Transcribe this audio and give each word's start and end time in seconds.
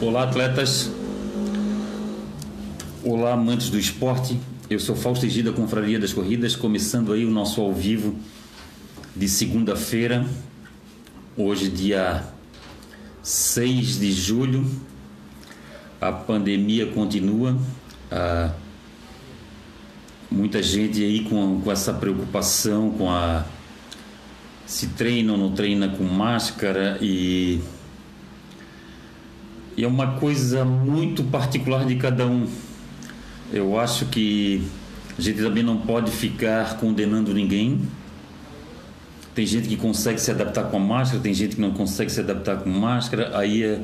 Olá, 0.00 0.22
atletas. 0.22 0.88
Olá, 3.02 3.32
amantes 3.32 3.70
do 3.70 3.78
esporte. 3.78 4.38
Eu 4.70 4.78
sou 4.78 4.94
Fausto 4.94 5.26
Egida, 5.26 5.50
Confraria 5.52 5.98
das 5.98 6.12
Corridas, 6.12 6.54
começando 6.54 7.12
aí 7.12 7.24
o 7.24 7.30
nosso 7.30 7.60
ao 7.60 7.72
vivo 7.72 8.14
de 9.16 9.28
segunda-feira, 9.28 10.24
hoje, 11.36 11.68
dia 11.68 12.24
6 13.20 13.98
de 13.98 14.12
julho. 14.12 14.64
A 16.00 16.12
pandemia 16.12 16.86
continua. 16.86 17.58
Ah, 18.12 18.52
muita 20.30 20.62
gente 20.62 21.02
aí 21.02 21.24
com, 21.24 21.60
com 21.60 21.72
essa 21.72 21.92
preocupação 21.92 22.92
com 22.92 23.10
a 23.10 23.44
se 24.64 24.86
treina 24.88 25.32
ou 25.32 25.38
não 25.38 25.50
treina 25.50 25.88
com 25.88 26.04
máscara 26.04 26.96
e, 27.02 27.60
e 29.76 29.84
é 29.84 29.88
uma 29.88 30.18
coisa 30.18 30.64
muito 30.64 31.24
particular 31.24 31.86
de 31.86 31.96
cada 31.96 32.26
um. 32.26 32.46
Eu 33.52 33.78
acho 33.78 34.06
que 34.06 34.62
a 35.18 35.20
gente 35.20 35.42
também 35.42 35.62
não 35.62 35.78
pode 35.78 36.10
ficar 36.10 36.76
condenando 36.78 37.32
ninguém. 37.32 37.80
Tem 39.34 39.46
gente 39.46 39.68
que 39.68 39.76
consegue 39.76 40.20
se 40.20 40.30
adaptar 40.30 40.64
com 40.64 40.76
a 40.76 40.80
máscara, 40.80 41.22
tem 41.22 41.32
gente 41.32 41.56
que 41.56 41.60
não 41.60 41.72
consegue 41.72 42.10
se 42.10 42.20
adaptar 42.20 42.58
com 42.58 42.68
máscara. 42.68 43.36
Aí 43.36 43.62
é 43.62 43.80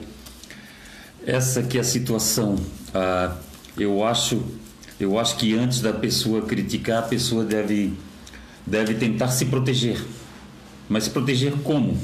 essa 1.27 1.63
que 1.63 1.79
é 1.79 1.81
a 1.81 1.85
situação. 1.85 2.57
Ah, 2.95 3.37
eu 3.77 4.05
acho, 4.05 4.43
eu 5.01 5.19
acho 5.19 5.37
que 5.37 5.55
antes 5.57 5.81
da 5.81 5.93
pessoa 5.93 6.43
criticar, 6.43 6.99
a 6.99 7.07
pessoa 7.07 7.45
deve 7.45 7.93
deve 8.67 8.95
tentar 8.95 9.29
se 9.29 9.47
proteger. 9.47 9.99
Mas 10.89 11.05
se 11.05 11.11
proteger 11.11 11.53
como? 11.63 11.97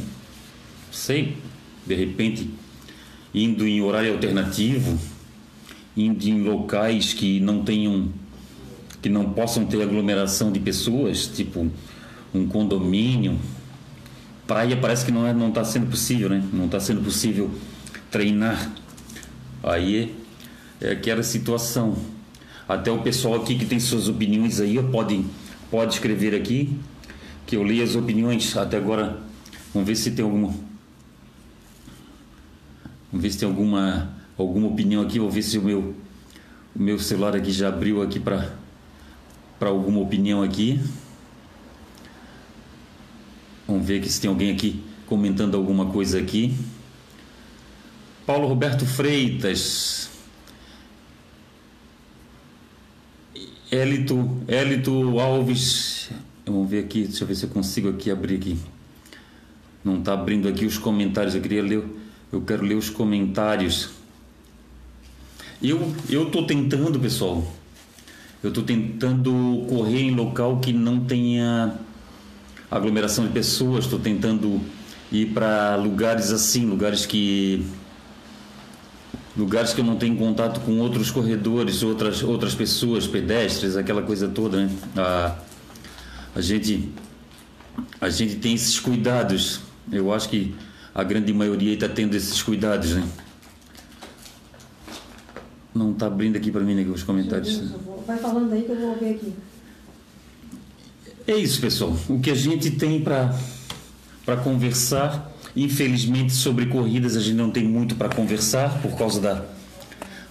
Sei, 0.91 1.37
de 1.87 1.95
repente 1.95 2.51
indo 3.35 3.67
em 3.67 3.83
horário 3.83 4.13
alternativo, 4.13 4.99
indo 5.97 6.25
em 6.25 6.43
locais 6.43 7.13
que 7.13 7.41
não 7.41 7.65
tenham 7.65 8.09
que 9.03 9.09
não 9.11 9.31
possam 9.31 9.67
ter 9.67 9.83
aglomeração 9.83 10.51
de 10.51 10.59
pessoas, 10.59 11.27
tipo 11.27 11.71
um 12.35 12.47
condomínio, 12.47 13.39
praia 14.47 14.77
parece 14.79 15.05
que 15.05 15.13
não 15.13 15.27
é, 15.27 15.35
não 15.35 15.49
está 15.49 15.63
sendo 15.63 15.91
possível, 15.91 16.31
né? 16.31 16.43
Não 16.53 16.65
está 16.65 16.81
sendo 16.81 17.03
possível 17.03 17.51
treinar. 18.11 18.73
Aí 19.63 20.15
é 20.81 20.93
aquela 20.93 21.23
situação. 21.23 21.97
Até 22.67 22.91
o 22.91 23.03
pessoal 23.03 23.35
aqui 23.35 23.57
que 23.57 23.67
tem 23.67 23.79
suas 23.79 24.09
opiniões 24.09 24.59
aí 24.59 24.83
pode 24.85 25.25
pode 25.71 25.95
escrever 25.95 26.35
aqui 26.35 26.79
que 27.47 27.57
eu 27.57 27.65
li 27.65 27.83
as 27.83 27.95
opiniões 27.95 28.57
até 28.57 28.77
agora. 28.77 29.19
Vamos 29.73 29.87
ver 29.87 29.97
se 29.97 30.13
tem 30.13 30.25
alguma 30.25 30.55
Vamos 33.15 33.23
ver 33.23 33.31
se 33.31 33.39
tem 33.39 33.49
alguma 33.49 34.11
alguma 34.37 34.67
opinião 34.67 35.01
aqui, 35.01 35.21
vou 35.21 35.31
ver 35.31 35.43
se 35.43 35.57
o 35.57 35.63
meu 35.63 35.95
o 36.75 36.83
meu 36.83 36.99
celular 36.99 37.37
aqui 37.37 37.53
já 37.53 37.69
abriu 37.69 38.03
aqui 38.03 38.19
para 38.19 38.51
alguma 39.61 40.01
opinião 40.01 40.43
aqui. 40.43 40.81
Vamos 43.69 43.87
ver 43.87 44.01
aqui 44.01 44.11
se 44.11 44.21
tem 44.21 44.29
alguém 44.29 44.51
aqui 44.51 44.83
comentando 45.07 45.57
alguma 45.57 45.87
coisa 45.87 46.19
aqui. 46.19 46.57
Paulo 48.27 48.49
Roberto 48.49 48.85
Freitas. 48.85 50.11
Elito, 53.71 54.29
Elito 54.49 55.21
Alves. 55.21 56.11
Vamos 56.45 56.69
ver 56.69 56.81
aqui, 56.81 57.05
deixa 57.05 57.23
eu 57.23 57.29
ver 57.29 57.37
se 57.37 57.45
eu 57.45 57.51
consigo 57.51 57.91
aqui 57.91 58.11
abrir 58.11 58.39
aqui. 58.39 58.59
Não 59.85 60.01
está 60.01 60.15
abrindo 60.15 60.49
aqui 60.49 60.67
os 60.67 60.79
comentários. 60.79 61.37
Eu 61.37 61.41
queria 61.41 61.63
ler, 61.63 61.85
eu 62.35 62.43
quero 62.43 62.65
ler 62.65 62.75
os 62.75 62.91
comentários. 62.91 63.91
Eu 65.63 65.95
eu 66.11 66.31
tô 66.31 66.45
tentando, 66.45 66.99
pessoal. 66.99 67.47
Eu 68.43 68.49
estou 68.49 68.65
tentando 68.65 69.65
correr 69.69 70.03
em 70.03 70.15
local 70.15 70.59
que 70.59 70.73
não 70.73 71.01
tenha 71.01 71.79
aglomeração 72.71 73.27
de 73.27 73.33
pessoas. 73.33 73.85
Estou 73.85 73.99
tentando 73.99 74.61
ir 75.11 75.27
para 75.27 75.77
lugares 75.77 76.33
assim, 76.33 76.67
lugares 76.67 77.07
que 77.07 77.65
lugares 79.37 79.73
que 79.73 79.81
eu 79.81 79.85
não 79.85 79.97
tenho 79.97 80.17
contato 80.17 80.61
com 80.61 80.79
outros 80.79 81.11
corredores, 81.11 81.83
outras 81.83 82.23
outras 82.23 82.55
pessoas, 82.55 83.07
pedestres, 83.07 83.77
aquela 83.77 84.03
coisa 84.03 84.29
toda, 84.29 84.67
né? 84.67 84.71
A, 84.97 85.37
a 86.35 86.41
gente 86.41 86.93
a 88.01 88.09
gente 88.11 88.37
tem 88.37 88.55
esses 88.55 88.79
cuidados. 88.81 89.61
Eu 89.91 90.13
acho 90.13 90.29
que 90.29 90.55
a 90.95 91.03
grande 91.03 91.33
maioria 91.33 91.75
está 91.75 91.89
tendo 91.89 92.15
esses 92.15 92.41
cuidados, 92.43 92.95
né? 92.95 93.05
Não 95.75 95.91
está 95.91 96.07
abrindo 96.07 96.37
aqui 96.37 96.53
para 96.53 96.61
mim 96.61 96.75
né, 96.75 96.85
os 96.85 97.03
comentários. 97.03 97.61
Vai 98.07 98.17
falando 98.19 98.53
aí 98.53 98.63
que 98.63 98.71
eu 98.71 98.77
vou 98.77 98.97
ver 98.97 99.15
aqui. 99.17 99.35
É 101.27 101.37
isso, 101.37 101.61
pessoal. 101.61 101.97
O 102.09 102.21
que 102.21 102.31
a 102.31 102.35
gente 102.35 102.71
tem 102.71 103.01
para 103.01 103.35
para 104.25 104.37
conversar, 104.39 105.31
infelizmente 105.55 106.33
sobre 106.33 106.67
corridas 106.67 107.15
a 107.15 107.21
gente 107.21 107.35
não 107.35 107.51
tem 107.51 107.65
muito 107.65 107.95
para 107.95 108.09
conversar 108.09 108.81
por 108.81 108.97
causa 108.97 109.21
da 109.21 109.45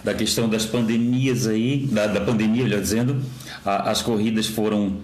da 0.02 0.12
questão 0.12 0.48
das 0.48 0.66
pandemias 0.66 1.46
aí, 1.46 1.86
da, 1.86 2.06
da 2.06 2.20
pandemia, 2.20 2.64
melhor 2.64 2.80
dizendo. 2.80 3.22
A, 3.64 3.90
as 3.90 4.02
corridas 4.02 4.46
foram 4.46 4.98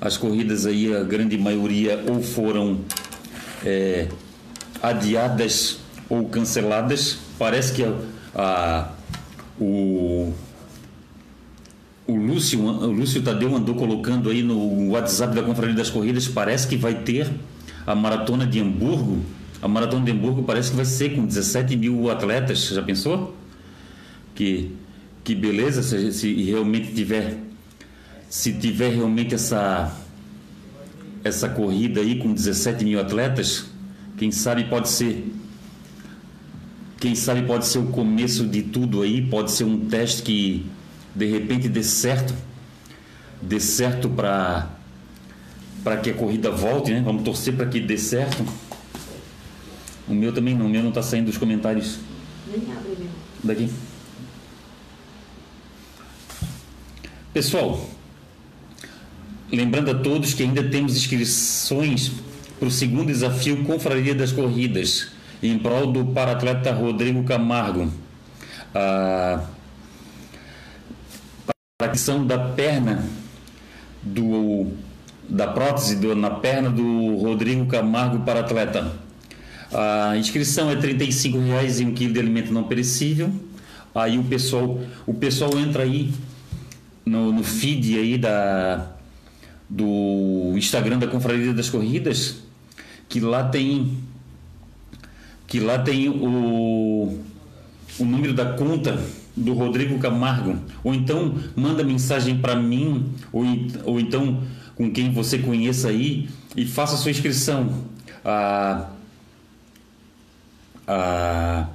as 0.00 0.16
corridas 0.16 0.66
aí 0.66 0.94
a 0.94 1.02
grande 1.02 1.36
maioria 1.38 2.02
ou 2.08 2.22
foram 2.22 2.80
é, 3.64 4.08
adiadas 4.82 5.78
ou 6.08 6.28
canceladas. 6.28 7.18
Parece 7.38 7.72
que 7.72 7.84
a, 8.34 8.90
o 9.58 10.32
o 12.06 12.14
Lúcio, 12.14 12.60
o 12.60 12.92
Lúcio 12.92 13.20
Tadeu 13.20 13.54
andou 13.54 13.74
colocando 13.74 14.30
aí 14.30 14.40
no 14.42 14.90
WhatsApp 14.90 15.34
da 15.34 15.42
Confraria 15.42 15.74
das 15.74 15.90
Corridas, 15.90 16.28
parece 16.28 16.68
que 16.68 16.76
vai 16.76 16.94
ter 16.94 17.28
a 17.84 17.94
maratona 17.94 18.46
de 18.46 18.60
Hamburgo. 18.60 19.18
A 19.60 19.66
maratona 19.66 20.04
de 20.04 20.12
Hamburgo 20.12 20.44
parece 20.44 20.70
que 20.70 20.76
vai 20.76 20.84
ser 20.84 21.16
com 21.16 21.26
17 21.26 21.76
mil 21.76 22.08
atletas. 22.08 22.68
Já 22.68 22.82
pensou? 22.82 23.34
Que, 24.36 24.70
que 25.24 25.34
beleza 25.34 25.82
se, 25.82 26.12
se 26.12 26.32
realmente 26.44 26.92
tiver 26.92 27.38
se 28.28 28.52
tiver 28.52 28.90
realmente 28.90 29.34
essa 29.34 29.96
essa 31.24 31.48
corrida 31.48 32.00
aí 32.00 32.18
com 32.18 32.32
17 32.32 32.84
mil 32.84 33.00
atletas, 33.00 33.66
quem 34.16 34.32
sabe 34.32 34.64
pode 34.64 34.88
ser 34.88 35.32
quem 36.98 37.14
sabe 37.14 37.42
pode 37.42 37.66
ser 37.66 37.78
o 37.78 37.86
começo 37.88 38.46
de 38.46 38.62
tudo 38.62 39.02
aí, 39.02 39.20
pode 39.20 39.50
ser 39.50 39.64
um 39.64 39.86
teste 39.86 40.22
que 40.22 40.66
de 41.14 41.26
repente 41.26 41.68
dê 41.68 41.82
certo, 41.82 42.34
dê 43.40 43.60
certo 43.60 44.08
para 44.08 44.70
para 45.84 45.98
que 45.98 46.10
a 46.10 46.14
corrida 46.14 46.50
volte, 46.50 46.90
né? 46.90 47.00
Vamos 47.04 47.22
torcer 47.22 47.54
para 47.54 47.66
que 47.66 47.78
dê 47.78 47.96
certo. 47.96 48.44
O 50.08 50.14
meu 50.14 50.32
também 50.32 50.54
não, 50.54 50.66
o 50.66 50.68
meu 50.68 50.82
não 50.82 50.88
está 50.88 51.02
saindo 51.02 51.26
dos 51.26 51.38
comentários. 51.38 51.98
Nem 52.48 52.60
abre 52.72 52.90
mesmo. 52.90 53.10
Daqui. 53.44 53.70
Pessoal, 57.32 57.88
lembrando 59.52 59.90
a 59.90 59.94
todos 59.94 60.34
que 60.34 60.42
ainda 60.42 60.64
temos 60.64 60.96
inscrições 60.96 62.10
para 62.58 62.68
o 62.68 62.70
segundo 62.70 63.08
desafio 63.08 63.64
Confraria 63.64 64.14
das 64.14 64.32
Corridas 64.32 65.08
em 65.42 65.58
prol 65.58 65.92
do 65.92 66.06
paratleta 66.06 66.72
Rodrigo 66.72 67.22
Camargo. 67.24 67.90
A 68.74 69.44
aquisição 71.78 72.26
da 72.26 72.38
perna 72.38 73.04
do 74.02 74.72
da 75.28 75.48
prótese 75.48 75.96
do, 75.96 76.14
na 76.14 76.30
perna 76.30 76.70
do 76.70 77.16
Rodrigo 77.16 77.66
Camargo 77.66 78.20
para 78.20 78.40
atleta. 78.40 78.92
A 79.72 80.16
inscrição 80.16 80.70
é 80.70 80.76
35 80.76 81.38
reais 81.38 81.80
em 81.80 81.86
um 81.86 81.94
quilo 81.94 82.12
de 82.12 82.20
alimento 82.20 82.52
não 82.52 82.62
perecível. 82.62 83.32
Aí 83.94 84.18
o 84.18 84.24
pessoal 84.24 84.78
o 85.06 85.12
pessoal 85.12 85.58
entra 85.58 85.82
aí 85.82 86.12
no, 87.04 87.32
no 87.32 87.42
feed 87.42 87.98
aí 87.98 88.16
da 88.16 88.92
do 89.68 90.52
Instagram 90.56 90.98
da 90.98 91.08
Confraria 91.08 91.52
das 91.52 91.68
Corridas 91.68 92.45
que 93.08 93.20
lá 93.20 93.44
tem 93.44 93.98
que 95.46 95.60
lá 95.60 95.78
tem 95.78 96.08
o, 96.08 97.18
o 97.98 98.04
número 98.04 98.34
da 98.34 98.54
conta 98.54 99.00
do 99.36 99.52
Rodrigo 99.52 99.98
Camargo, 99.98 100.58
ou 100.82 100.94
então 100.94 101.34
manda 101.54 101.84
mensagem 101.84 102.38
para 102.38 102.56
mim, 102.56 103.12
ou, 103.32 103.44
ou 103.84 104.00
então 104.00 104.42
com 104.74 104.90
quem 104.90 105.12
você 105.12 105.38
conheça 105.38 105.88
aí 105.88 106.28
e 106.56 106.66
faça 106.66 106.96
sua 106.96 107.10
inscrição. 107.10 107.84
A, 108.24 108.88
a, 110.86 111.68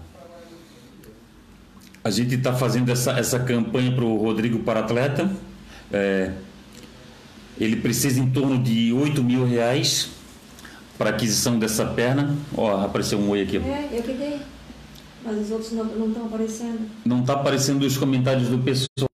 a 2.03 2.09
gente 2.09 2.35
está 2.35 2.53
fazendo 2.53 2.91
essa, 2.91 3.11
essa 3.11 3.39
campanha 3.39 3.91
para 3.91 4.03
o 4.03 4.17
Rodrigo 4.17 4.59
para 4.59 4.81
atleta. 4.81 5.31
É, 5.93 6.31
ele 7.59 7.75
precisa 7.75 8.19
em 8.19 8.29
torno 8.29 8.61
de 8.61 8.91
8 8.91 9.23
mil 9.23 9.45
reais 9.45 10.09
para 11.01 11.09
aquisição 11.09 11.57
dessa 11.57 11.83
perna. 11.83 12.38
Ó, 12.56 12.80
apareceu 12.80 13.18
um 13.18 13.31
oi 13.31 13.42
aqui. 13.42 13.57
É, 13.57 13.89
eu 13.92 14.03
cliquei. 14.03 14.39
Mas 15.25 15.39
os 15.39 15.50
outros 15.50 15.71
não 15.71 16.07
estão 16.07 16.27
aparecendo. 16.27 16.89
Não 17.03 17.21
está 17.21 17.33
aparecendo 17.33 17.81
os 17.81 17.98
comentários 17.98 18.50
do 18.50 18.59
pessoal. 18.59 19.09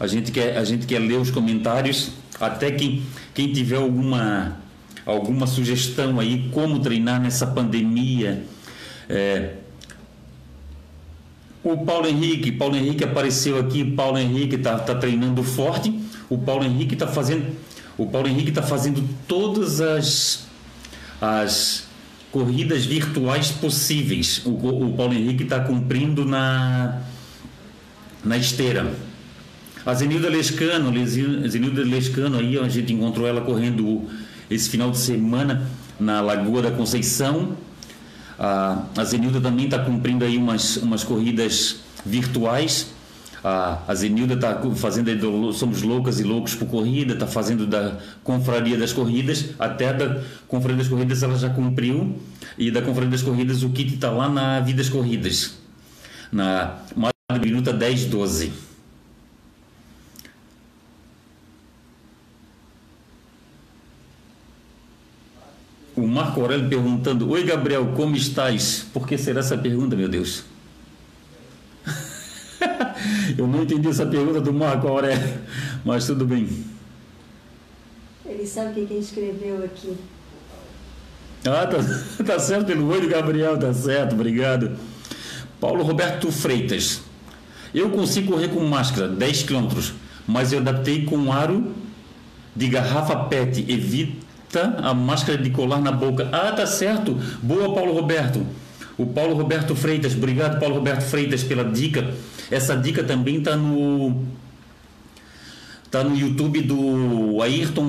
A 0.00 0.08
gente 0.08 0.32
quer, 0.32 0.56
a 0.58 0.64
gente 0.64 0.84
quer 0.84 0.98
ler 0.98 1.18
os 1.18 1.30
comentários. 1.30 2.10
Até 2.40 2.72
quem, 2.72 3.04
quem 3.32 3.52
tiver 3.52 3.76
alguma, 3.76 4.56
alguma 5.06 5.46
sugestão 5.46 6.18
aí, 6.18 6.50
como 6.52 6.80
treinar 6.80 7.20
nessa 7.20 7.46
pandemia. 7.46 8.44
É, 9.08 9.54
o 11.62 11.84
Paulo 11.84 12.08
Henrique, 12.08 12.50
Paulo 12.50 12.74
Henrique 12.74 13.04
apareceu 13.04 13.60
aqui, 13.60 13.84
Paulo 13.84 14.18
Henrique 14.18 14.56
está 14.56 14.76
tá 14.76 14.96
treinando 14.96 15.40
forte. 15.44 15.96
O 16.28 16.36
Paulo 16.36 16.64
Henrique 16.64 16.94
está 16.94 17.06
fazendo, 17.06 17.56
o 17.96 18.06
Paulo 18.06 18.26
Henrique 18.26 18.48
está 18.48 18.62
fazendo 18.62 19.08
todas 19.28 19.80
as 19.80 20.50
as 21.22 21.84
corridas 22.30 22.84
virtuais 22.84 23.50
possíveis. 23.50 24.42
O, 24.44 24.50
o 24.50 24.94
Paulo 24.94 25.14
Henrique 25.14 25.44
está 25.44 25.60
cumprindo 25.60 26.24
na 26.24 27.00
na 28.24 28.36
esteira. 28.36 28.94
A 29.84 29.94
Zenilda 29.94 30.28
Lescano, 30.28 30.92
Zenilda 31.06 31.82
Lescano 31.82 32.38
aí 32.38 32.58
a 32.58 32.68
gente 32.68 32.92
encontrou 32.92 33.26
ela 33.26 33.40
correndo 33.40 34.08
esse 34.50 34.68
final 34.68 34.90
de 34.90 34.98
semana 34.98 35.66
na 35.98 36.20
Lagoa 36.20 36.62
da 36.62 36.70
Conceição 36.70 37.56
a, 38.42 38.86
a 38.96 39.04
Zenilda 39.04 39.40
também 39.40 39.66
está 39.66 39.78
cumprindo 39.78 40.24
aí 40.24 40.36
umas, 40.36 40.76
umas 40.78 41.04
corridas 41.04 41.76
virtuais. 42.04 42.88
A, 43.44 43.82
a 43.88 43.94
Zenilda 43.94 44.34
está 44.34 44.60
fazendo 44.76 45.14
do, 45.16 45.52
Somos 45.52 45.82
Loucas 45.82 46.20
e 46.20 46.22
Loucos 46.22 46.54
por 46.54 46.68
Corrida, 46.68 47.14
está 47.14 47.26
fazendo 47.26 47.66
da 47.66 47.98
Confraria 48.22 48.78
das 48.78 48.92
Corridas, 48.92 49.50
até 49.58 49.92
da 49.92 50.22
Confraria 50.46 50.78
das 50.78 50.88
Corridas 50.88 51.22
ela 51.22 51.36
já 51.36 51.50
cumpriu, 51.50 52.16
e 52.56 52.70
da 52.70 52.80
Confraria 52.80 53.10
das 53.10 53.22
Corridas 53.22 53.62
o 53.64 53.70
kit 53.70 53.94
está 53.94 54.10
lá 54.10 54.28
na 54.28 54.60
Vidas 54.60 54.88
Corridas, 54.88 55.58
na 56.30 56.78
minuta 57.40 57.72
10, 57.72 58.04
12. 58.04 58.52
O 65.96 66.06
Marco 66.06 66.40
Aurélio 66.40 66.68
perguntando: 66.68 67.28
Oi, 67.30 67.44
Gabriel, 67.44 67.92
como 67.94 68.16
estás? 68.16 68.86
Por 68.92 69.06
que 69.06 69.18
será 69.18 69.40
essa 69.40 69.58
pergunta, 69.58 69.94
meu 69.94 70.08
Deus? 70.08 70.44
Eu 73.36 73.46
não 73.46 73.62
entendi 73.62 73.88
essa 73.88 74.06
pergunta 74.06 74.40
do 74.40 74.52
Marco 74.52 74.88
Aurélio, 74.88 75.40
mas 75.84 76.06
tudo 76.06 76.24
bem. 76.24 76.48
Ele 78.24 78.46
sabe 78.46 78.86
quem 78.86 78.98
escreveu 78.98 79.64
aqui. 79.64 79.96
Ah, 81.44 81.66
tá, 81.66 81.78
tá 82.24 82.38
certo, 82.38 82.66
pelo 82.66 82.88
oi 82.88 83.00
do 83.00 83.08
Gabriel, 83.08 83.58
tá 83.58 83.72
certo, 83.72 84.14
obrigado. 84.14 84.76
Paulo 85.60 85.82
Roberto 85.82 86.30
Freitas. 86.30 87.02
Eu 87.74 87.90
consigo 87.90 88.32
correr 88.32 88.48
com 88.48 88.60
máscara, 88.60 89.08
10 89.08 89.44
quilômetros, 89.44 89.94
mas 90.26 90.52
eu 90.52 90.58
adaptei 90.58 91.04
com 91.04 91.32
aro 91.32 91.72
de 92.54 92.68
garrafa 92.68 93.16
PET. 93.16 93.64
Evita? 93.68 94.76
A 94.82 94.92
máscara 94.92 95.38
de 95.38 95.50
colar 95.50 95.80
na 95.80 95.90
boca. 95.90 96.28
Ah, 96.30 96.52
tá 96.52 96.66
certo. 96.66 97.18
Boa, 97.42 97.74
Paulo 97.74 97.94
Roberto. 97.94 98.46
O 98.98 99.06
Paulo 99.06 99.34
Roberto 99.34 99.74
Freitas, 99.74 100.14
obrigado, 100.14 100.60
Paulo 100.60 100.76
Roberto 100.76 101.02
Freitas, 101.02 101.42
pela 101.42 101.64
dica. 101.64 102.14
Essa 102.50 102.76
dica 102.76 103.02
também 103.02 103.38
está 103.38 103.56
no 103.56 104.22
tá 105.90 106.02
no 106.02 106.16
YouTube 106.16 106.62
do 106.62 107.42
Ayrton 107.42 107.84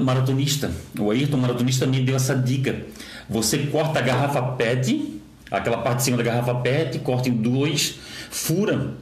Maratonista. 0.00 0.70
O 0.98 1.10
Ayrton 1.10 1.38
Maratonista 1.38 1.86
me 1.86 2.00
deu 2.00 2.14
essa 2.14 2.34
dica. 2.34 2.84
Você 3.28 3.58
corta 3.58 3.98
a 3.98 4.02
garrafa 4.02 4.40
PET, 4.42 5.20
aquela 5.50 5.78
parte 5.78 5.98
de 5.98 6.04
cima 6.04 6.16
da 6.16 6.22
garrafa 6.22 6.54
PET, 6.56 7.00
corta 7.00 7.28
em 7.28 7.32
dois, 7.32 7.98
fura, 8.30 8.94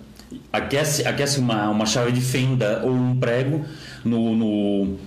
aquece, 0.53 1.07
aquece 1.07 1.39
uma, 1.39 1.69
uma 1.69 1.87
chave 1.87 2.13
de 2.13 2.21
fenda 2.21 2.81
ou 2.83 2.93
um 2.93 3.17
prego 3.19 3.65
no, 4.05 4.35
no 4.35 4.99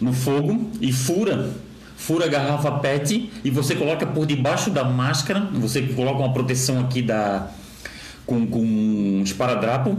no 0.00 0.12
fogo 0.12 0.70
e 0.80 0.92
fura 0.92 1.50
fura 1.96 2.26
a 2.26 2.28
garrafa 2.28 2.70
PET 2.72 3.30
e 3.42 3.50
você 3.50 3.74
coloca 3.74 4.06
por 4.06 4.26
debaixo 4.26 4.70
da 4.70 4.84
máscara, 4.84 5.48
você 5.54 5.82
coloca 5.82 6.18
uma 6.18 6.32
proteção 6.32 6.80
aqui 6.80 7.02
da 7.02 7.48
com, 8.26 8.46
com 8.46 8.60
um 8.60 9.22
esparadrapo. 9.24 9.96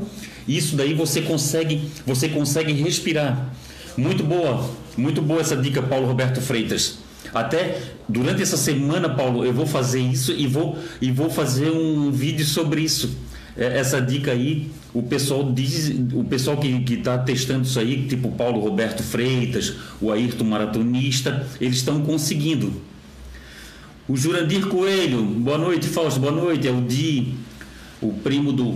Isso 0.47 0.75
daí 0.75 0.93
você 0.93 1.21
consegue, 1.21 1.89
você 2.05 2.29
consegue 2.29 2.73
respirar. 2.73 3.49
Muito 3.97 4.23
boa, 4.23 4.69
muito 4.95 5.21
boa 5.21 5.41
essa 5.41 5.55
dica, 5.55 5.81
Paulo 5.81 6.05
Roberto 6.05 6.39
Freitas. 6.41 6.99
Até 7.33 7.81
durante 8.07 8.41
essa 8.41 8.57
semana, 8.57 9.09
Paulo, 9.09 9.43
eu 9.43 9.53
vou 9.53 9.65
fazer 9.65 9.99
isso 9.99 10.31
e 10.31 10.47
vou 10.47 10.77
e 11.01 11.11
vou 11.11 11.29
fazer 11.29 11.69
um 11.71 12.11
vídeo 12.11 12.45
sobre 12.45 12.81
isso. 12.81 13.17
É, 13.57 13.79
essa 13.79 13.99
dica 13.99 14.31
aí 14.31 14.69
o 14.97 15.03
pessoal 15.03 15.51
diz, 15.53 15.93
o 16.11 16.23
pessoal 16.23 16.57
que 16.57 16.93
está 16.93 17.19
testando 17.19 17.65
isso 17.65 17.79
aí, 17.79 18.07
tipo 18.07 18.31
Paulo 18.31 18.59
Roberto 18.59 19.03
Freitas, 19.03 19.75
o 20.01 20.11
Ayrton 20.11 20.45
Maratonista, 20.45 21.45
eles 21.61 21.77
estão 21.77 22.01
conseguindo. 22.01 22.81
O 24.07 24.17
Jurandir 24.17 24.65
Coelho, 24.67 25.23
boa 25.23 25.59
noite, 25.59 25.87
Fausto, 25.87 26.19
boa 26.19 26.31
noite, 26.31 26.67
é 26.67 26.71
o 26.71 26.81
Di, 26.81 27.35
o 28.01 28.11
primo 28.11 28.51
do, 28.51 28.75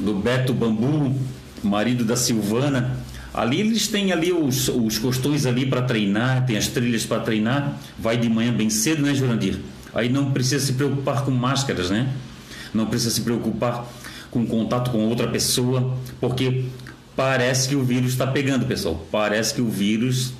do 0.00 0.14
Beto 0.14 0.52
Bambu, 0.52 1.14
marido 1.62 2.04
da 2.04 2.16
Silvana. 2.16 2.98
Ali 3.32 3.60
eles 3.60 3.86
têm 3.86 4.10
ali 4.10 4.32
os, 4.32 4.66
os 4.66 4.98
costões 4.98 5.46
ali 5.46 5.64
para 5.64 5.82
treinar, 5.82 6.44
tem 6.44 6.56
as 6.56 6.66
trilhas 6.66 7.06
para 7.06 7.20
treinar, 7.20 7.78
vai 7.96 8.16
de 8.16 8.28
manhã 8.28 8.52
bem 8.52 8.68
cedo, 8.68 9.02
né, 9.02 9.14
Jurandir? 9.14 9.60
Aí 9.94 10.08
não 10.08 10.32
precisa 10.32 10.66
se 10.66 10.72
preocupar 10.72 11.24
com 11.24 11.30
máscaras, 11.30 11.88
né? 11.88 12.12
Não 12.74 12.86
precisa 12.86 13.10
se 13.14 13.20
preocupar 13.20 13.86
com 14.30 14.46
contato 14.46 14.90
com 14.90 15.08
outra 15.08 15.28
pessoa, 15.28 15.96
porque 16.20 16.64
parece 17.16 17.68
que 17.68 17.74
o 17.74 17.82
vírus 17.82 18.12
está 18.12 18.26
pegando, 18.26 18.66
pessoal. 18.66 19.04
Parece 19.10 19.54
que 19.54 19.60
o 19.60 19.68
vírus 19.68 20.32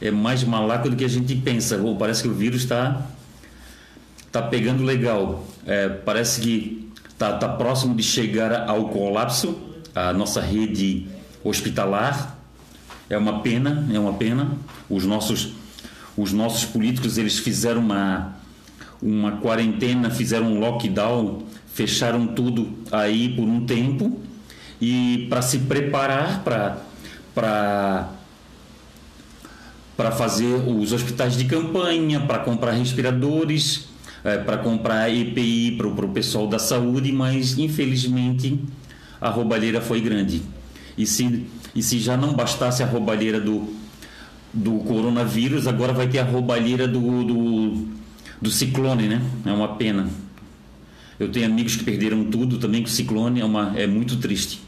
é 0.00 0.10
mais 0.10 0.44
malaco 0.44 0.88
do 0.88 0.96
que 0.96 1.04
a 1.04 1.08
gente 1.08 1.34
pensa. 1.34 1.78
Ou 1.78 1.96
parece 1.96 2.22
que 2.22 2.28
o 2.28 2.34
vírus 2.34 2.62
está 2.62 3.06
tá 4.30 4.42
pegando 4.42 4.82
legal. 4.82 5.46
É, 5.66 5.88
parece 5.88 6.40
que 6.40 6.90
está 7.08 7.32
tá 7.32 7.48
próximo 7.48 7.94
de 7.94 8.02
chegar 8.02 8.68
ao 8.68 8.88
colapso 8.88 9.58
a 9.94 10.12
nossa 10.12 10.40
rede 10.40 11.06
hospitalar. 11.42 12.38
É 13.08 13.16
uma 13.16 13.40
pena, 13.40 13.86
é 13.92 13.98
uma 13.98 14.14
pena. 14.14 14.52
Os 14.88 15.04
nossos 15.04 15.52
os 16.16 16.32
nossos 16.32 16.64
políticos 16.64 17.18
eles 17.18 17.38
fizeram 17.38 17.80
uma 17.80 18.34
uma 19.02 19.32
quarentena, 19.32 20.08
fizeram 20.10 20.46
um 20.46 20.58
lockdown 20.58 21.42
fecharam 21.74 22.28
tudo 22.28 22.70
aí 22.90 23.28
por 23.30 23.42
um 23.42 23.66
tempo 23.66 24.20
e 24.80 25.26
para 25.28 25.42
se 25.42 25.58
preparar 25.58 26.42
para 26.44 26.78
para 27.34 28.10
para 29.96 30.10
fazer 30.10 30.54
os 30.68 30.92
hospitais 30.92 31.36
de 31.36 31.44
campanha, 31.44 32.18
para 32.20 32.40
comprar 32.40 32.72
respiradores, 32.72 33.86
é, 34.24 34.38
para 34.38 34.58
comprar 34.58 35.08
EPI 35.08 35.76
para 35.76 35.86
o 35.86 36.08
pessoal 36.08 36.48
da 36.48 36.58
saúde, 36.58 37.12
mas 37.12 37.56
infelizmente 37.58 38.58
a 39.20 39.28
roubalheira 39.28 39.80
foi 39.80 40.00
grande. 40.00 40.42
E 40.98 41.06
se, 41.06 41.46
e 41.74 41.80
se 41.80 42.00
já 42.00 42.16
não 42.16 42.34
bastasse 42.34 42.82
a 42.82 42.86
roubalheira 42.86 43.40
do, 43.40 43.72
do 44.52 44.78
coronavírus, 44.80 45.68
agora 45.68 45.92
vai 45.92 46.08
ter 46.08 46.18
a 46.18 46.24
roubalheira 46.24 46.88
do, 46.88 47.22
do, 47.22 47.88
do 48.42 48.50
ciclone, 48.50 49.06
né? 49.06 49.22
É 49.46 49.52
uma 49.52 49.76
pena. 49.76 50.08
Eu 51.18 51.28
tenho 51.28 51.46
amigos 51.46 51.76
que 51.76 51.84
perderam 51.84 52.24
tudo 52.24 52.58
também 52.58 52.82
com 52.82 52.88
o 52.88 52.90
ciclone, 52.90 53.40
é, 53.40 53.44
uma, 53.44 53.72
é 53.78 53.86
muito 53.86 54.16
triste. 54.16 54.60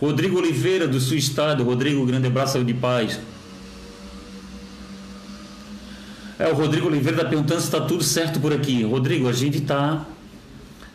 Rodrigo 0.00 0.38
Oliveira, 0.38 0.88
do 0.88 0.98
Sul 0.98 1.16
Estado. 1.16 1.62
Rodrigo, 1.62 2.04
grande 2.06 2.26
abraço, 2.26 2.54
saúde 2.54 2.72
e 2.72 2.74
paz. 2.74 3.20
É, 6.38 6.48
o 6.48 6.54
Rodrigo 6.54 6.86
Oliveira 6.86 7.18
está 7.18 7.28
perguntando 7.28 7.60
se 7.60 7.66
está 7.66 7.80
tudo 7.82 8.02
certo 8.02 8.40
por 8.40 8.52
aqui. 8.52 8.82
Rodrigo, 8.82 9.28
a 9.28 9.32
gente 9.32 9.58
está 9.58 10.06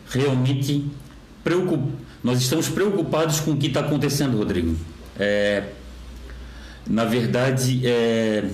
realmente 0.08 0.84
preocupado. 1.44 1.92
Nós 2.24 2.40
estamos 2.40 2.68
preocupados 2.68 3.38
com 3.38 3.52
o 3.52 3.56
que 3.56 3.68
está 3.68 3.78
acontecendo, 3.78 4.36
Rodrigo. 4.36 4.74
É, 5.16 5.68
na 6.84 7.04
verdade, 7.04 7.80
é, 7.84 8.50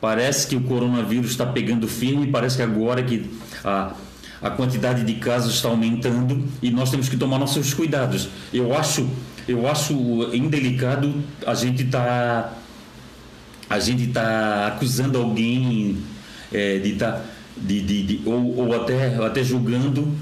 parece 0.00 0.46
que 0.46 0.54
o 0.54 0.62
coronavírus 0.62 1.32
está 1.32 1.44
pegando 1.44 1.88
firme. 1.88 2.28
Parece 2.28 2.58
que 2.58 2.62
agora 2.62 3.02
que 3.02 3.28
a 3.64 3.92
a 4.42 4.50
quantidade 4.50 5.04
de 5.04 5.14
casos 5.14 5.54
está 5.54 5.68
aumentando 5.68 6.44
e 6.60 6.70
nós 6.70 6.90
temos 6.90 7.08
que 7.08 7.16
tomar 7.16 7.38
nossos 7.38 7.72
cuidados. 7.72 8.28
Eu 8.52 8.74
acho, 8.76 9.08
eu 9.46 9.68
acho 9.68 9.94
indelicado 10.34 11.14
a 11.46 11.54
gente 11.54 11.84
tá 11.84 12.52
a 13.70 13.78
gente 13.78 14.08
tá 14.08 14.66
acusando 14.66 15.18
alguém 15.18 15.98
é, 16.52 16.78
de 16.78 16.94
tá 16.94 17.20
de, 17.56 17.80
de, 17.80 18.02
de, 18.02 18.20
ou, 18.28 18.56
ou 18.56 18.74
até 18.74 19.14
até 19.24 19.44
julgando. 19.44 20.12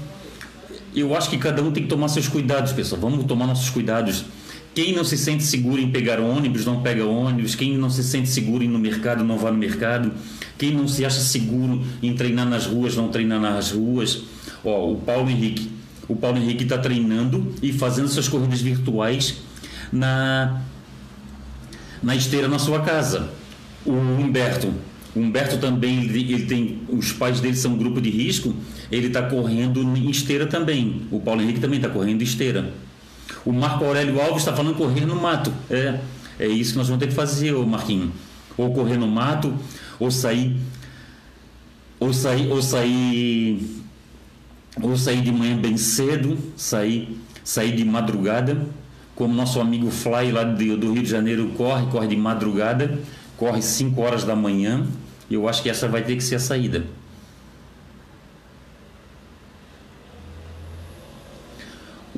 Eu 0.95 1.15
acho 1.15 1.29
que 1.29 1.37
cada 1.37 1.63
um 1.63 1.71
tem 1.71 1.83
que 1.83 1.89
tomar 1.89 2.09
seus 2.09 2.27
cuidados, 2.27 2.73
pessoal. 2.73 3.01
Vamos 3.01 3.25
tomar 3.25 3.47
nossos 3.47 3.69
cuidados. 3.69 4.25
Quem 4.73 4.93
não 4.93 5.03
se 5.03 5.17
sente 5.17 5.43
seguro 5.43 5.81
em 5.81 5.91
pegar 5.91 6.19
ônibus, 6.19 6.65
não 6.65 6.81
pega 6.81 7.05
ônibus. 7.05 7.55
Quem 7.55 7.77
não 7.77 7.89
se 7.89 8.03
sente 8.03 8.29
seguro 8.29 8.63
em 8.63 8.67
ir 8.67 8.69
no 8.69 8.79
mercado, 8.79 9.23
não 9.23 9.37
vá 9.37 9.51
no 9.51 9.57
mercado. 9.57 10.11
Quem 10.57 10.73
não 10.73 10.87
se 10.87 11.03
acha 11.03 11.19
seguro 11.19 11.83
em 12.01 12.15
treinar 12.15 12.47
nas 12.47 12.67
ruas, 12.67 12.95
não 12.95 13.09
treina 13.09 13.37
nas 13.37 13.71
ruas. 13.71 14.23
Ó, 14.63 14.91
o 14.91 14.95
Paulo 14.95 15.29
Henrique. 15.29 15.69
O 16.07 16.15
Paulo 16.15 16.37
Henrique 16.37 16.63
está 16.63 16.77
treinando 16.77 17.53
e 17.61 17.73
fazendo 17.73 18.07
suas 18.07 18.27
corridas 18.29 18.61
virtuais 18.61 19.37
na, 19.91 20.61
na 22.01 22.15
esteira 22.15 22.47
na 22.47 22.59
sua 22.59 22.81
casa. 22.81 23.29
O 23.85 23.91
Humberto. 23.91 24.73
O 25.13 25.19
Humberto 25.19 25.57
também, 25.57 26.03
ele, 26.03 26.33
ele 26.33 26.45
tem. 26.45 26.79
Os 26.87 27.11
pais 27.11 27.41
dele 27.41 27.57
são 27.57 27.73
um 27.73 27.77
grupo 27.77 27.99
de 27.99 28.09
risco, 28.09 28.55
ele 28.89 29.07
está 29.07 29.21
correndo 29.23 29.81
em 29.81 30.09
esteira 30.09 30.47
também. 30.47 31.01
O 31.11 31.19
Paulo 31.19 31.41
Henrique 31.41 31.59
também 31.59 31.77
está 31.77 31.89
correndo 31.89 32.21
em 32.21 32.23
esteira. 32.23 32.71
O 33.45 33.51
Marco 33.51 33.83
Aurélio 33.83 34.21
Alves 34.21 34.37
está 34.37 34.53
falando 34.53 34.75
correr 34.75 35.05
no 35.05 35.15
mato. 35.15 35.51
É, 35.69 35.99
é 36.39 36.47
isso 36.47 36.73
que 36.73 36.77
nós 36.77 36.87
vamos 36.87 36.99
ter 36.99 37.07
que 37.07 37.15
fazer, 37.15 37.53
Marquinhos. 37.53 38.11
Ou 38.57 38.73
correr 38.73 38.97
no 38.97 39.07
mato, 39.07 39.53
ou 39.99 40.11
sair. 40.11 40.57
Ou 41.99 42.13
sair. 42.13 42.51
Ou 42.51 42.61
sair. 42.61 43.81
Ou 44.81 44.97
sair 44.97 45.21
de 45.21 45.31
manhã 45.31 45.57
bem 45.57 45.75
cedo, 45.75 46.37
sair, 46.55 47.19
sair 47.43 47.75
de 47.75 47.83
madrugada, 47.83 48.65
como 49.15 49.33
nosso 49.33 49.59
amigo 49.59 49.91
Fly 49.91 50.31
lá 50.31 50.43
do, 50.43 50.77
do 50.77 50.93
Rio 50.93 51.03
de 51.03 51.09
Janeiro 51.09 51.51
corre, 51.57 51.87
corre 51.87 52.07
de 52.07 52.15
madrugada, 52.15 52.97
corre 53.37 53.61
5 53.61 54.01
horas 54.01 54.23
da 54.23 54.35
manhã. 54.35 54.87
Eu 55.29 55.47
acho 55.47 55.61
que 55.61 55.69
essa 55.69 55.87
vai 55.87 56.03
ter 56.03 56.15
que 56.15 56.23
ser 56.23 56.35
a 56.35 56.39
saída. 56.39 56.85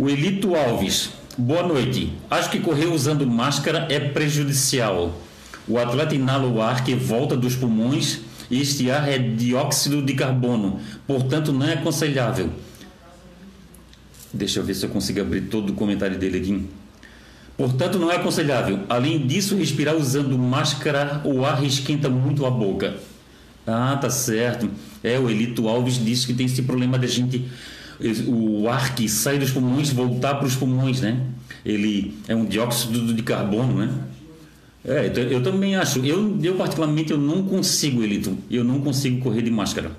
O 0.03 0.10
Elito 0.10 0.53
Alves, 0.53 1.12
boa 1.38 1.63
noite. 1.63 2.12
Acho 2.29 2.50
que 2.50 2.60
correr 2.60 2.88
usando 2.88 3.25
máscara 3.25 3.88
é 3.89 4.01
prejudicial. 4.01 5.17
O 5.65 5.77
atleta 5.77 6.13
inala 6.13 6.45
o 6.45 6.62
ar 6.62 6.83
que 6.83 6.93
volta 6.93 7.38
dos 7.38 7.55
pulmões 7.55 8.19
e 8.51 8.62
este 8.62 8.91
ar 8.91 9.07
é 9.07 9.17
dióxido 9.17 10.01
de 10.01 10.13
carbono, 10.13 10.81
portanto 11.07 11.53
não 11.53 11.65
é 11.65 11.75
aconselhável. 11.75 12.50
Deixa 14.33 14.60
eu 14.60 14.65
ver 14.65 14.74
se 14.74 14.86
eu 14.86 14.89
consigo 14.89 15.22
abrir 15.22 15.43
todo 15.43 15.69
o 15.69 15.74
comentário 15.74 16.19
dele 16.19 16.38
aqui. 16.38 16.67
Portanto, 17.55 17.98
não 17.98 18.12
é 18.12 18.17
aconselhável. 18.17 18.81
Além 18.89 19.25
disso, 19.25 19.55
respirar 19.55 19.95
usando 19.95 20.38
máscara, 20.38 21.22
o 21.24 21.45
ar 21.45 21.63
esquenta 21.63 22.10
muito 22.10 22.45
a 22.45 22.51
boca. 22.51 22.95
Ah, 23.65 23.98
tá 24.01 24.10
certo. 24.10 24.69
É, 25.01 25.17
o 25.17 25.29
Elito 25.29 25.69
Alves 25.69 26.03
disse 26.03 26.27
que 26.27 26.33
tem 26.33 26.45
esse 26.45 26.63
problema 26.63 27.00
da 27.00 27.07
gente 27.07 27.45
o 28.27 28.67
ar 28.67 28.95
que 28.95 29.07
sai 29.07 29.39
dos 29.39 29.51
pulmões 29.51 29.91
voltar 29.91 30.36
para 30.36 30.48
os 30.48 30.55
pulmões, 30.55 31.01
né? 31.01 31.22
Ele 31.65 32.13
é 32.27 32.36
um 32.36 32.45
dióxido 32.45 33.13
de 33.13 33.24
carbono, 33.24 33.74
né? 33.77 33.89
É, 34.86 35.07
então, 35.07 35.24
eu 35.24 35.41
também 35.41 35.75
acho. 35.75 36.00
Eu, 36.00 36.38
eu 36.43 36.55
particularmente 36.55 37.12
eu 37.12 37.17
não 37.17 37.43
consigo, 37.43 38.03
Elito. 38.03 38.38
Eu 38.51 38.63
não 38.63 38.81
consigo 38.81 39.22
correr 39.22 39.41
de 39.41 39.50
máscara. 39.50 39.91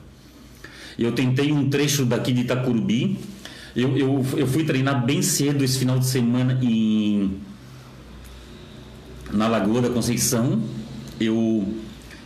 Eu 0.98 1.12
tentei 1.12 1.50
um 1.50 1.70
trecho 1.70 2.04
daqui 2.04 2.32
de 2.32 2.42
Itacurubi. 2.42 3.18
Eu, 3.74 3.96
eu, 3.96 4.26
eu 4.36 4.46
fui 4.46 4.64
treinar 4.64 5.04
bem 5.04 5.22
cedo 5.22 5.64
esse 5.64 5.78
final 5.78 5.98
de 5.98 6.06
semana 6.06 6.58
em 6.62 7.38
na 9.32 9.48
Lagoa 9.48 9.80
da 9.80 9.88
Conceição. 9.88 10.62
Eu 11.18 11.66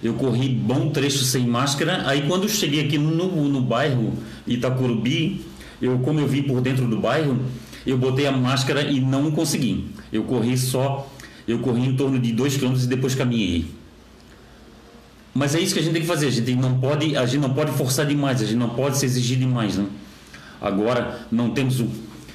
eu 0.03 0.15
corri 0.15 0.49
bom 0.49 0.91
trecho 0.91 1.25
sem 1.25 1.47
máscara. 1.47 2.07
Aí 2.07 2.27
quando 2.27 2.45
eu 2.45 2.49
cheguei 2.49 2.85
aqui 2.85 2.99
no, 2.99 3.49
no 3.49 3.61
bairro 3.61 4.13
Itacurubi, 4.47 5.45
eu, 5.81 5.99
como 6.01 6.21
eu 6.21 6.27
vim 6.27 6.43
por 6.43 6.61
dentro 6.61 6.87
do 6.87 6.99
bairro, 6.99 7.39
eu 7.87 7.97
botei 7.97 8.27
a 8.27 8.33
máscara 8.33 8.83
e 8.83 9.01
não 9.01 9.31
consegui. 9.31 9.87
Eu 10.13 10.25
corri 10.25 10.57
só, 10.59 11.11
eu 11.47 11.59
corri 11.61 11.87
em 11.87 11.97
torno 11.97 12.19
de 12.19 12.33
2 12.33 12.57
km 12.57 12.75
e 12.75 12.87
depois 12.87 13.15
caminhei. 13.15 13.67
Mas 15.35 15.55
é 15.55 15.61
isso 15.61 15.73
que 15.73 15.81
a 15.81 15.83
gente 15.83 15.93
tem 15.93 16.03
que 16.03 16.09
fazer. 16.09 16.27
A 16.27 16.31
gente 16.31 16.55
não 16.55 16.79
pode, 16.81 17.17
a 17.17 17.25
gente 17.25 17.41
não 17.41 17.55
pode 17.55 17.71
forçar 17.73 18.05
demais, 18.07 18.43
a 18.43 18.45
gente 18.45 18.57
não 18.57 18.71
pode 18.71 18.99
se 18.99 19.07
exigir 19.07 19.39
demais, 19.39 19.77
né? 19.77 19.87
Agora 20.61 21.27
não 21.31 21.51
temos 21.51 21.83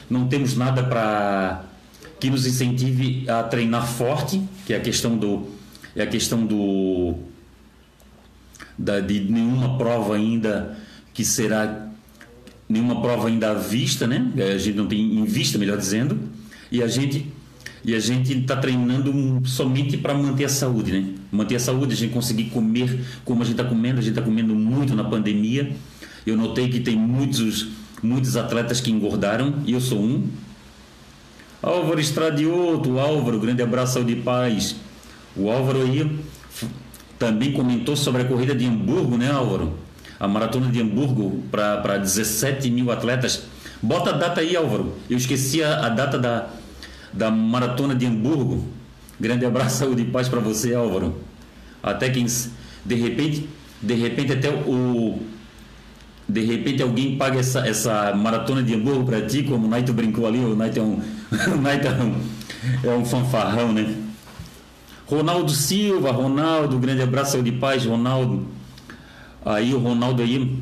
não 0.09 0.27
temos 0.27 0.55
nada 0.55 0.83
para 0.83 1.63
que 2.19 2.29
nos 2.29 2.45
incentive 2.45 3.29
a 3.29 3.43
treinar 3.43 3.85
forte, 3.85 4.41
que 4.65 4.73
é 4.73 4.77
a 4.77 4.79
questão 4.79 5.17
do 5.17 5.49
é 5.95 6.03
a 6.03 6.07
questão 6.07 6.45
do 6.45 7.15
da, 8.77 8.99
de 8.99 9.19
nenhuma 9.19 9.77
prova 9.77 10.15
ainda 10.15 10.77
que 11.13 11.25
será 11.25 11.82
nenhuma 12.67 13.01
prova 13.01 13.27
ainda 13.27 13.51
à 13.51 13.53
vista, 13.53 14.07
né? 14.07 14.31
A 14.37 14.57
gente 14.57 14.75
não 14.75 14.87
tem 14.87 14.99
em 14.99 15.25
vista, 15.25 15.57
melhor 15.57 15.77
dizendo, 15.77 16.17
e 16.71 16.81
a 16.81 16.87
gente 16.87 17.27
e 17.85 17.93
a 17.93 17.99
gente 17.99 18.31
está 18.37 18.55
treinando 18.55 19.41
somente 19.45 19.97
para 19.97 20.13
manter 20.13 20.45
a 20.45 20.49
saúde, 20.49 20.93
né? 20.93 21.15
Manter 21.31 21.57
a 21.57 21.59
saúde, 21.59 21.93
a 21.93 21.97
gente 21.97 22.13
conseguir 22.13 22.45
comer 22.45 23.03
como 23.25 23.41
a 23.41 23.45
gente 23.45 23.59
está 23.59 23.65
comendo, 23.65 23.99
a 23.99 24.01
gente 24.01 24.11
está 24.11 24.21
comendo 24.21 24.55
muito 24.55 24.95
na 24.95 25.03
pandemia. 25.03 25.75
Eu 26.25 26.37
notei 26.37 26.69
que 26.69 26.79
tem 26.79 26.95
muitos 26.95 27.67
muitos 28.01 28.35
atletas 28.35 28.81
que 28.81 28.91
engordaram 28.91 29.55
e 29.65 29.73
eu 29.73 29.81
sou 29.81 29.99
um. 29.99 30.27
Álvaro 31.61 31.99
Estradioto, 31.99 32.99
Álvaro, 32.99 33.39
grande 33.39 33.61
abraço, 33.61 33.93
saúde 33.93 34.13
e 34.13 34.21
paz. 34.21 34.75
O 35.35 35.49
Álvaro 35.49 35.81
aí 35.81 36.19
também 37.17 37.53
comentou 37.53 37.95
sobre 37.95 38.21
a 38.21 38.25
corrida 38.25 38.53
de 38.53 38.65
Hamburgo, 38.65 39.17
né, 39.17 39.31
Álvaro? 39.31 39.73
A 40.23 40.27
maratona 40.27 40.71
de 40.71 40.81
Hamburgo 40.81 41.43
para 41.51 41.97
17 41.97 42.71
mil 42.71 42.89
atletas. 42.89 43.43
Bota 43.81 44.11
a 44.11 44.13
data 44.13 44.39
aí, 44.39 44.55
Álvaro. 44.55 44.93
Eu 45.09 45.17
esqueci 45.17 45.61
a, 45.61 45.85
a 45.85 45.89
data 45.89 46.17
da, 46.17 46.47
da 47.11 47.29
maratona 47.29 47.93
de 47.93 48.05
Hamburgo. 48.05 48.65
Grande 49.19 49.45
abraço, 49.45 49.79
saúde 49.83 50.03
e 50.03 50.05
paz 50.05 50.29
para 50.29 50.39
você, 50.39 50.73
Álvaro. 50.73 51.17
Até 51.83 52.09
quem 52.09 52.25
de 52.85 52.95
repente, 52.95 53.49
de 53.81 53.93
repente 53.95 54.31
até 54.31 54.49
o 54.49 55.19
de 56.29 56.39
repente 56.39 56.81
alguém 56.81 57.17
paga 57.17 57.41
essa, 57.41 57.67
essa 57.67 58.13
maratona 58.15 58.63
de 58.63 58.73
Hamburgo 58.75 59.03
para 59.03 59.19
ti, 59.23 59.43
como 59.43 59.67
o 59.67 59.69
Naito 59.69 59.91
brincou 59.91 60.25
ali, 60.25 60.39
o 60.39 60.55
Naito 60.55 60.79
é 60.79 60.83
um, 60.83 61.01
o 61.53 61.61
Naito 61.61 61.85
é 61.85 61.91
um, 61.91 62.15
é 62.81 62.95
um 62.95 63.03
fanfarrão, 63.03 63.73
né? 63.73 63.93
Ronaldo 65.05 65.51
Silva, 65.51 66.11
Ronaldo, 66.11 66.79
grande 66.79 67.01
abraço, 67.01 67.33
saúde 67.33 67.49
e 67.49 67.57
paz, 67.59 67.85
Ronaldo. 67.85 68.52
Aí 69.45 69.73
o 69.73 69.79
Ronaldo 69.79 70.21
aí. 70.21 70.57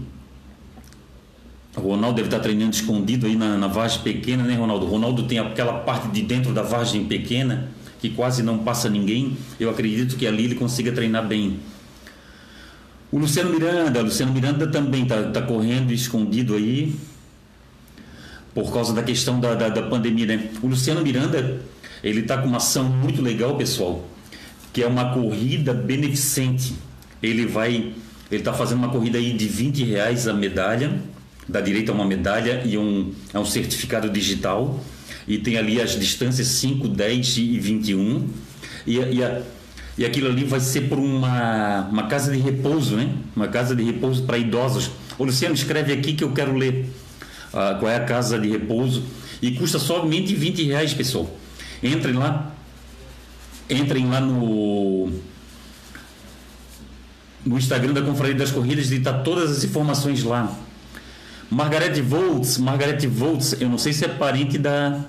O 1.75 1.81
Ronaldo 1.81 2.17
deve 2.17 2.27
estar 2.27 2.39
treinando 2.39 2.73
escondido 2.73 3.25
aí 3.25 3.35
na, 3.35 3.57
na 3.57 3.67
vargem 3.67 4.01
pequena, 4.01 4.43
né, 4.43 4.55
Ronaldo? 4.55 4.85
O 4.85 4.89
Ronaldo 4.89 5.23
tem 5.23 5.39
aquela 5.39 5.73
parte 5.73 6.09
de 6.09 6.21
dentro 6.21 6.53
da 6.53 6.61
vargem 6.61 7.05
pequena 7.05 7.69
que 8.01 8.09
quase 8.09 8.41
não 8.41 8.57
passa 8.57 8.89
ninguém. 8.89 9.37
Eu 9.59 9.69
acredito 9.69 10.17
que 10.17 10.25
ali 10.25 10.45
ele 10.45 10.55
consiga 10.55 10.91
treinar 10.91 11.25
bem. 11.25 11.59
O 13.11 13.17
Luciano 13.19 13.51
Miranda, 13.51 13.99
o 13.99 14.03
Luciano 14.03 14.33
Miranda 14.33 14.67
também 14.67 15.03
está 15.03 15.23
tá 15.23 15.41
correndo 15.41 15.91
escondido 15.91 16.55
aí 16.55 16.95
por 18.53 18.73
causa 18.73 18.93
da 18.93 19.03
questão 19.03 19.39
da, 19.39 19.53
da, 19.53 19.69
da 19.69 19.83
pandemia, 19.83 20.25
né? 20.25 20.49
O 20.61 20.67
Luciano 20.67 21.01
Miranda, 21.01 21.61
ele 22.03 22.21
está 22.21 22.37
com 22.37 22.47
uma 22.47 22.57
ação 22.57 22.85
muito 22.85 23.21
legal, 23.21 23.55
pessoal, 23.55 24.05
que 24.73 24.81
é 24.81 24.87
uma 24.87 25.13
corrida 25.13 25.73
beneficente. 25.73 26.73
Ele 27.21 27.45
vai 27.45 27.93
ele 28.31 28.39
está 28.39 28.53
fazendo 28.53 28.77
uma 28.77 28.89
corrida 28.89 29.17
aí 29.17 29.33
de 29.33 29.45
20 29.45 29.83
reais 29.83 30.25
a 30.25 30.33
medalha, 30.33 30.99
da 31.47 31.59
direita 31.59 31.91
uma 31.91 32.05
medalha 32.05 32.61
e 32.65 32.77
um, 32.77 33.11
é 33.33 33.37
um 33.37 33.43
certificado 33.45 34.09
digital. 34.09 34.81
E 35.27 35.37
tem 35.37 35.57
ali 35.57 35.81
as 35.81 35.99
distâncias 35.99 36.47
5, 36.47 36.87
10 36.87 37.37
e 37.37 37.59
21. 37.59 38.29
E, 38.87 38.97
e, 38.97 39.23
a, 39.23 39.41
e 39.97 40.05
aquilo 40.05 40.29
ali 40.29 40.45
vai 40.45 40.61
ser 40.61 40.87
por 40.87 40.97
uma, 40.97 41.89
uma 41.91 42.07
casa 42.07 42.31
de 42.31 42.39
repouso, 42.39 42.95
né? 42.95 43.13
Uma 43.35 43.49
casa 43.49 43.75
de 43.75 43.83
repouso 43.83 44.23
para 44.23 44.37
idosos. 44.37 44.91
O 45.19 45.25
Luciano, 45.25 45.53
escreve 45.53 45.91
aqui 45.91 46.13
que 46.13 46.23
eu 46.23 46.31
quero 46.31 46.55
ler 46.55 46.89
uh, 47.49 47.77
qual 47.79 47.89
é 47.91 47.97
a 47.97 48.05
casa 48.05 48.39
de 48.39 48.49
repouso. 48.49 49.03
E 49.41 49.51
custa 49.51 49.77
somente 49.77 50.33
20 50.33 50.63
reais, 50.63 50.93
pessoal. 50.93 51.29
Entrem 51.83 52.13
lá. 52.13 52.55
Entrem 53.69 54.07
lá 54.07 54.21
no 54.21 55.11
no 57.45 57.57
Instagram 57.57 57.93
da 57.93 58.01
Confraria 58.01 58.35
das 58.35 58.51
Corridas 58.51 58.91
e 58.91 58.97
está 58.97 59.13
todas 59.13 59.51
as 59.51 59.63
informações 59.63 60.23
lá. 60.23 60.55
Margarete 61.49 62.01
Volts, 62.01 62.57
Margarete 62.57 63.07
Volts, 63.07 63.57
eu 63.59 63.69
não 63.69 63.77
sei 63.77 63.93
se 63.93 64.05
é 64.05 64.07
parente 64.07 64.57
da. 64.57 65.03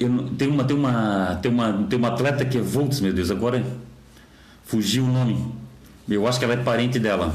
Eu, 0.00 0.30
tem, 0.38 0.48
uma, 0.48 0.64
tem, 0.64 0.76
uma, 0.76 1.38
tem, 1.42 1.50
uma, 1.50 1.86
tem 1.88 1.98
uma 1.98 2.08
atleta 2.08 2.44
que 2.44 2.56
é 2.56 2.60
Volts, 2.60 3.00
meu 3.00 3.12
Deus, 3.12 3.30
agora 3.30 3.64
fugiu 4.64 5.04
o 5.04 5.08
nome. 5.08 5.52
Eu 6.08 6.26
acho 6.26 6.38
que 6.38 6.44
ela 6.44 6.54
é 6.54 6.56
parente 6.56 6.98
dela. 6.98 7.34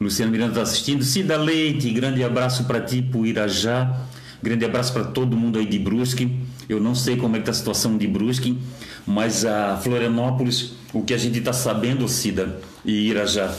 Luciano 0.00 0.32
Miranda 0.32 0.52
está 0.52 0.62
assistindo. 0.62 1.04
Cida 1.04 1.36
Leite, 1.36 1.90
grande 1.92 2.24
abraço 2.24 2.64
para 2.64 2.80
ti, 2.80 3.08
Irajá. 3.24 3.94
Grande 4.42 4.64
abraço 4.64 4.92
para 4.92 5.04
todo 5.04 5.36
mundo 5.36 5.58
aí 5.58 5.66
de 5.66 5.78
Brusque. 5.78 6.40
Eu 6.68 6.80
não 6.80 6.94
sei 6.94 7.16
como 7.16 7.36
é 7.36 7.38
que 7.38 7.42
está 7.42 7.52
a 7.52 7.54
situação 7.54 7.96
de 7.96 8.06
Brusque, 8.06 8.58
mas 9.06 9.44
a 9.44 9.76
Florianópolis 9.76 10.74
o 10.92 11.02
que 11.02 11.14
a 11.14 11.18
gente 11.18 11.38
está 11.38 11.52
sabendo, 11.52 12.06
Cida 12.06 12.60
e 12.84 13.08
Irajá, 13.08 13.54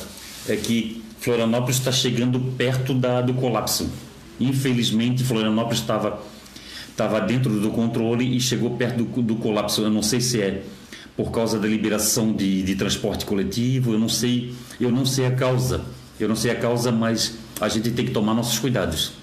é 0.48 0.56
que 0.56 1.04
Florianópolis 1.20 1.78
está 1.78 1.92
chegando 1.92 2.40
perto 2.58 2.94
da, 2.94 3.22
do 3.22 3.34
colapso. 3.34 3.90
Infelizmente, 4.40 5.24
Florianópolis 5.24 5.80
estava 5.80 6.22
estava 6.90 7.20
dentro 7.20 7.60
do 7.60 7.72
controle 7.72 8.38
e 8.38 8.40
chegou 8.40 8.78
perto 8.78 9.04
do, 9.04 9.22
do, 9.24 9.36
colapso. 9.38 9.82
Eu 9.82 9.90
não 9.90 10.04
sei 10.04 10.22
se 10.22 10.40
é 10.40 10.62
por 11.18 11.32
causa 11.32 11.58
da 11.58 11.68
liberação 11.68 12.32
de, 12.32 12.62
de 12.62 12.76
transporte 12.76 13.26
coletivo, 13.26 13.94
eu 13.94 14.00
não 14.00 14.10
sei, 14.10 14.54
eu 14.80 14.92
não 14.92 15.06
sei 15.06 15.26
a 15.26 15.32
causa, 15.32 15.84
Eu 16.20 16.30
não 16.30 16.36
sei 16.36 16.52
a 16.52 16.56
causa, 16.56 16.92
mas 16.92 17.36
a 17.60 17.68
gente 17.68 17.90
tem 17.92 18.06
que 18.06 18.12
tomar 18.12 18.36
nossos 18.36 18.60
cuidados. 18.60 19.14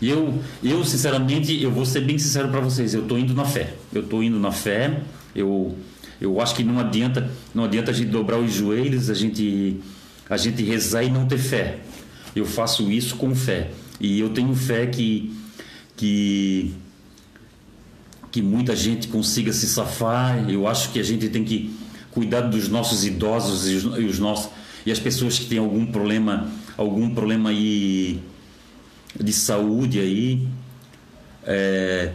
E 0.00 0.10
eu, 0.10 0.38
eu 0.62 0.84
sinceramente, 0.84 1.62
eu 1.62 1.70
vou 1.70 1.86
ser 1.86 2.00
bem 2.00 2.18
sincero 2.18 2.48
para 2.48 2.60
vocês. 2.60 2.94
Eu 2.94 3.02
estou 3.02 3.18
indo 3.18 3.34
na 3.34 3.44
fé. 3.44 3.74
Eu 3.92 4.02
estou 4.02 4.22
indo 4.22 4.38
na 4.38 4.52
fé. 4.52 5.00
Eu, 5.34 5.76
eu 6.20 6.40
acho 6.40 6.54
que 6.54 6.62
não 6.62 6.78
adianta, 6.78 7.30
não 7.54 7.64
adianta 7.64 7.90
a 7.90 7.94
gente 7.94 8.10
dobrar 8.10 8.38
os 8.38 8.52
joelhos, 8.52 9.10
a 9.10 9.14
gente, 9.14 9.80
a 10.28 10.36
gente 10.36 10.62
rezar 10.62 11.02
e 11.02 11.10
não 11.10 11.26
ter 11.26 11.38
fé. 11.38 11.78
Eu 12.34 12.44
faço 12.44 12.90
isso 12.90 13.16
com 13.16 13.34
fé. 13.34 13.70
E 13.98 14.20
eu 14.20 14.30
tenho 14.30 14.54
fé 14.54 14.86
que, 14.86 15.34
que, 15.96 16.74
que 18.30 18.42
muita 18.42 18.76
gente 18.76 19.08
consiga 19.08 19.52
se 19.52 19.66
safar. 19.66 20.48
Eu 20.50 20.68
acho 20.68 20.92
que 20.92 21.00
a 21.00 21.02
gente 21.02 21.28
tem 21.28 21.42
que 21.42 21.74
cuidar 22.10 22.42
dos 22.42 22.68
nossos 22.68 23.04
idosos 23.04 23.68
e 23.68 23.74
os, 23.74 23.98
e 23.98 24.04
os 24.04 24.18
nossos 24.18 24.50
e 24.86 24.92
as 24.92 25.00
pessoas 25.00 25.36
que 25.36 25.46
têm 25.46 25.58
algum 25.58 25.84
problema, 25.84 26.48
algum 26.78 27.12
problema 27.12 27.50
aí 27.50 28.20
de 29.22 29.32
saúde 29.32 29.98
aí. 29.98 30.46
É, 31.44 32.12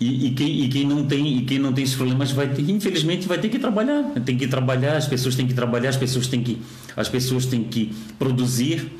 e, 0.00 0.26
e, 0.26 0.30
quem, 0.32 0.64
e, 0.64 0.68
quem, 0.68 0.86
não 0.86 1.06
tem 1.06 1.38
e 1.38 1.42
quem 1.42 1.60
não 1.60 1.72
tem 1.72 1.84
esses 1.84 1.94
problemas 1.94 2.32
vai 2.32 2.48
ter, 2.48 2.68
infelizmente 2.68 3.28
vai 3.28 3.38
ter 3.38 3.48
que 3.48 3.58
trabalhar 3.58 4.02
tem 4.24 4.36
que 4.36 4.48
trabalhar 4.48 4.96
as 4.96 5.06
pessoas 5.06 5.36
têm 5.36 5.46
que 5.46 5.54
trabalhar 5.54 5.90
as 5.90 5.96
pessoas 5.96 6.26
têm 6.26 6.42
que 6.42 6.60
as 6.96 7.08
pessoas 7.08 7.46
têm 7.46 7.62
que 7.62 7.94
produzir 8.18 8.90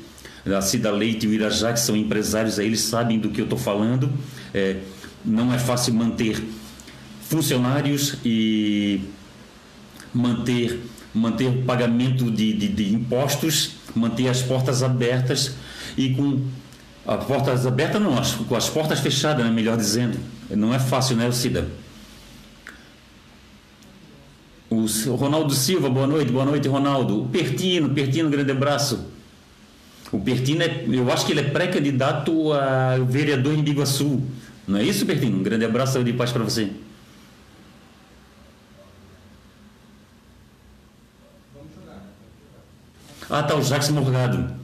a 0.45 0.61
Cida 0.61 0.89
Leite 0.91 1.25
e 1.25 1.29
o 1.29 1.33
Irajá 1.33 1.73
que 1.73 1.79
são 1.81 1.97
empresários 1.97 2.57
aí 2.57 2.67
eles 2.67 2.79
sabem 2.79 3.19
do 3.19 3.29
que 3.29 3.41
eu 3.41 3.43
estou 3.43 3.59
falando 3.59 4.09
é, 4.53 4.77
não 5.25 5.53
é 5.53 5.59
fácil 5.59 5.93
manter 5.93 6.41
funcionários 7.23 8.15
e 8.23 9.01
manter 10.13 10.79
manter 11.13 11.47
o 11.47 11.63
pagamento 11.63 12.31
de, 12.31 12.53
de, 12.53 12.69
de 12.69 12.93
impostos 12.93 13.71
manter 13.93 14.29
as 14.29 14.41
portas 14.41 14.81
abertas 14.81 15.55
e 15.97 16.11
com 16.11 16.41
as 17.05 17.23
portas 17.25 17.67
abertas 17.67 18.01
não, 18.01 18.17
as, 18.17 18.37
as 18.51 18.69
portas 18.69 18.99
fechadas, 18.99 19.45
né, 19.45 19.51
melhor 19.51 19.77
dizendo. 19.77 20.17
Não 20.49 20.73
é 20.73 20.79
fácil, 20.79 21.15
né, 21.17 21.29
Cida? 21.31 21.67
O 24.69 24.85
Ronaldo 25.15 25.53
Silva, 25.53 25.89
boa 25.89 26.07
noite, 26.07 26.31
boa 26.31 26.45
noite, 26.45 26.67
Ronaldo. 26.67 27.23
O 27.23 27.27
Pertino, 27.27 27.89
Pertino, 27.89 28.29
grande 28.29 28.51
abraço. 28.51 29.05
O 30.11 30.19
Pertino, 30.19 30.63
é, 30.63 30.85
eu 30.87 31.11
acho 31.11 31.25
que 31.25 31.31
ele 31.31 31.41
é 31.41 31.43
pré-candidato 31.43 32.51
a 32.53 32.97
vereador 32.97 33.53
em 33.53 33.61
Biguaçu. 33.61 34.21
Não 34.67 34.79
é 34.79 34.83
isso, 34.83 35.05
Pertino? 35.05 35.37
Um 35.37 35.43
grande 35.43 35.65
abraço 35.65 36.03
de 36.03 36.13
paz 36.13 36.31
para 36.31 36.43
você. 36.43 36.71
Ah, 43.29 43.43
tá, 43.43 43.55
o 43.55 43.61
Jacques 43.61 43.89
Morgado. 43.89 44.62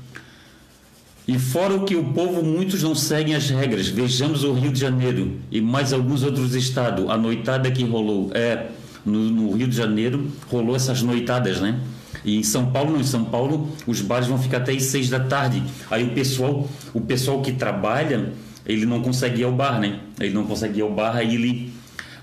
E 1.30 1.38
fora 1.38 1.76
o 1.76 1.86
que 1.86 1.96
o 1.96 2.04
povo, 2.06 2.42
muitos 2.42 2.82
não 2.82 2.96
seguem 2.96 3.36
as 3.36 3.52
regras. 3.52 3.88
Vejamos 3.88 4.44
o 4.44 4.52
Rio 4.52 4.72
de 4.72 4.80
Janeiro 4.80 5.34
e 5.52 5.62
mais 5.62 5.94
alguns 5.94 6.24
outros 6.24 6.56
estados. 6.56 7.08
A 7.08 7.16
noitada 7.16 7.70
que 7.70 7.84
rolou. 7.84 8.32
É, 8.34 8.66
no, 9.06 9.20
no 9.30 9.52
Rio 9.56 9.68
de 9.68 9.78
Janeiro 9.78 10.28
rolou 10.50 10.76
essas 10.76 11.04
noitadas, 11.04 11.62
né? 11.62 11.80
E 12.26 12.36
em 12.36 12.42
São 12.42 12.72
Paulo, 12.72 12.94
não, 12.94 13.00
em 13.00 13.04
São 13.04 13.26
Paulo, 13.26 13.70
os 13.86 14.02
bares 14.02 14.28
vão 14.28 14.40
ficar 14.40 14.58
até 14.58 14.72
às 14.72 14.82
seis 14.82 15.08
da 15.08 15.20
tarde. 15.20 15.62
Aí 15.92 16.04
o 16.04 16.16
pessoal, 16.16 16.68
o 16.96 17.02
pessoal 17.02 17.44
que 17.44 17.52
trabalha, 17.52 18.34
ele 18.66 18.88
não 18.88 19.00
consegue 19.00 19.42
ir 19.42 19.44
ao 19.44 19.52
bar, 19.52 19.80
né? 19.80 20.00
Ele 20.20 20.34
não 20.34 20.46
consegue 20.46 20.80
ir 20.80 20.82
ao 20.82 20.92
bar, 20.92 21.16
aí 21.16 21.36
ele, 21.36 21.72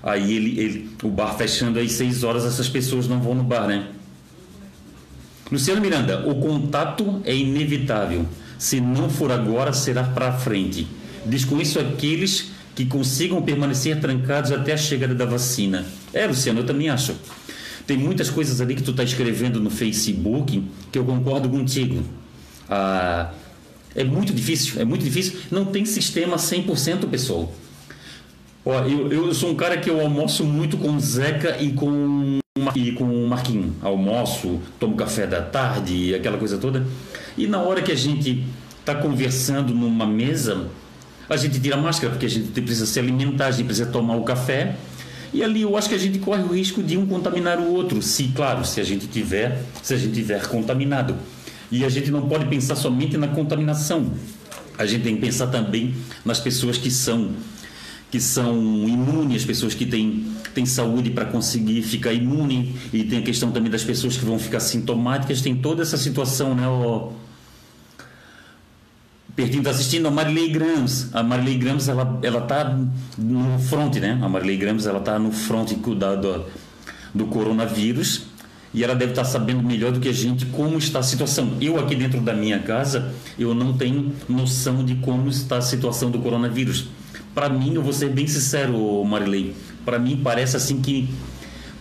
aí 0.03 0.35
ele, 0.35 0.59
ele 0.59 0.89
o 1.01 1.07
bar 1.07 1.33
fechando 1.37 1.79
às 1.79 1.93
seis 1.93 2.25
horas, 2.25 2.43
essas 2.43 2.67
pessoas 2.67 3.07
não 3.07 3.21
vão 3.21 3.33
no 3.33 3.43
bar, 3.43 3.67
né? 3.67 3.87
Luciano 5.49 5.79
Miranda, 5.79 6.27
o 6.27 6.35
contato 6.35 7.21
é 7.23 7.33
inevitável. 7.33 8.25
Se 8.57 8.81
não 8.81 9.09
for 9.09 9.31
agora, 9.31 9.71
será 9.73 10.03
para 10.03 10.33
frente. 10.33 10.87
Desconheço 11.25 11.79
aqueles 11.79 12.51
que 12.75 12.85
consigam 12.85 13.41
permanecer 13.41 13.99
trancados 13.99 14.51
até 14.51 14.73
a 14.73 14.77
chegada 14.77 15.15
da 15.15 15.25
vacina. 15.25 15.85
É, 16.13 16.25
Luciano, 16.27 16.59
eu 16.59 16.65
também 16.65 16.89
acho. 16.89 17.15
Tem 17.85 17.97
muitas 17.97 18.29
coisas 18.29 18.59
ali 18.61 18.75
que 18.75 18.83
tu 18.83 18.91
está 18.91 19.03
escrevendo 19.03 19.59
no 19.59 19.69
Facebook 19.69 20.63
que 20.91 20.99
eu 20.99 21.05
concordo 21.05 21.49
contigo. 21.49 22.03
Ah, 22.69 23.31
é 23.95 24.03
muito 24.03 24.33
difícil, 24.33 24.79
é 24.79 24.85
muito 24.85 25.03
difícil. 25.03 25.39
Não 25.49 25.65
tem 25.65 25.85
sistema 25.85 26.37
100%, 26.37 27.07
pessoal. 27.09 27.51
Ó, 28.69 28.81
eu, 28.81 29.09
eu 29.09 29.33
sou 29.33 29.51
um 29.51 29.55
cara 29.55 29.77
que 29.77 29.89
eu 29.89 30.01
almoço 30.01 30.43
muito 30.43 30.75
com 30.75 30.99
Zeca 30.99 31.55
e 31.57 31.71
com, 31.71 32.39
e 32.75 32.91
com 32.91 33.05
o 33.05 33.25
Marquinho. 33.25 33.73
Almoço, 33.81 34.59
tomo 34.77 34.97
café 34.97 35.25
da 35.25 35.41
tarde, 35.41 36.13
aquela 36.13 36.37
coisa 36.37 36.57
toda. 36.57 36.85
E 37.37 37.47
na 37.47 37.61
hora 37.61 37.81
que 37.81 37.93
a 37.93 37.95
gente 37.95 38.43
está 38.81 38.93
conversando 38.93 39.73
numa 39.73 40.05
mesa, 40.05 40.67
a 41.29 41.37
gente 41.37 41.61
tira 41.61 41.77
a 41.77 41.79
máscara, 41.79 42.11
porque 42.11 42.25
a 42.25 42.29
gente 42.29 42.49
precisa 42.59 42.85
se 42.85 42.99
alimentar, 42.99 43.47
a 43.47 43.51
gente 43.51 43.67
precisa 43.67 43.89
tomar 43.89 44.17
o 44.17 44.23
café. 44.23 44.75
E 45.33 45.41
ali 45.41 45.61
eu 45.61 45.77
acho 45.77 45.87
que 45.87 45.95
a 45.95 45.99
gente 45.99 46.19
corre 46.19 46.43
o 46.43 46.53
risco 46.53 46.83
de 46.83 46.97
um 46.97 47.05
contaminar 47.05 47.59
o 47.59 47.73
outro, 47.73 48.01
se 48.01 48.33
claro, 48.35 48.65
se 48.65 48.81
a 48.81 48.83
gente 48.83 49.07
tiver, 49.07 49.63
se 49.81 49.93
a 49.93 49.97
gente 49.97 50.13
tiver 50.13 50.45
contaminado. 50.45 51.15
E 51.71 51.85
a 51.85 51.89
gente 51.89 52.11
não 52.11 52.27
pode 52.27 52.45
pensar 52.47 52.75
somente 52.75 53.15
na 53.15 53.29
contaminação. 53.29 54.11
A 54.77 54.85
gente 54.85 55.05
tem 55.05 55.15
que 55.15 55.21
pensar 55.21 55.47
também 55.47 55.95
nas 56.25 56.41
pessoas 56.41 56.77
que 56.77 56.91
são 56.91 57.31
que 58.09 58.19
são 58.19 58.55
imunes, 58.87 59.41
as 59.41 59.45
pessoas 59.45 59.73
que 59.73 59.85
têm, 59.85 60.25
têm 60.53 60.65
saúde 60.65 61.09
para 61.09 61.25
conseguir 61.25 61.81
ficar 61.81 62.13
imune, 62.13 62.75
e 62.93 63.03
tem 63.03 63.19
a 63.19 63.21
questão 63.21 63.51
também 63.51 63.69
das 63.69 63.83
pessoas 63.83 64.15
que 64.15 64.23
vão 64.23 64.39
ficar 64.39 64.59
sintomáticas, 64.59 65.41
tem 65.41 65.55
toda 65.55 65.81
essa 65.81 65.97
situação, 65.97 66.55
né, 66.55 66.67
ó, 66.67 67.11
Pertinho 69.37 69.59
está 69.59 69.69
assistindo 69.69 70.07
a 70.07 70.11
Marilei 70.11 70.49
Grams. 70.49 71.09
A 71.13 71.21
Marilei 71.21 71.59
Grams, 71.59 71.87
ela, 71.87 72.19
ela 72.23 72.41
tá 72.41 72.75
no 73.19 73.59
front, 73.59 73.95
né? 73.97 74.17
A 74.19 74.27
Marilei 74.27 74.57
Grams, 74.57 74.87
ela 74.87 74.99
tá 74.99 75.19
no 75.19 75.31
front 75.31 75.73
do, 75.73 75.95
do, 75.95 76.45
do 77.13 77.25
coronavírus 77.27 78.23
e 78.73 78.83
ela 78.83 78.95
deve 78.95 79.11
estar 79.11 79.23
tá 79.23 79.29
sabendo 79.29 79.61
melhor 79.61 79.91
do 79.91 79.99
que 79.99 80.09
a 80.09 80.13
gente 80.13 80.47
como 80.47 80.79
está 80.79 80.99
a 80.99 81.03
situação. 81.03 81.51
Eu 81.61 81.79
aqui 81.79 81.95
dentro 81.95 82.19
da 82.19 82.33
minha 82.33 82.57
casa, 82.57 83.13
eu 83.37 83.53
não 83.53 83.73
tenho 83.73 84.11
noção 84.27 84.83
de 84.83 84.95
como 84.95 85.29
está 85.29 85.57
a 85.57 85.61
situação 85.61 86.09
do 86.09 86.17
coronavírus. 86.17 86.87
Para 87.37 87.49
mim, 87.49 87.75
eu 87.75 87.83
vou 87.83 87.93
ser 87.93 88.09
bem 88.09 88.25
sincero, 88.25 89.05
Marilei, 89.05 89.53
para 89.85 89.99
mim 89.99 90.19
parece 90.23 90.57
assim 90.57 90.81
que 90.81 91.07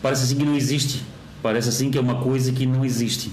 parece 0.03 0.25
assim 0.25 0.37
que 0.37 0.45
não 0.45 0.55
existe. 0.55 1.03
Parece 1.43 1.71
assim 1.71 1.91
que 1.91 1.97
é 1.97 2.01
uma 2.03 2.17
coisa 2.17 2.53
que 2.53 2.67
não 2.67 2.85
existe. 2.85 3.33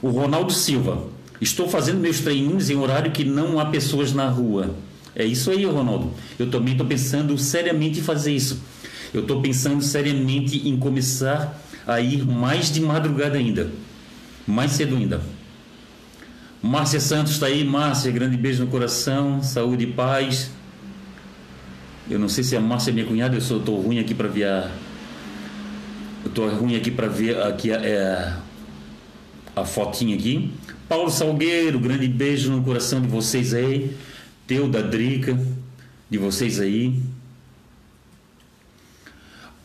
O 0.00 0.10
Ronaldo 0.10 0.52
Silva, 0.52 1.08
Estou 1.40 1.68
fazendo 1.68 1.98
meus 1.98 2.20
treininhos 2.20 2.70
em 2.70 2.76
horário 2.76 3.10
que 3.10 3.24
não 3.24 3.58
há 3.58 3.66
pessoas 3.66 4.12
na 4.12 4.28
rua. 4.28 4.72
É 5.16 5.24
isso 5.24 5.50
aí, 5.50 5.64
Ronaldo. 5.64 6.12
Eu 6.38 6.48
também 6.48 6.74
estou 6.74 6.86
pensando 6.86 7.36
seriamente 7.36 7.98
em 7.98 8.02
fazer 8.04 8.36
isso. 8.36 8.60
Eu 9.12 9.22
estou 9.22 9.42
pensando 9.42 9.82
seriamente 9.82 10.68
em 10.68 10.76
começar 10.76 11.60
a 11.84 12.00
ir 12.00 12.24
mais 12.24 12.72
de 12.72 12.80
madrugada 12.80 13.36
ainda. 13.36 13.68
Mais 14.46 14.70
cedo 14.70 14.94
ainda. 14.94 15.20
Márcia 16.66 17.00
Santos 17.00 17.32
está 17.32 17.46
aí. 17.46 17.64
Márcia, 17.64 18.10
grande 18.10 18.36
beijo 18.36 18.64
no 18.64 18.70
coração. 18.70 19.42
Saúde 19.42 19.84
e 19.84 19.92
paz. 19.92 20.50
Eu 22.10 22.18
não 22.18 22.28
sei 22.28 22.44
se 22.44 22.56
a 22.56 22.60
Márcia 22.60 22.90
é 22.90 22.92
minha 22.92 23.06
cunhada. 23.06 23.34
Eu 23.34 23.38
estou 23.38 23.80
ruim 23.80 23.98
aqui 23.98 24.14
para 24.14 24.28
ver 24.28 24.44
a... 24.44 24.70
Eu 26.24 26.58
ruim 26.58 26.76
aqui 26.76 26.90
para 26.90 27.06
ver 27.06 27.40
aqui 27.40 27.72
a, 27.72 27.76
é, 27.76 28.36
a 29.54 29.64
fotinha 29.64 30.14
aqui. 30.16 30.52
Paulo 30.88 31.10
Salgueiro, 31.10 31.78
grande 31.78 32.08
beijo 32.08 32.50
no 32.50 32.62
coração 32.62 33.00
de 33.00 33.08
vocês 33.08 33.54
aí. 33.54 33.96
Teu 34.46 34.68
da 34.68 34.80
Drica, 34.82 35.38
de 36.10 36.18
vocês 36.18 36.60
aí. 36.60 37.00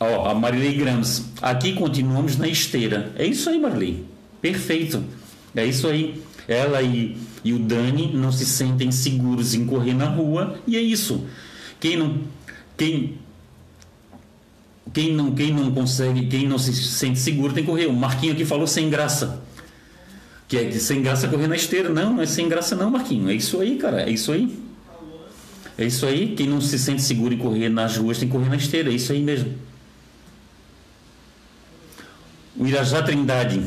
Ó, 0.00 0.28
a 0.28 0.34
Marilei 0.34 0.74
Grams. 0.74 1.24
Aqui 1.40 1.74
continuamos 1.74 2.36
na 2.36 2.48
esteira. 2.48 3.12
É 3.16 3.26
isso 3.26 3.50
aí, 3.50 3.60
Marilei. 3.60 4.04
Perfeito. 4.40 5.04
É 5.54 5.64
isso 5.66 5.86
aí. 5.86 6.20
Ela 6.48 6.82
e, 6.82 7.16
e 7.44 7.52
o 7.52 7.58
Dani 7.58 8.12
não 8.12 8.32
se 8.32 8.44
sentem 8.44 8.90
seguros 8.90 9.54
em 9.54 9.64
correr 9.64 9.94
na 9.94 10.06
rua 10.06 10.58
e 10.66 10.76
é 10.76 10.80
isso. 10.80 11.24
Quem 11.78 11.96
não 11.96 12.18
quem 12.76 13.18
quem 14.92 15.12
não 15.12 15.32
quem 15.32 15.52
não 15.52 15.70
consegue, 15.72 16.26
quem 16.26 16.48
não 16.48 16.58
se 16.58 16.74
sente 16.74 17.18
seguro 17.18 17.52
tem 17.52 17.64
que 17.64 17.70
correr. 17.70 17.86
O 17.86 17.92
Marquinho 17.92 18.32
aqui 18.32 18.44
falou 18.44 18.66
sem 18.66 18.90
graça 18.90 19.42
que 20.52 20.58
é 20.58 20.70
sem 20.72 21.00
graça 21.00 21.28
correr 21.28 21.46
na 21.46 21.56
esteira. 21.56 21.88
Não, 21.88 22.12
não 22.12 22.22
é 22.22 22.26
sem 22.26 22.46
graça 22.46 22.76
não, 22.76 22.90
Marquinho. 22.90 23.30
É 23.30 23.34
isso 23.34 23.58
aí, 23.58 23.78
cara. 23.78 24.02
É 24.02 24.10
isso 24.10 24.30
aí. 24.30 24.54
É 25.78 25.86
isso 25.86 26.04
aí. 26.04 26.34
Quem 26.36 26.46
não 26.46 26.60
se 26.60 26.78
sente 26.78 27.00
seguro 27.00 27.32
em 27.32 27.38
correr 27.38 27.70
nas 27.70 27.96
ruas 27.96 28.18
tem 28.18 28.28
que 28.28 28.34
correr 28.34 28.50
na 28.50 28.56
esteira. 28.56 28.90
É 28.90 28.92
isso 28.92 29.12
aí 29.12 29.22
mesmo. 29.22 29.54
O 32.54 32.66
Irajá 32.66 33.02
Trindade. 33.02 33.62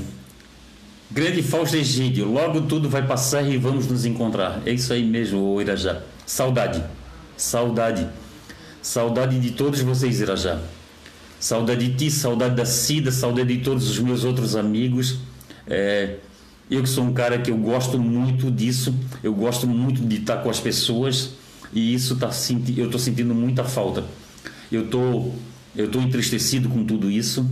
Grande 1.12 1.42
Fausto 1.44 1.76
Egídio. 1.78 2.30
Logo 2.32 2.62
tudo 2.62 2.90
vai 2.90 3.06
passar 3.06 3.44
e 3.44 3.58
vamos 3.58 3.88
nos 3.88 4.06
encontrar. 4.06 4.62
É 4.66 4.72
isso 4.72 4.92
aí 4.92 5.04
mesmo, 5.06 5.60
Irajá. 5.62 6.02
Saudade. 6.26 6.84
Saudade. 7.38 8.08
Saudade 8.82 9.40
de 9.40 9.52
todos 9.52 9.82
vocês, 9.82 10.20
Irajá. 10.20 10.60
Saudade 11.40 11.88
de 11.88 11.96
ti, 11.96 12.12
saudade 12.12 12.56
da 12.56 12.66
Cida, 12.66 13.12
saudade 13.12 13.56
de 13.56 13.64
todos 13.64 13.90
os 13.90 14.00
meus 14.00 14.24
outros 14.24 14.56
amigos. 14.56 15.20
É, 15.68 16.18
Eu 16.70 16.82
que 16.82 16.90
sou 16.90 17.04
um 17.04 17.14
cara 17.14 17.38
que 17.38 17.52
eu 17.52 17.58
gosto 17.58 18.00
muito 18.00 18.50
disso, 18.50 18.94
eu 19.22 19.34
gosto 19.34 19.68
muito 19.68 20.02
de 20.02 20.16
estar 20.18 20.38
com 20.38 20.50
as 20.50 20.60
pessoas 20.60 21.34
e 21.72 21.94
isso 21.94 22.16
tá 22.16 22.32
eu 22.76 22.86
estou 22.86 23.00
sentindo 23.00 23.36
muita 23.36 23.64
falta. 23.64 24.04
Eu 24.72 24.88
tô 24.88 25.32
eu 25.76 25.90
tô 25.92 26.00
entristecido 26.00 26.70
com 26.70 26.84
tudo 26.84 27.12
isso, 27.12 27.48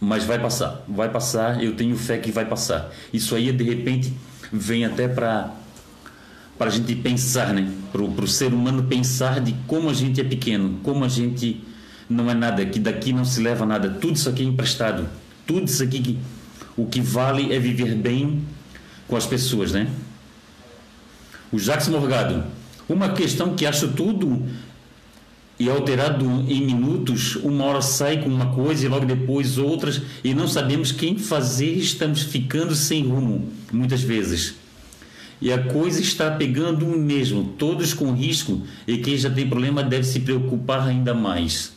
mas 0.00 0.24
vai 0.24 0.38
passar, 0.38 0.84
vai 0.88 1.08
passar. 1.08 1.62
Eu 1.62 1.74
tenho 1.74 1.96
fé 1.96 2.18
que 2.18 2.30
vai 2.30 2.44
passar. 2.44 2.90
Isso 3.12 3.34
aí 3.34 3.50
de 3.52 3.64
repente 3.64 4.12
vem 4.52 4.84
até 4.84 5.08
para 5.08 5.50
para 6.58 6.68
a 6.68 6.70
gente 6.70 6.94
pensar, 6.94 7.52
né? 7.52 7.70
Para 7.92 8.02
o 8.02 8.26
ser 8.26 8.54
humano 8.54 8.84
pensar 8.84 9.40
de 9.40 9.54
como 9.66 9.90
a 9.90 9.92
gente 9.92 10.20
é 10.22 10.24
pequeno, 10.24 10.78
como 10.82 11.04
a 11.04 11.08
gente 11.08 11.62
não 12.08 12.30
é 12.30 12.34
nada, 12.34 12.64
que 12.64 12.78
daqui 12.78 13.12
não 13.12 13.26
se 13.26 13.42
leva 13.42 13.66
nada. 13.66 13.90
Tudo 13.90 14.16
isso 14.16 14.28
aqui 14.28 14.42
é 14.42 14.46
emprestado. 14.46 15.06
Tudo 15.46 15.66
isso 15.66 15.82
aqui 15.82 16.00
que 16.00 16.18
o 16.76 16.86
que 16.86 17.00
vale 17.00 17.52
é 17.52 17.58
viver 17.58 17.94
bem 17.94 18.42
com 19.06 19.16
as 19.16 19.26
pessoas, 19.26 19.72
né? 19.72 19.88
O 21.52 21.58
Jacques 21.58 21.88
Morgado. 21.88 22.44
Uma 22.88 23.10
questão 23.10 23.54
que 23.54 23.66
acho 23.66 23.88
tudo 23.88 24.46
e 25.58 25.70
alterado 25.70 26.24
em 26.48 26.64
minutos, 26.66 27.36
uma 27.36 27.64
hora 27.64 27.80
sai 27.80 28.22
com 28.22 28.28
uma 28.28 28.52
coisa 28.52 28.84
e 28.84 28.88
logo 28.88 29.06
depois 29.06 29.56
outras 29.56 30.02
e 30.22 30.34
não 30.34 30.46
sabemos 30.46 30.92
quem 30.92 31.16
fazer, 31.16 31.72
estamos 31.72 32.22
ficando 32.22 32.74
sem 32.74 33.06
rumo 33.06 33.48
muitas 33.72 34.02
vezes. 34.02 34.54
E 35.40 35.52
a 35.52 35.62
coisa 35.64 36.00
está 36.00 36.30
pegando 36.30 36.86
mesmo, 36.86 37.54
todos 37.58 37.92
com 37.92 38.12
risco, 38.12 38.62
e 38.86 38.98
quem 38.98 39.16
já 39.16 39.30
tem 39.30 39.48
problema 39.48 39.82
deve 39.82 40.04
se 40.04 40.20
preocupar 40.20 40.86
ainda 40.86 41.12
mais. 41.12 41.72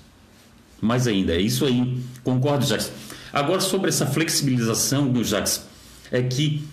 Mais 0.81 1.07
ainda, 1.07 1.33
é 1.33 1.41
isso 1.41 1.65
aí. 1.65 1.97
Concordo, 2.23 2.65
Jacques. 2.65 2.91
Agora, 3.33 3.59
sobre 3.59 3.89
essa 3.89 4.05
flexibilização, 4.05 5.11
Jacques, 5.23 5.65
é 6.09 6.21
que 6.21 6.63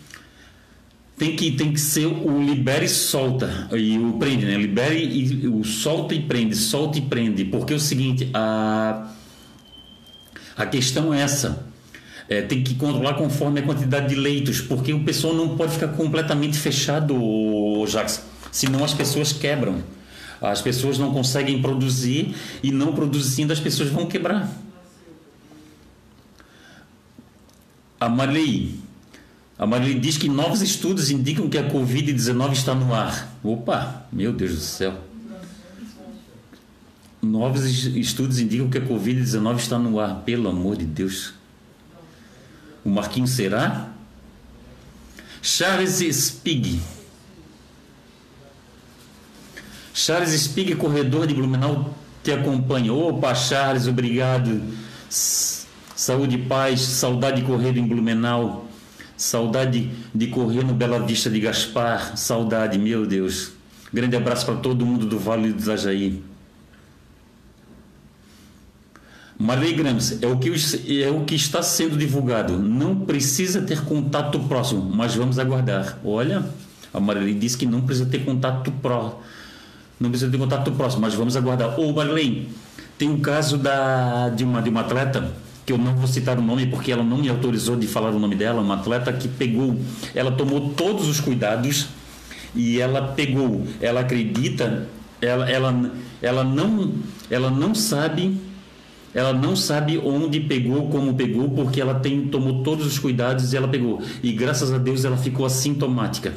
tem 1.18 1.34
que, 1.34 1.52
tem 1.52 1.72
que 1.72 1.80
ser 1.80 2.06
o 2.06 2.42
libere 2.42 2.84
e 2.84 2.88
solta 2.88 3.68
e 3.72 3.98
o 3.98 4.14
prende, 4.14 4.44
né? 4.44 4.56
Libere 4.56 5.02
e 5.02 5.48
o 5.48 5.64
solta 5.64 6.14
e 6.14 6.20
prende, 6.20 6.54
solta 6.54 6.98
e 6.98 7.00
prende, 7.00 7.44
porque 7.44 7.72
é 7.72 7.76
o 7.76 7.80
seguinte, 7.80 8.28
a, 8.34 9.10
a 10.56 10.66
questão 10.66 11.14
é 11.14 11.22
essa. 11.22 11.64
É, 12.28 12.42
tem 12.42 12.62
que 12.62 12.74
controlar 12.74 13.14
conforme 13.14 13.60
a 13.60 13.62
quantidade 13.62 14.08
de 14.08 14.14
leitos, 14.16 14.60
porque 14.60 14.92
o 14.92 15.04
pessoal 15.04 15.32
não 15.32 15.56
pode 15.56 15.72
ficar 15.72 15.88
completamente 15.88 16.58
fechado, 16.58 17.14
Jacques, 17.86 18.22
senão 18.50 18.84
as 18.84 18.92
pessoas 18.92 19.32
quebram. 19.32 19.82
As 20.40 20.60
pessoas 20.60 20.98
não 20.98 21.14
conseguem 21.14 21.62
produzir 21.62 22.34
e 22.62 22.70
não 22.70 22.92
produzindo 22.92 23.52
as 23.52 23.60
pessoas 23.60 23.88
vão 23.88 24.06
quebrar. 24.06 24.50
A 27.98 28.08
Marley, 28.08 28.74
a 29.58 29.66
Marli 29.66 29.98
diz 29.98 30.18
que 30.18 30.28
novos 30.28 30.60
estudos 30.60 31.10
indicam 31.10 31.48
que 31.48 31.56
a 31.56 31.66
Covid-19 31.68 32.52
está 32.52 32.74
no 32.74 32.94
ar. 32.94 33.38
Opa, 33.42 34.06
meu 34.12 34.32
Deus 34.32 34.52
do 34.52 34.60
céu. 34.60 35.00
Novos 37.22 37.64
estudos 37.64 38.38
indicam 38.38 38.68
que 38.68 38.76
a 38.76 38.82
Covid-19 38.82 39.56
está 39.56 39.78
no 39.78 39.98
ar. 39.98 40.22
Pelo 40.26 40.50
amor 40.50 40.76
de 40.76 40.84
Deus. 40.84 41.32
O 42.84 42.90
Marquinhos 42.90 43.30
será? 43.30 43.88
Charles 45.40 46.00
Spig. 46.14 46.80
Charles 49.94 50.38
Spig, 50.38 50.74
corredor 50.76 51.26
de 51.26 51.32
Blumenau, 51.32 51.94
te 52.22 52.30
acompanha. 52.30 52.92
Opa, 52.92 53.34
Charles, 53.34 53.86
obrigado. 53.86 54.62
Saúde 55.08 56.34
e 56.34 56.42
paz, 56.42 56.82
saudade 56.82 57.40
de 57.40 57.46
correr 57.46 57.74
em 57.78 57.86
Blumenau. 57.86 58.68
Saudade 59.16 59.90
de 60.14 60.26
correr 60.26 60.62
no 60.62 60.74
Bela 60.74 61.00
Vista 61.00 61.30
de 61.30 61.40
Gaspar. 61.40 62.16
Saudade, 62.16 62.78
meu 62.78 63.06
Deus. 63.06 63.52
Grande 63.92 64.16
abraço 64.16 64.44
para 64.44 64.56
todo 64.56 64.84
mundo 64.84 65.06
do 65.06 65.18
Vale 65.18 65.52
do 65.52 65.62
Itajaí. 65.62 66.22
Marley 69.38 69.74
Grams, 69.74 70.18
é 70.22 70.26
o, 70.26 70.38
que, 70.38 70.50
é 71.02 71.10
o 71.10 71.24
que 71.24 71.34
está 71.34 71.62
sendo 71.62 71.96
divulgado. 71.96 72.58
Não 72.58 73.00
precisa 73.00 73.60
ter 73.62 73.82
contato 73.84 74.40
próximo, 74.40 74.82
mas 74.82 75.14
vamos 75.14 75.38
aguardar. 75.38 75.98
Olha, 76.04 76.44
a 76.92 76.98
Marley 76.98 77.34
disse 77.34 77.56
que 77.56 77.66
não 77.66 77.82
precisa 77.82 78.08
ter 78.08 78.24
contato 78.24 78.72
próximo. 78.72 79.20
Não 80.00 80.10
precisa 80.10 80.30
ter 80.30 80.38
contato 80.38 80.72
próximo, 80.72 81.02
mas 81.02 81.14
vamos 81.14 81.36
aguardar. 81.36 81.78
Ô, 81.78 81.92
Marley, 81.92 82.48
tem 82.98 83.08
um 83.10 83.20
caso 83.20 83.58
da, 83.58 84.30
de, 84.30 84.44
uma, 84.44 84.62
de 84.62 84.70
uma 84.70 84.80
atleta 84.80 85.32
que 85.66 85.72
eu 85.72 85.78
não 85.78 85.96
vou 85.96 86.06
citar 86.06 86.38
o 86.38 86.42
nome 86.42 86.66
porque 86.66 86.92
ela 86.92 87.02
não 87.02 87.18
me 87.18 87.28
autorizou 87.28 87.74
de 87.74 87.88
falar 87.88 88.10
o 88.10 88.20
nome 88.20 88.36
dela, 88.36 88.62
uma 88.62 88.76
atleta 88.76 89.12
que 89.12 89.26
pegou, 89.26 89.76
ela 90.14 90.30
tomou 90.30 90.70
todos 90.70 91.08
os 91.08 91.18
cuidados 91.18 91.88
e 92.54 92.80
ela 92.80 93.08
pegou, 93.08 93.66
ela 93.80 94.00
acredita, 94.00 94.88
ela, 95.20 95.50
ela, 95.50 95.92
ela 96.22 96.44
não, 96.44 96.92
ela 97.28 97.50
não 97.50 97.74
sabe, 97.74 98.40
ela 99.12 99.32
não 99.32 99.56
sabe 99.56 99.98
onde 99.98 100.38
pegou, 100.38 100.88
como 100.88 101.14
pegou, 101.14 101.50
porque 101.50 101.80
ela 101.80 101.96
tem 101.96 102.28
tomou 102.28 102.62
todos 102.62 102.86
os 102.86 102.96
cuidados 102.96 103.52
e 103.52 103.56
ela 103.56 103.66
pegou 103.66 104.00
e 104.22 104.32
graças 104.32 104.72
a 104.72 104.78
Deus 104.78 105.04
ela 105.04 105.16
ficou 105.16 105.44
assintomática. 105.44 106.32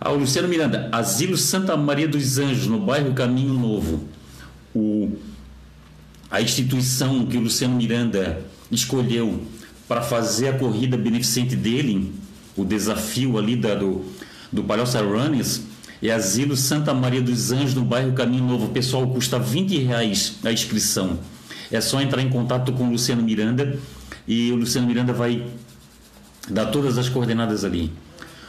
Ah, 0.00 0.10
o 0.10 0.16
Luciano 0.16 0.48
Miranda, 0.48 0.88
Asilo 0.90 1.36
Santa 1.36 1.76
Maria 1.76 2.08
dos 2.08 2.38
Anjos, 2.38 2.66
no 2.66 2.80
bairro 2.80 3.12
Caminho 3.12 3.52
Novo. 3.52 4.04
O 4.74 5.14
a 6.30 6.40
instituição 6.40 7.26
que 7.26 7.36
o 7.36 7.40
Luciano 7.40 7.74
Miranda 7.74 8.42
escolheu 8.70 9.42
para 9.88 10.00
fazer 10.00 10.48
a 10.48 10.52
corrida 10.58 10.96
beneficente 10.96 11.56
dele, 11.56 12.12
o 12.56 12.64
desafio 12.64 13.36
ali 13.36 13.56
da, 13.56 13.74
do, 13.74 14.04
do 14.52 14.62
Palhoça 14.62 15.00
Runners, 15.02 15.62
é 16.00 16.10
Asilo 16.10 16.56
Santa 16.56 16.94
Maria 16.94 17.20
dos 17.20 17.50
Anjos, 17.50 17.74
no 17.74 17.84
bairro 17.84 18.12
Caminho 18.12 18.44
Novo. 18.44 18.68
Pessoal, 18.68 19.06
custa 19.08 19.38
20 19.38 19.76
reais 19.78 20.38
a 20.44 20.52
inscrição. 20.52 21.18
É 21.70 21.80
só 21.80 22.00
entrar 22.00 22.22
em 22.22 22.30
contato 22.30 22.72
com 22.72 22.84
o 22.84 22.92
Luciano 22.92 23.22
Miranda 23.22 23.78
e 24.26 24.50
o 24.52 24.56
Luciano 24.56 24.86
Miranda 24.86 25.12
vai 25.12 25.44
dar 26.48 26.66
todas 26.66 26.96
as 26.96 27.08
coordenadas 27.08 27.64
ali. 27.64 27.92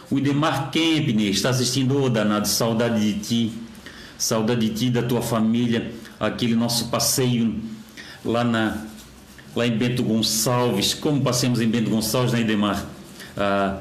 O 0.09 0.17
Idemar 0.17 0.71
Kempner 0.71 1.29
está 1.29 1.49
assistindo, 1.49 1.97
ô 1.97 2.03
oh, 2.03 2.09
danado, 2.09 2.47
saudade 2.47 3.13
de 3.13 3.19
ti, 3.19 3.53
saudade 4.17 4.69
de 4.69 4.75
ti, 4.75 4.89
da 4.89 5.01
tua 5.01 5.21
família 5.21 5.91
aquele 6.21 6.55
nosso 6.55 6.89
passeio 6.89 7.59
lá, 8.23 8.43
na, 8.43 8.77
lá 9.55 9.65
em 9.65 9.75
Bento 9.75 10.03
Gonçalves, 10.03 10.93
como 10.93 11.21
passemos 11.21 11.59
em 11.59 11.67
Bento 11.67 11.89
Gonçalves, 11.89 12.31
né, 12.31 12.41
Idemar? 12.41 12.85
Ah, 13.35 13.79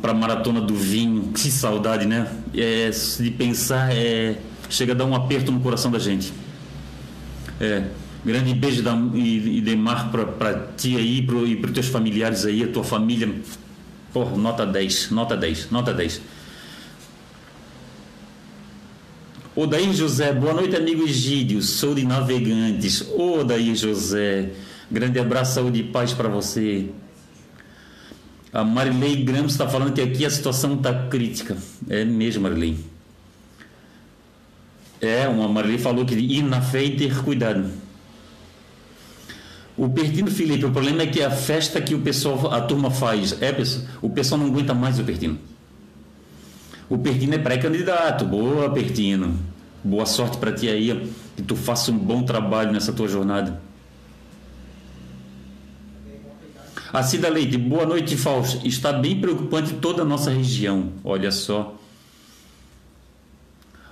para 0.00 0.12
a 0.12 0.14
maratona 0.14 0.60
do 0.60 0.74
vinho, 0.74 1.32
que 1.34 1.50
saudade, 1.50 2.06
né? 2.06 2.32
É, 2.54 2.90
de 2.90 3.30
pensar, 3.32 3.92
é, 3.92 4.38
chega 4.70 4.92
a 4.92 4.96
dar 4.96 5.04
um 5.04 5.14
aperto 5.14 5.52
no 5.52 5.60
coração 5.60 5.90
da 5.90 5.98
gente. 5.98 6.32
É, 7.60 7.84
grande 8.24 8.54
beijo 8.54 8.82
da 8.82 8.94
Idemar 8.94 10.10
para 10.10 10.68
ti 10.76 10.96
aí 10.96 11.22
pro, 11.22 11.46
e 11.46 11.56
para 11.56 11.68
os 11.68 11.74
teus 11.74 11.88
familiares 11.88 12.46
aí, 12.46 12.62
a 12.62 12.68
tua 12.68 12.84
família. 12.84 13.30
Porra, 14.12 14.36
nota 14.36 14.64
10, 14.64 15.10
nota 15.10 15.36
10, 15.36 15.70
nota 15.70 15.92
10. 15.92 16.22
Odair 19.60 19.92
José, 19.92 20.32
boa 20.32 20.54
noite, 20.54 20.76
amigo 20.76 21.02
Egídio. 21.02 21.60
Sou 21.62 21.92
de 21.92 22.04
Navegantes. 22.04 23.04
Odair 23.18 23.74
José, 23.74 24.50
grande 24.88 25.18
abraço, 25.18 25.54
saúde 25.54 25.80
e 25.80 25.82
paz 25.82 26.12
para 26.12 26.28
você. 26.28 26.90
A 28.52 28.62
Marilei 28.62 29.16
Gramos 29.24 29.50
está 29.50 29.68
falando 29.68 29.92
que 29.92 30.00
aqui 30.00 30.24
a 30.24 30.30
situação 30.30 30.74
está 30.74 31.08
crítica. 31.08 31.56
É 31.90 32.04
mesmo, 32.04 32.44
Marilei. 32.44 32.76
É, 35.00 35.26
uma 35.26 35.48
Marilei 35.48 35.78
falou 35.78 36.06
que 36.06 36.14
ir 36.14 36.42
na 36.44 36.60
fé 36.60 36.84
e 36.84 36.96
ter 36.96 37.20
cuidado. 37.24 37.68
O 39.76 39.88
Pertino 39.88 40.30
Felipe, 40.30 40.66
o 40.66 40.70
problema 40.70 41.02
é 41.02 41.08
que 41.08 41.20
a 41.20 41.32
festa 41.32 41.80
que 41.80 41.96
o 41.96 42.00
pessoal, 42.00 42.54
a 42.54 42.60
turma 42.60 42.92
faz, 42.92 43.36
é, 43.42 43.52
o 44.00 44.08
pessoal 44.08 44.40
não 44.40 44.46
aguenta 44.46 44.72
mais 44.72 45.00
o 45.00 45.02
Pertino. 45.02 45.36
O 46.88 46.96
Pertino 46.96 47.34
é 47.34 47.38
pré-candidato. 47.38 48.24
Boa, 48.24 48.70
Pertino. 48.70 49.47
Boa 49.82 50.06
sorte 50.06 50.38
para 50.38 50.52
ti 50.52 50.68
aí. 50.68 51.10
Que 51.36 51.42
tu 51.42 51.56
faça 51.56 51.90
um 51.90 51.98
bom 51.98 52.22
trabalho 52.22 52.72
nessa 52.72 52.92
tua 52.92 53.08
jornada. 53.08 53.60
A 56.92 57.02
Cida 57.02 57.28
Leite, 57.28 57.58
boa 57.58 57.84
noite, 57.84 58.16
Fausto. 58.16 58.66
Está 58.66 58.92
bem 58.92 59.20
preocupante 59.20 59.74
toda 59.74 60.02
a 60.02 60.04
nossa 60.04 60.30
região. 60.30 60.92
Olha 61.04 61.30
só. 61.30 61.76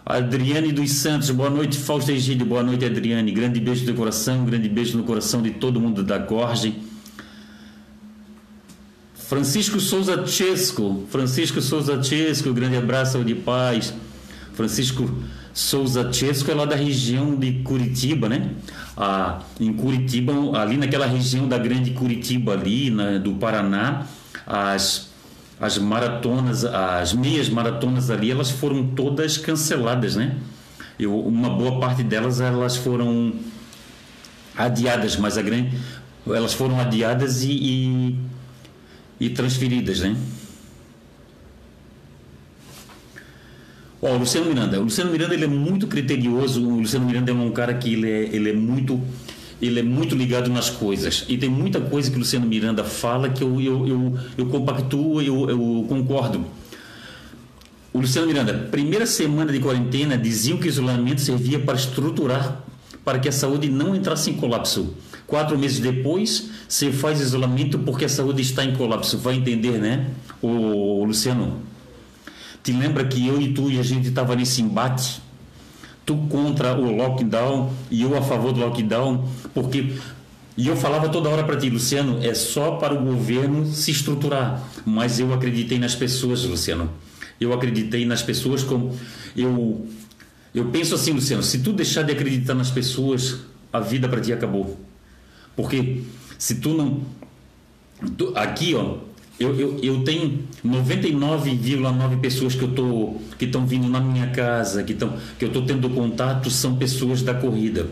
Adriane 0.05 0.72
dos 0.72 0.92
Santos, 0.92 1.31
boa 1.31 1.51
noite, 1.51 1.77
Fausto 1.77 2.11
Egídio. 2.11 2.46
Boa 2.46 2.62
noite, 2.62 2.85
Adriane. 2.85 3.33
Grande 3.33 3.61
beijo 3.61 3.85
do 3.85 3.92
coração, 3.92 4.44
grande 4.44 4.68
beijo 4.68 4.96
no 4.96 5.05
coração 5.05 5.42
de 5.42 5.51
todo 5.51 5.81
mundo 5.81 6.03
da 6.03 6.16
Gorge. 6.16 6.81
Francisco 9.14 9.81
Souza 9.81 10.25
Chesco, 10.25 11.05
Francisco 11.11 11.61
Souza 11.61 12.01
Chesco, 12.01 12.53
grande 12.55 12.77
abraço 12.77 13.22
de 13.25 13.35
paz. 13.35 13.92
Francisco 14.55 15.12
Souza 15.57 16.12
Chesco 16.12 16.51
é 16.51 16.55
lá 16.55 16.66
da 16.66 16.77
região 16.77 17.35
de 17.35 17.51
Curitiba, 17.62 18.29
né? 18.29 18.51
Ah, 18.95 19.40
em 19.59 19.73
Curitiba, 19.73 20.35
ali 20.55 20.77
naquela 20.77 21.07
região 21.07 21.49
da 21.49 21.57
grande 21.57 21.92
Curitiba 21.92 22.53
ali, 22.53 22.90
do 23.25 23.33
Paraná, 23.37 24.07
as, 24.47 25.09
as 25.59 25.79
maratonas, 25.79 26.62
as 26.66 27.14
meias 27.14 27.49
maratonas 27.49 28.11
ali, 28.11 28.31
elas 28.31 28.51
foram 28.51 28.88
todas 28.88 29.38
canceladas, 29.38 30.14
né? 30.14 30.37
Eu, 31.01 31.19
uma 31.21 31.49
boa 31.49 31.81
parte 31.81 32.03
delas 32.03 32.38
elas 32.38 32.77
foram 32.77 33.33
adiadas, 34.55 35.16
mas 35.16 35.38
a 35.38 35.42
grande, 35.42 35.75
elas 36.27 36.53
foram 36.53 36.79
adiadas 36.79 37.45
e, 37.45 37.53
e, 37.53 38.19
e 39.19 39.31
transferidas, 39.31 40.01
né? 40.01 40.14
Ó, 44.07 44.14
o 44.14 44.19
Luciano 44.19 44.47
Miranda. 44.47 44.79
O 44.79 44.85
Luciano 44.85 45.11
Miranda 45.11 45.35
ele 45.35 45.45
é 45.45 45.49
muito 45.49 45.88
criterioso. 45.88 46.64
O 46.64 46.79
Luciano 46.79 47.05
Miranda 47.05 47.33
é 47.33 47.35
um 47.35 47.51
cara 47.51 47.75
que 47.75 47.92
ele 47.92 48.09
é, 48.09 48.31
ele 48.33 48.51
é 48.51 48.53
muito 48.53 49.01
ele 49.61 49.81
é 49.81 49.83
muito 49.83 50.14
ligado 50.14 50.49
nas 50.49 50.71
coisas. 50.71 51.25
E 51.29 51.37
tem 51.37 51.49
muita 51.49 51.81
coisa 51.81 52.09
que 52.09 52.16
o 52.16 52.21
Luciano 52.21 52.47
Miranda 52.47 52.85
fala 52.85 53.31
que 53.31 53.42
eu, 53.42 53.61
eu, 53.61 53.88
eu, 53.88 54.19
eu 54.38 54.47
compactuo, 54.47 55.21
eu, 55.21 55.51
eu 55.51 55.87
concordo. 55.88 56.45
O 57.92 57.99
Luciano 57.99 58.29
Miranda, 58.29 58.69
primeira 58.71 59.07
semana 59.07 59.51
de 59.51 59.59
quarentena, 59.59 60.16
diziam 60.16 60.59
que 60.59 60.66
o 60.66 60.69
isolamento 60.69 61.21
servia 61.21 61.59
para 61.59 61.75
estruturar 61.75 62.62
para 63.05 63.19
que 63.19 63.29
a 63.29 63.33
saúde 63.33 63.69
não 63.69 63.97
entrasse 63.97 64.31
em 64.31 64.35
colapso. 64.35 64.95
Quatro 65.27 65.59
meses 65.59 65.81
depois, 65.81 66.51
você 66.69 66.92
faz 66.92 67.21
isolamento 67.21 67.79
porque 67.79 68.05
a 68.05 68.09
saúde 68.09 68.42
está 68.42 68.64
em 68.64 68.77
colapso. 68.77 69.19
Vai 69.19 69.35
entender, 69.35 69.79
né, 69.79 70.11
o 70.40 71.05
Luciano? 71.05 71.62
Te 72.67 72.73
lembra 72.73 73.05
que 73.05 73.25
eu 73.25 73.41
e 73.41 73.53
tu 73.53 73.71
e 73.71 73.79
a 73.79 73.83
gente 73.85 74.09
estava 74.09 74.35
nesse 74.35 74.61
embate? 74.61 75.23
Tu 76.05 76.17
contra 76.29 76.75
o 76.77 76.97
lockdown 76.97 77.73
e 77.89 78.03
eu 78.03 78.19
a 78.19 78.23
favor 78.23 78.53
do 78.53 78.59
lockdown, 78.59 79.25
porque 79.55 79.95
e 80.57 80.67
eu 80.67 80.77
falava 80.77 81.09
toda 81.09 81.29
hora 81.29 81.45
para 81.45 81.57
ti, 81.57 81.71
Luciano, 81.71 82.19
é 82.25 82.35
só 82.35 82.73
para 82.73 82.93
o 82.93 83.05
governo 83.05 83.67
se 83.67 83.93
estruturar. 83.93 84.61
Mas 84.85 85.21
eu 85.21 85.33
acreditei 85.33 85.79
nas 85.79 85.95
pessoas, 85.95 86.43
Luciano. 86.43 86.91
Eu 87.41 87.53
acreditei 87.53 88.05
nas 88.05 88.21
pessoas 88.21 88.65
como 88.65 88.99
eu 89.37 89.87
eu 90.53 90.65
penso 90.65 90.97
assim, 90.97 91.13
Luciano, 91.13 91.45
se 91.45 91.61
tu 91.61 91.73
deixar 91.73 92.03
de 92.03 92.11
acreditar 92.11 92.55
nas 92.55 92.73
pessoas, 92.73 93.43
a 93.73 93.79
vida 93.79 94.09
para 94.09 94.21
ti 94.21 94.33
acabou. 94.33 94.77
Porque 95.55 96.03
se 96.37 96.57
tu 96.57 96.71
não 96.71 97.01
tu, 98.17 98.33
aqui, 98.35 98.75
ó, 98.75 98.97
eu, 99.38 99.55
eu, 99.59 99.79
eu 99.83 100.03
tenho 100.03 100.44
99,9 100.64 102.20
pessoas 102.20 102.55
que 102.55 102.62
eu 102.62 102.72
tô 102.72 103.16
que 103.38 103.44
estão 103.44 103.66
vindo 103.66 103.87
na 103.87 104.01
minha 104.01 104.29
casa, 104.29 104.83
que 104.83 104.92
estão 104.92 105.14
que 105.38 105.44
eu 105.44 105.49
estou 105.49 105.62
tendo 105.62 105.90
contato, 105.90 106.51
são 106.51 106.77
pessoas 106.77 107.22
da 107.22 107.35
corrida. 107.35 107.87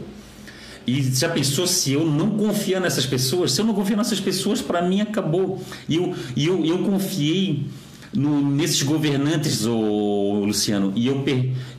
E 0.87 1.03
já 1.03 1.29
pensou 1.29 1.67
se 1.67 1.93
eu 1.93 2.05
não 2.05 2.31
confiar 2.31 2.81
nessas 2.81 3.07
pessoas? 3.07 3.53
Se 3.53 3.61
eu 3.61 3.65
não 3.65 3.75
confiar 3.75 3.97
nessas 3.97 4.21
pessoas, 4.21 4.61
para 4.61 4.83
mim 4.83 5.01
acabou. 5.01 5.63
E 5.89 5.97
eu, 5.97 6.15
eu, 6.37 6.65
eu 6.65 6.79
confiei 6.79 7.67
no, 8.13 8.41
nesses 8.51 8.83
governantes, 8.83 9.67
ô, 9.67 10.45
Luciano, 10.45 10.93
e 10.95 11.07
eu, 11.07 11.25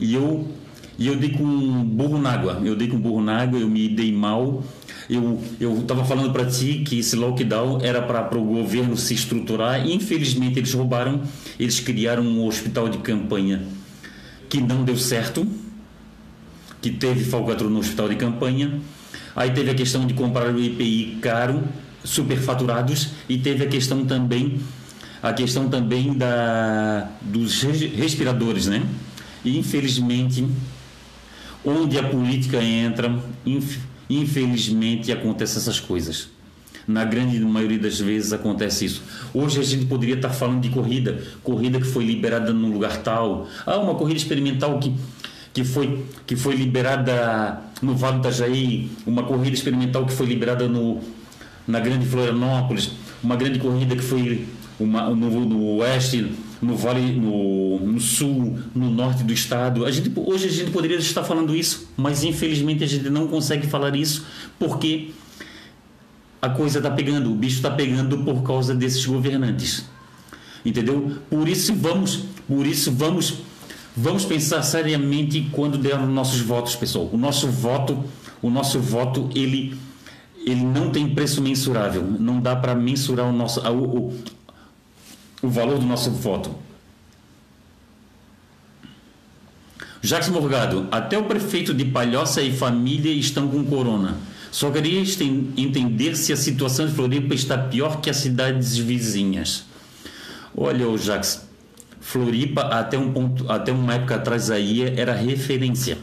e 0.00 0.14
eu, 0.14 0.48
e 0.98 1.06
eu 1.06 1.16
dei 1.16 1.30
com 1.30 1.44
burro 1.84 2.18
na 2.18 2.32
água. 2.32 2.60
Eu 2.64 2.74
dei 2.74 2.88
com 2.88 2.98
burro 2.98 3.22
na 3.22 3.42
água, 3.42 3.58
eu 3.58 3.68
me 3.68 3.88
dei 3.88 4.12
mal 4.12 4.62
eu 5.08 5.40
eu 5.60 5.78
estava 5.80 6.04
falando 6.04 6.32
para 6.32 6.44
ti 6.46 6.82
que 6.84 6.98
esse 6.98 7.16
lockdown 7.16 7.80
era 7.82 8.02
para 8.02 8.36
o 8.36 8.44
governo 8.44 8.96
se 8.96 9.14
estruturar. 9.14 9.86
Infelizmente 9.88 10.58
eles 10.58 10.72
roubaram, 10.72 11.22
eles 11.58 11.80
criaram 11.80 12.22
um 12.22 12.46
hospital 12.46 12.88
de 12.88 12.98
campanha 12.98 13.62
que 14.48 14.60
não 14.60 14.84
deu 14.84 14.96
certo, 14.96 15.46
que 16.80 16.90
teve 16.90 17.24
falcatrua 17.24 17.70
no 17.70 17.78
hospital 17.78 18.08
de 18.08 18.16
campanha. 18.16 18.80
Aí 19.34 19.50
teve 19.50 19.70
a 19.70 19.74
questão 19.74 20.06
de 20.06 20.14
comprar 20.14 20.52
o 20.54 20.58
EPI 20.58 21.18
caro, 21.20 21.62
superfaturados, 22.02 23.10
e 23.28 23.36
teve 23.36 23.64
a 23.64 23.68
questão 23.68 24.04
também 24.04 24.60
a 25.22 25.32
questão 25.32 25.68
também 25.68 26.14
da 26.14 27.10
dos 27.20 27.62
respiradores, 27.62 28.66
né? 28.66 28.86
E 29.44 29.58
infelizmente 29.58 30.46
onde 31.64 31.98
a 31.98 32.02
política 32.04 32.62
entra, 32.62 33.18
Infelizmente 34.08 35.12
acontecem 35.12 35.58
essas 35.58 35.80
coisas. 35.80 36.28
Na 36.86 37.04
grande 37.04 37.40
maioria 37.40 37.78
das 37.78 37.98
vezes 37.98 38.32
acontece 38.32 38.84
isso. 38.84 39.02
Hoje 39.34 39.58
a 39.58 39.62
gente 39.62 39.86
poderia 39.86 40.14
estar 40.14 40.30
falando 40.30 40.60
de 40.60 40.68
corrida, 40.68 41.20
corrida 41.42 41.80
que 41.80 41.86
foi 41.86 42.04
liberada 42.04 42.52
num 42.52 42.72
lugar 42.72 42.98
tal. 42.98 43.48
Ah, 43.66 43.76
uma 43.78 43.94
corrida 43.96 44.18
experimental 44.18 44.78
que, 44.78 44.94
que, 45.52 45.64
foi, 45.64 46.04
que 46.24 46.36
foi 46.36 46.54
liberada 46.54 47.60
no 47.82 47.96
Vale 47.96 48.18
do 48.18 48.20
Itajaí, 48.20 48.88
uma 49.04 49.24
corrida 49.24 49.56
experimental 49.56 50.06
que 50.06 50.12
foi 50.12 50.26
liberada 50.26 50.68
no, 50.68 51.00
na 51.66 51.80
Grande 51.80 52.06
Florianópolis, 52.06 52.92
uma 53.22 53.34
grande 53.34 53.58
corrida 53.58 53.96
que 53.96 54.02
foi 54.02 54.46
uma, 54.78 55.10
no, 55.10 55.44
no 55.44 55.76
oeste, 55.78 56.32
no 56.60 56.76
vale, 56.76 57.12
no, 57.12 57.80
no, 57.80 58.00
sul, 58.00 58.58
no 58.74 58.90
norte 58.90 59.22
do 59.22 59.32
estado. 59.32 59.84
A 59.84 59.90
gente, 59.90 60.12
hoje 60.16 60.46
a 60.46 60.50
gente 60.50 60.70
poderia 60.70 60.96
estar 60.96 61.22
falando 61.22 61.54
isso, 61.54 61.88
mas 61.96 62.24
infelizmente 62.24 62.82
a 62.82 62.86
gente 62.86 63.10
não 63.10 63.26
consegue 63.26 63.66
falar 63.66 63.94
isso 63.94 64.26
porque 64.58 65.10
a 66.40 66.48
coisa 66.48 66.78
está 66.78 66.90
pegando, 66.90 67.30
o 67.30 67.34
bicho 67.34 67.56
está 67.56 67.70
pegando 67.70 68.18
por 68.18 68.42
causa 68.42 68.74
desses 68.74 69.04
governantes. 69.04 69.84
Entendeu? 70.64 71.16
Por 71.30 71.48
isso 71.48 71.74
vamos, 71.74 72.24
por 72.48 72.66
isso 72.66 72.90
vamos, 72.90 73.34
vamos 73.96 74.24
pensar 74.24 74.62
seriamente 74.62 75.48
quando 75.52 75.78
der 75.78 75.98
nossos 75.98 76.40
votos, 76.40 76.74
pessoal. 76.74 77.08
O 77.12 77.16
nosso 77.16 77.48
voto, 77.48 78.04
o 78.42 78.50
nosso 78.50 78.80
voto, 78.80 79.28
ele 79.34 79.76
ele 80.46 80.62
não 80.62 80.90
tem 80.90 81.12
preço 81.12 81.42
mensurável. 81.42 82.04
Não 82.20 82.40
dá 82.40 82.54
para 82.54 82.72
mensurar 82.72 83.26
o 83.26 83.32
nosso, 83.32 83.60
o, 83.68 84.14
o 85.42 85.48
valor 85.48 85.78
do 85.78 85.86
nosso 85.86 86.10
voto. 86.10 86.54
Jacques 90.02 90.28
Morgado, 90.28 90.86
até 90.90 91.18
o 91.18 91.24
prefeito 91.24 91.74
de 91.74 91.84
Palhoça 91.84 92.40
e 92.40 92.52
família 92.52 93.12
estão 93.12 93.48
com 93.48 93.64
corona. 93.64 94.16
Só 94.52 94.70
queria 94.70 95.00
entender 95.00 96.16
se 96.16 96.32
a 96.32 96.36
situação 96.36 96.86
de 96.86 96.92
Floripa 96.92 97.34
está 97.34 97.58
pior 97.58 98.00
que 98.00 98.08
as 98.08 98.16
cidades 98.16 98.76
vizinhas. 98.76 99.64
Olha, 100.56 100.88
o 100.88 100.96
Jacques, 100.96 101.42
Floripa 102.00 102.62
até 102.62 102.96
um 102.96 103.12
ponto, 103.12 103.50
até 103.50 103.72
uma 103.72 103.94
época 103.94 104.14
atrás 104.14 104.50
aí 104.50 104.82
era 104.82 105.12
referência. 105.12 105.98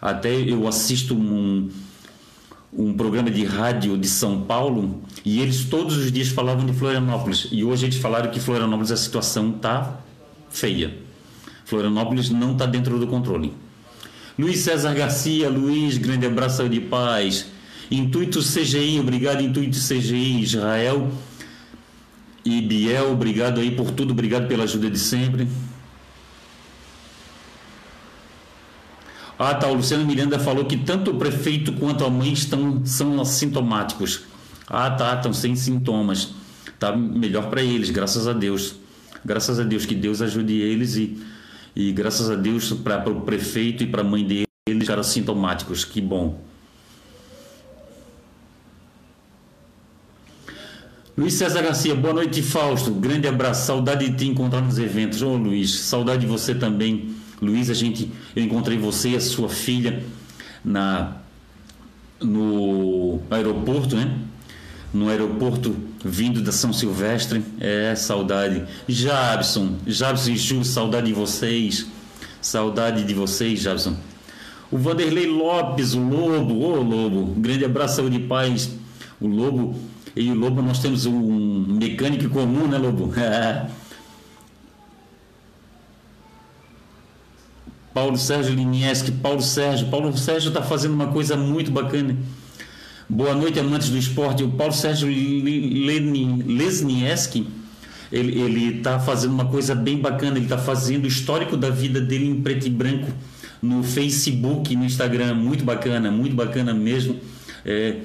Até 0.00 0.32
eu 0.32 0.66
assisto 0.68 1.14
um, 1.14 1.68
um 2.72 2.92
programa 2.94 3.30
de 3.30 3.44
rádio 3.44 3.98
de 3.98 4.08
São 4.08 4.42
Paulo 4.42 5.02
e 5.24 5.40
eles 5.40 5.64
todos 5.64 5.96
os 5.96 6.12
dias 6.12 6.28
falavam 6.28 6.64
de 6.64 6.72
Florianópolis. 6.72 7.48
E 7.50 7.64
hoje 7.64 7.86
eles 7.86 7.96
falaram 7.96 8.30
que 8.30 8.38
Florianópolis 8.38 8.92
a 8.92 8.96
situação 8.96 9.52
tá 9.52 10.00
feia. 10.50 10.96
Florianópolis 11.64 12.30
não 12.30 12.52
está 12.52 12.66
dentro 12.66 12.98
do 12.98 13.06
controle. 13.06 13.52
Luiz 14.38 14.60
César 14.60 14.94
Garcia, 14.94 15.48
Luiz, 15.48 15.98
grande 15.98 16.26
abraço 16.26 16.68
de 16.68 16.80
paz. 16.80 17.46
Intuito 17.90 18.40
CGI, 18.40 19.00
obrigado 19.00 19.42
Intuito 19.42 19.76
CGI, 19.76 20.40
Israel 20.40 21.10
e 22.44 22.60
Biel, 22.62 23.12
obrigado 23.12 23.60
aí 23.60 23.72
por 23.72 23.90
tudo, 23.90 24.12
obrigado 24.12 24.46
pela 24.48 24.64
ajuda 24.64 24.88
de 24.88 24.98
sempre. 24.98 25.48
Ah, 29.42 29.54
tá. 29.54 29.68
O 29.68 29.74
Luciano 29.74 30.04
Miranda 30.04 30.38
falou 30.38 30.66
que 30.66 30.76
tanto 30.76 31.12
o 31.12 31.14
prefeito 31.14 31.72
quanto 31.72 32.04
a 32.04 32.10
mãe 32.10 32.30
estão, 32.30 32.84
são 32.84 33.18
assintomáticos. 33.18 34.20
Ah, 34.66 34.90
tá. 34.90 35.14
Estão 35.14 35.32
sem 35.32 35.56
sintomas. 35.56 36.34
Tá 36.78 36.94
melhor 36.94 37.48
para 37.48 37.62
eles, 37.62 37.88
graças 37.88 38.28
a 38.28 38.34
Deus. 38.34 38.74
Graças 39.24 39.58
a 39.58 39.62
Deus 39.64 39.86
que 39.86 39.94
Deus 39.94 40.20
ajude 40.20 40.52
eles 40.60 40.96
e, 40.96 41.18
e 41.74 41.90
graças 41.90 42.28
a 42.30 42.34
Deus 42.34 42.70
para 42.74 43.08
o 43.08 43.22
prefeito 43.22 43.82
e 43.82 43.86
para 43.86 44.02
a 44.02 44.04
mãe 44.04 44.26
deles 44.26 44.46
ficaram 44.68 45.00
assintomáticos. 45.00 45.86
Que 45.86 46.02
bom. 46.02 46.38
Luiz 51.16 51.32
César 51.32 51.62
Garcia, 51.62 51.94
boa 51.94 52.12
noite, 52.12 52.42
Fausto. 52.42 52.90
Grande 52.92 53.26
abraço, 53.26 53.66
saudade 53.66 54.06
de 54.10 54.16
te 54.18 54.26
encontrar 54.26 54.60
nos 54.60 54.78
eventos. 54.78 55.22
Ô 55.22 55.34
Luiz, 55.34 55.80
saudade 55.80 56.20
de 56.20 56.26
você 56.26 56.54
também. 56.54 57.19
Luiz, 57.40 57.70
a 57.70 57.74
gente, 57.74 58.10
eu 58.36 58.42
encontrei 58.44 58.76
você 58.76 59.10
e 59.10 59.16
a 59.16 59.20
sua 59.20 59.48
filha 59.48 60.02
na 60.64 61.16
no 62.20 63.20
aeroporto, 63.30 63.96
né? 63.96 64.18
No 64.92 65.08
aeroporto 65.08 65.74
vindo 66.04 66.42
da 66.42 66.52
São 66.52 66.72
Silvestre. 66.72 67.42
É, 67.58 67.94
saudade. 67.94 68.64
Jabson, 68.86 69.76
Jabson 69.86 70.30
e 70.30 70.36
Ju, 70.36 70.64
saudade 70.64 71.06
de 71.06 71.12
vocês. 71.14 71.86
Saudade 72.40 73.04
de 73.04 73.14
vocês, 73.14 73.60
Jabson. 73.60 73.96
O 74.70 74.78
Vanderlei 74.78 75.26
Lopes, 75.26 75.94
o 75.94 76.00
Lobo, 76.00 76.54
ô 76.54 76.78
oh, 76.78 76.82
Lobo, 76.82 77.40
grande 77.40 77.64
abraço, 77.64 77.96
saúde 77.96 78.16
e 78.16 78.20
paz. 78.20 78.70
O 79.20 79.26
Lobo, 79.26 79.74
e 80.14 80.30
o 80.30 80.34
Lobo 80.34 80.62
nós 80.62 80.78
temos 80.78 81.06
um 81.06 81.66
mecânico 81.68 82.28
comum, 82.28 82.68
né, 82.68 82.78
Lobo? 82.78 83.12
Paulo 87.92 88.16
Sérgio 88.16 88.54
Linieski, 88.54 89.10
Paulo 89.10 89.42
Sérgio. 89.42 89.88
Paulo 89.88 90.16
Sérgio 90.16 90.48
está 90.48 90.62
fazendo 90.62 90.94
uma 90.94 91.08
coisa 91.08 91.36
muito 91.36 91.70
bacana. 91.70 92.16
Boa 93.08 93.34
noite, 93.34 93.58
amantes 93.58 93.88
do 93.88 93.98
esporte. 93.98 94.44
O 94.44 94.50
Paulo 94.50 94.72
Sérgio 94.72 95.08
Lesnieski, 96.46 97.48
ele 98.12 98.78
está 98.78 99.00
fazendo 99.00 99.32
uma 99.32 99.46
coisa 99.46 99.74
bem 99.74 99.98
bacana. 99.98 100.36
Ele 100.36 100.46
está 100.46 100.58
fazendo 100.58 101.04
o 101.04 101.08
histórico 101.08 101.56
da 101.56 101.70
vida 101.70 102.00
dele 102.00 102.26
em 102.26 102.40
preto 102.40 102.66
e 102.66 102.70
branco 102.70 103.10
no 103.60 103.82
Facebook, 103.82 104.76
no 104.76 104.84
Instagram. 104.84 105.34
Muito 105.34 105.64
bacana, 105.64 106.12
muito 106.12 106.36
bacana 106.36 106.72
mesmo. 106.72 107.16
É 107.66 107.96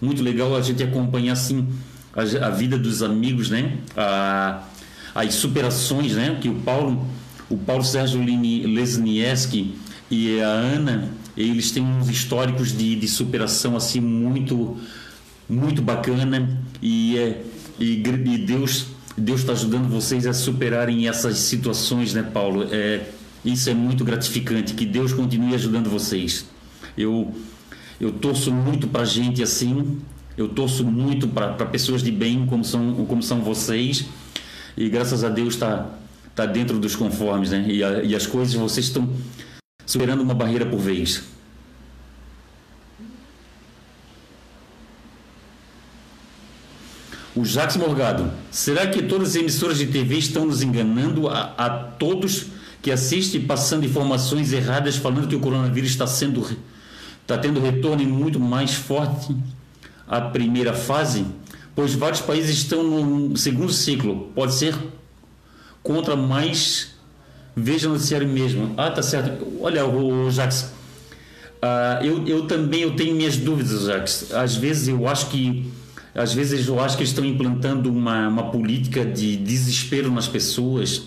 muito 0.00 0.22
legal 0.22 0.54
a 0.54 0.60
gente 0.60 0.82
acompanhar 0.84 1.32
assim 1.32 1.66
a, 2.14 2.46
a 2.46 2.50
vida 2.50 2.78
dos 2.78 3.02
amigos, 3.02 3.50
né? 3.50 3.78
A, 3.96 4.62
as 5.12 5.34
superações, 5.34 6.12
né? 6.12 6.38
Que 6.40 6.48
o 6.48 6.54
Paulo 6.60 7.04
o 7.52 7.58
Paulo 7.58 7.84
Sérgio 7.84 8.24
Lesnieski 8.24 9.74
e 10.10 10.40
a 10.40 10.48
Ana, 10.48 11.10
eles 11.36 11.70
têm 11.70 11.82
uns 11.82 12.08
históricos 12.08 12.76
de, 12.76 12.96
de 12.96 13.06
superação 13.06 13.76
assim 13.76 14.00
muito 14.00 14.78
muito 15.48 15.82
bacana 15.82 16.58
e, 16.80 17.18
é, 17.18 17.42
e, 17.78 18.02
e 18.02 18.38
Deus 18.38 18.86
Deus 19.18 19.40
está 19.40 19.52
ajudando 19.52 19.90
vocês 19.90 20.26
a 20.26 20.32
superarem 20.32 21.06
essas 21.06 21.36
situações, 21.38 22.14
né, 22.14 22.22
Paulo? 22.22 22.66
É, 22.70 23.02
isso 23.44 23.68
é 23.68 23.74
muito 23.74 24.02
gratificante. 24.02 24.72
Que 24.72 24.86
Deus 24.86 25.12
continue 25.12 25.54
ajudando 25.54 25.90
vocês. 25.90 26.46
Eu 26.96 27.34
eu 28.00 28.12
torço 28.12 28.50
muito 28.50 28.88
para 28.88 29.04
gente 29.04 29.42
assim. 29.42 29.98
Eu 30.38 30.48
torço 30.48 30.82
muito 30.84 31.28
para 31.28 31.66
pessoas 31.66 32.02
de 32.02 32.10
bem 32.10 32.46
como 32.46 32.64
são 32.64 33.04
como 33.04 33.22
são 33.22 33.42
vocês. 33.42 34.06
E 34.74 34.88
graças 34.88 35.22
a 35.22 35.28
Deus 35.28 35.52
está 35.52 35.98
está 36.32 36.46
dentro 36.46 36.78
dos 36.78 36.96
conformes, 36.96 37.50
né? 37.50 37.64
E, 37.68 37.84
a, 37.84 38.02
e 38.02 38.16
as 38.16 38.26
coisas 38.26 38.54
vocês 38.54 38.86
estão 38.86 39.08
superando 39.86 40.22
uma 40.22 40.34
barreira 40.34 40.66
por 40.66 40.80
vez. 40.80 41.22
O 47.34 47.44
Jacques 47.44 47.76
Morgado, 47.76 48.30
será 48.50 48.86
que 48.86 49.02
todas 49.02 49.28
as 49.28 49.36
emissoras 49.36 49.78
de 49.78 49.86
TV 49.86 50.16
estão 50.16 50.46
nos 50.46 50.62
enganando 50.62 51.28
a, 51.28 51.54
a 51.56 51.70
todos 51.70 52.46
que 52.82 52.90
assistem, 52.90 53.42
passando 53.42 53.86
informações 53.86 54.52
erradas, 54.52 54.96
falando 54.96 55.28
que 55.28 55.36
o 55.36 55.40
coronavírus 55.40 55.90
está 55.90 56.06
sendo 56.06 56.44
está 57.22 57.38
tendo 57.38 57.60
retorno 57.60 58.04
muito 58.04 58.40
mais 58.40 58.74
forte 58.74 59.34
à 60.06 60.20
primeira 60.20 60.74
fase? 60.74 61.24
Pois 61.74 61.94
vários 61.94 62.20
países 62.20 62.56
estão 62.56 62.82
no 62.82 63.36
segundo 63.36 63.72
ciclo. 63.72 64.30
Pode 64.34 64.54
ser 64.54 64.74
contra 65.82 66.16
mais 66.16 66.92
veja 67.54 67.86
no 67.86 67.94
noticiário 67.94 68.28
mesmo. 68.28 68.74
Ah, 68.76 68.90
tá 68.90 69.02
certo. 69.02 69.46
Olha, 69.60 69.84
o, 69.86 70.26
o 70.26 70.30
Jax, 70.30 70.72
uh, 71.62 72.04
eu, 72.04 72.26
eu 72.26 72.46
também 72.46 72.80
eu 72.82 72.96
tenho 72.96 73.14
minhas 73.14 73.36
dúvidas, 73.36 73.82
Jax. 73.82 74.32
Às 74.32 74.56
vezes 74.56 74.88
eu 74.88 75.06
acho 75.06 75.28
que 75.28 75.70
às 76.14 76.34
vezes 76.34 76.68
eu 76.68 76.78
acho 76.78 76.96
que 76.96 77.04
estão 77.04 77.24
implantando 77.24 77.90
uma, 77.90 78.28
uma 78.28 78.50
política 78.50 79.04
de 79.04 79.36
desespero 79.36 80.10
nas 80.10 80.28
pessoas 80.28 81.04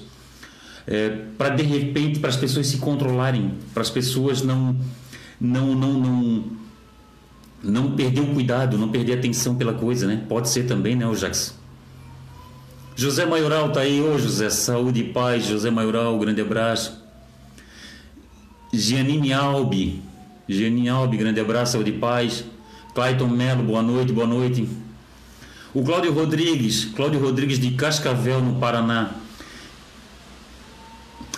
é, 0.88 1.10
para 1.38 1.50
de 1.50 1.64
repente 1.64 2.20
para 2.20 2.30
as 2.30 2.36
pessoas 2.36 2.68
se 2.68 2.78
controlarem, 2.78 3.54
para 3.74 3.82
as 3.82 3.90
pessoas 3.90 4.42
não 4.42 4.76
não 5.40 5.76
não 5.76 5.94
não 5.94 6.44
não 7.64 7.92
perder 7.96 8.22
o 8.22 8.28
cuidado, 8.28 8.78
não 8.78 8.90
perder 8.90 9.14
a 9.14 9.16
atenção 9.16 9.56
pela 9.56 9.74
coisa, 9.74 10.06
né? 10.06 10.24
Pode 10.30 10.50
ser 10.50 10.68
também, 10.68 10.96
né, 10.96 11.08
o 11.08 11.16
Jax? 11.16 11.56
José 12.98 13.26
Maioral 13.26 13.68
está 13.68 13.82
aí, 13.82 14.00
ô 14.00 14.18
José, 14.18 14.50
saúde 14.50 15.02
e 15.02 15.04
paz, 15.04 15.46
José 15.46 15.70
Maioral, 15.70 16.18
grande 16.18 16.40
abraço. 16.40 17.04
Gianine 18.72 19.34
Albi, 19.34 20.02
Gianine 20.48 20.88
Albi, 20.88 21.18
grande 21.18 21.42
abraço, 21.42 21.74
saúde 21.74 21.90
e 21.90 22.00
paz. 22.00 22.46
Clayton 22.94 23.28
Melo, 23.28 23.64
boa 23.64 23.82
noite, 23.82 24.14
boa 24.14 24.26
noite. 24.26 24.70
O 25.74 25.84
Cláudio 25.84 26.14
Rodrigues, 26.14 26.86
Cláudio 26.86 27.20
Rodrigues 27.20 27.60
de 27.60 27.72
Cascavel, 27.72 28.42
no 28.42 28.62
Paraná. 28.62 29.12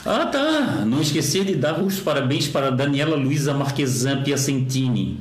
Ah, 0.06 0.28
tá. 0.28 0.86
Não 0.86 1.02
esqueci 1.02 1.44
de 1.44 1.56
dar 1.56 1.82
os 1.82 2.00
parabéns 2.00 2.48
para 2.48 2.70
Daniela 2.70 3.16
Luiza 3.16 3.52
Marquesan 3.56 4.22
Piacentini, 4.22 5.20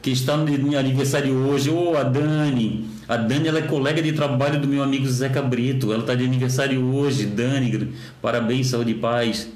que 0.00 0.10
está 0.12 0.36
no 0.36 0.78
aniversário 0.78 1.34
hoje. 1.48 1.70
Ô, 1.70 1.90
oh, 1.90 1.96
a 1.96 2.04
Dani. 2.04 2.93
A 3.06 3.16
Dani 3.16 3.48
ela 3.48 3.58
é 3.58 3.62
colega 3.62 4.00
de 4.00 4.12
trabalho 4.12 4.60
do 4.60 4.66
meu 4.66 4.82
amigo 4.82 5.06
Zeca 5.06 5.42
Brito. 5.42 5.92
Ela 5.92 6.00
está 6.00 6.14
de 6.14 6.24
aniversário 6.24 6.82
hoje. 6.94 7.26
Dani, 7.26 7.92
parabéns, 8.22 8.68
saúde 8.68 8.92
e 8.92 8.94
paz. 8.94 9.48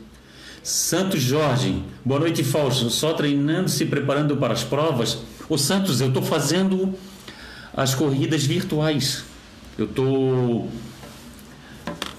Santos 0.63 1.23
Jorge, 1.23 1.83
boa 2.05 2.21
noite, 2.21 2.45
Fausto. 2.45 2.91
Só 2.91 3.15
treinando, 3.15 3.71
se 3.71 3.87
preparando 3.87 4.37
para 4.37 4.53
as 4.53 4.63
provas. 4.63 5.19
Ô 5.49 5.57
Santos, 5.57 6.01
eu 6.01 6.09
estou 6.09 6.23
fazendo 6.23 6.95
as 7.75 7.95
corridas 7.95 8.45
virtuais. 8.45 9.25
Eu 9.79 9.87
tô 9.87 10.67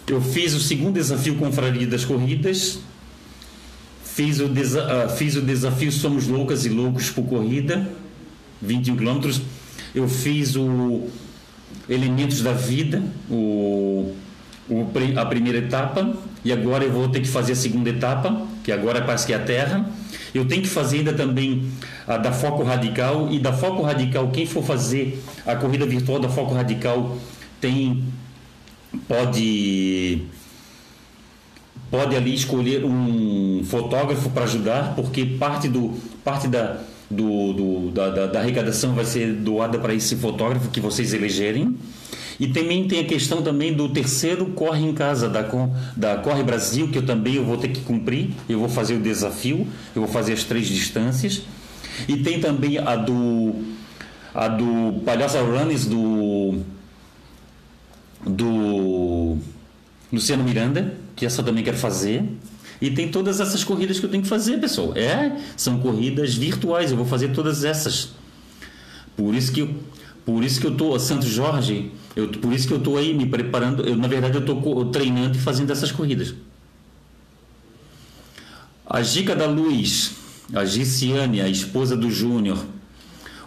eu 0.08 0.20
fiz 0.20 0.56
o 0.56 0.60
segundo 0.60 0.96
desafio 0.96 1.36
Confraria 1.36 1.86
das 1.86 2.04
Corridas. 2.04 2.80
Fiz 4.04 4.40
o, 4.40 4.48
desa... 4.48 5.06
uh, 5.06 5.10
fiz 5.16 5.36
o 5.36 5.42
desafio 5.42 5.92
Somos 5.92 6.28
Loucas 6.28 6.66
e 6.66 6.70
Loucos 6.70 7.12
por 7.12 7.24
Corrida, 7.26 7.88
21 8.62 8.98
quilômetros 8.98 9.42
eu 9.94 10.08
fiz 10.08 10.56
o 10.56 11.08
Elementos 11.88 12.42
da 12.42 12.54
Vida, 12.54 13.02
o, 13.30 14.14
o, 14.70 14.88
a 15.18 15.26
primeira 15.26 15.60
etapa, 15.60 16.14
e 16.44 16.54
agora 16.54 16.84
eu 16.84 16.92
vou 16.92 17.10
ter 17.10 17.20
que 17.20 17.28
fazer 17.28 17.54
a 17.54 17.56
segunda 17.56 17.90
etapa, 17.90 18.46
que 18.64 18.72
agora 18.72 19.02
parece 19.02 19.26
que 19.26 19.34
é 19.34 19.36
a 19.36 19.40
Terra. 19.40 19.90
Eu 20.34 20.46
tenho 20.46 20.62
que 20.62 20.70
fazer 20.70 21.00
ainda 21.00 21.14
também 21.14 21.70
a 22.08 22.18
da 22.18 22.32
Foco 22.32 22.64
Radical, 22.64 23.30
e 23.32 23.40
da 23.40 23.52
Foco 23.52 23.82
Radical, 23.82 24.30
quem 24.30 24.46
for 24.46 24.64
fazer 24.64 25.22
a 25.46 25.56
corrida 25.56 25.86
virtual 25.86 26.20
da 26.20 26.30
Foco 26.30 26.54
Radical 26.54 27.18
tem 27.60 28.04
pode 29.08 30.24
pode 31.92 32.16
ali 32.16 32.34
escolher 32.34 32.86
um 32.86 33.64
fotógrafo 33.64 34.30
para 34.30 34.44
ajudar, 34.44 34.96
porque 34.96 35.26
parte 35.26 35.68
do 35.68 35.94
parte 36.24 36.48
da 36.48 36.80
do, 37.10 37.54
do 37.54 37.92
da, 37.92 38.10
da, 38.10 38.26
da, 38.28 38.40
arrecadação 38.40 38.94
vai 38.94 39.06
ser 39.06 39.34
doada 39.34 39.80
para 39.80 39.94
esse 39.94 40.16
fotógrafo 40.16 40.70
que 40.70 40.80
vocês 40.80 41.14
elegerem. 41.14 41.76
E 42.40 42.48
também 42.48 42.88
tem 42.88 43.02
a 43.02 43.04
questão 43.04 43.42
também 43.42 43.74
do 43.74 43.90
terceiro 43.90 44.46
Corre 44.48 44.86
em 44.86 44.94
Casa 44.94 45.28
da, 45.28 45.42
da 45.96 46.16
Corre 46.18 46.42
Brasil, 46.44 46.90
que 46.90 46.98
eu 46.98 47.06
também 47.06 47.36
eu 47.36 47.44
vou 47.44 47.58
ter 47.58 47.70
que 47.70 47.82
cumprir. 47.82 48.30
Eu 48.48 48.60
vou 48.60 48.70
fazer 48.70 48.94
o 48.94 49.00
desafio, 49.00 49.68
eu 49.94 50.04
vou 50.04 50.08
fazer 50.08 50.34
as 50.34 50.44
três 50.44 50.68
distâncias. 50.68 51.42
E 52.08 52.18
tem 52.18 52.40
também 52.40 52.78
a 52.78 52.96
do 52.96 53.56
a 54.34 54.48
do 54.48 55.02
Palhaça 55.04 55.42
Runners 55.42 55.86
do 55.86 56.60
do 58.26 59.38
Luciano 60.12 60.44
Miranda, 60.44 60.94
que 61.16 61.26
essa 61.26 61.42
eu 61.42 61.46
também 61.46 61.64
quero 61.64 61.78
fazer. 61.78 62.24
E 62.82 62.90
tem 62.90 63.10
todas 63.10 63.40
essas 63.40 63.64
corridas 63.64 64.00
que 64.00 64.06
eu 64.06 64.10
tenho 64.10 64.24
que 64.24 64.30
fazer, 64.30 64.58
pessoal. 64.60 64.94
É, 64.96 65.38
são 65.58 65.80
corridas 65.80 66.36
virtuais, 66.36 66.92
eu 66.92 66.98
vou 66.98 67.06
fazer 67.06 67.30
todas 67.30 67.64
essas. 67.64 68.10
Por 69.18 69.36
isso 69.36 69.52
que 69.52 69.76
por 70.26 70.44
isso 70.44 70.62
que 70.62 70.68
eu 70.68 70.76
tô 70.76 70.98
Santo 71.00 71.26
Jorge, 71.26 71.92
eu, 72.16 72.28
por 72.28 72.54
isso 72.54 72.68
que 72.68 72.74
eu 72.74 72.80
tô 72.80 72.98
aí 72.98 73.16
me 73.16 73.26
preparando, 73.26 73.84
eu, 73.84 73.96
na 73.96 74.08
verdade 74.08 74.36
eu 74.36 74.46
tô 74.46 74.86
treinando 74.86 75.36
e 75.36 75.42
fazendo 75.42 75.72
essas 75.72 75.92
corridas. 75.92 76.36
A 78.86 79.02
Gica 79.02 79.36
da 79.36 79.48
Luz, 79.48 80.12
a 80.54 80.64
Giciane, 80.66 81.42
a 81.42 81.50
esposa 81.50 81.98
do 81.98 82.12
Júnior. 82.12 82.64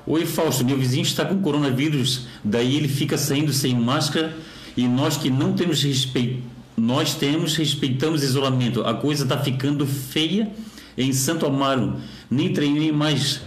Oi, 0.04 0.26
Fausto, 0.26 0.64
meu 0.64 0.76
vizinho 0.76 1.02
está 1.02 1.24
com 1.24 1.40
coronavírus, 1.40 2.26
daí 2.42 2.76
ele 2.76 2.88
fica 2.88 3.16
saindo 3.16 3.52
sem 3.52 3.76
máscara 3.76 4.36
e 4.76 4.88
nós 4.88 5.16
que 5.16 5.30
não 5.30 5.52
temos 5.52 5.80
respeito 5.84 6.42
nós 6.76 7.14
temos, 7.14 7.56
respeitamos 7.56 8.22
isolamento. 8.22 8.82
A 8.82 8.94
coisa 8.94 9.24
está 9.24 9.38
ficando 9.38 9.86
feia 9.86 10.50
em 10.96 11.12
Santo 11.12 11.46
Amaro. 11.46 11.96
Nem 12.30 12.52
treinei 12.52 12.90
mais. 12.90 13.42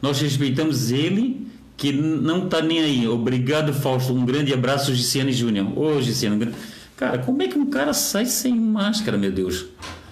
Nós 0.00 0.20
respeitamos 0.20 0.90
ele, 0.90 1.46
que 1.76 1.92
não 1.92 2.44
está 2.44 2.62
nem 2.62 2.80
aí. 2.80 3.08
Obrigado, 3.08 3.72
Fausto. 3.72 4.14
Um 4.14 4.24
grande 4.24 4.52
abraço, 4.52 4.94
Giciane 4.94 5.32
Júnior. 5.32 5.76
Ô, 5.78 6.00
Giciane. 6.00 6.52
Cara, 6.96 7.18
como 7.18 7.42
é 7.42 7.48
que 7.48 7.58
um 7.58 7.66
cara 7.66 7.92
sai 7.92 8.26
sem 8.26 8.54
máscara, 8.54 9.16
meu 9.16 9.32
Deus? 9.32 9.66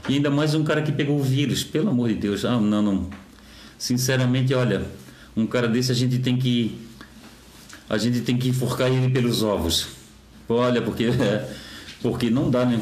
E 0.08 0.14
ainda 0.14 0.30
mais 0.30 0.54
um 0.54 0.64
cara 0.64 0.80
que 0.82 0.90
pegou 0.90 1.18
o 1.18 1.22
vírus, 1.22 1.62
pelo 1.62 1.90
amor 1.90 2.08
de 2.08 2.14
Deus. 2.14 2.44
Ah, 2.44 2.58
não, 2.58 2.82
não. 2.82 3.10
Sinceramente, 3.76 4.54
olha, 4.54 4.82
um 5.36 5.46
cara 5.46 5.68
desse 5.68 5.92
a 5.92 5.94
gente 5.94 6.18
tem 6.18 6.36
que. 6.36 6.76
A 7.88 7.96
gente 7.96 8.20
tem 8.20 8.36
que 8.36 8.48
enforcar 8.48 8.90
ele 8.90 9.10
pelos 9.10 9.42
ovos. 9.42 9.88
Olha, 10.48 10.82
porque. 10.82 11.04
É, 11.04 11.48
porque 12.02 12.30
não 12.30 12.50
dá, 12.50 12.64
né? 12.64 12.80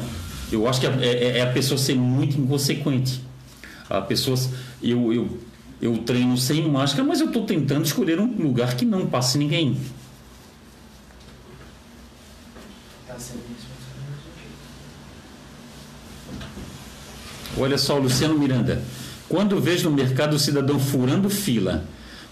Eu 0.51 0.67
acho 0.67 0.79
que 0.79 0.87
é, 0.87 0.91
é, 1.01 1.37
é 1.39 1.41
a 1.41 1.51
pessoa 1.51 1.77
ser 1.77 1.95
muito 1.95 2.39
inconsequente. 2.39 3.21
A 3.89 4.01
pessoa. 4.01 4.37
Eu, 4.81 5.13
eu, 5.13 5.37
eu 5.81 5.97
treino 5.99 6.37
sem 6.37 6.67
máscara, 6.69 7.03
mas 7.03 7.19
eu 7.19 7.27
estou 7.27 7.45
tentando 7.45 7.85
escolher 7.85 8.19
um 8.19 8.27
lugar 8.27 8.75
que 8.75 8.85
não 8.85 9.05
passe 9.07 9.37
ninguém. 9.37 9.77
Olha 17.59 17.77
só, 17.77 17.97
Luciano 17.97 18.37
Miranda. 18.37 18.83
Quando 19.27 19.59
vejo 19.59 19.89
no 19.89 19.95
mercado 19.95 20.35
o 20.35 20.39
cidadão 20.39 20.79
furando 20.79 21.29
fila, 21.29 21.85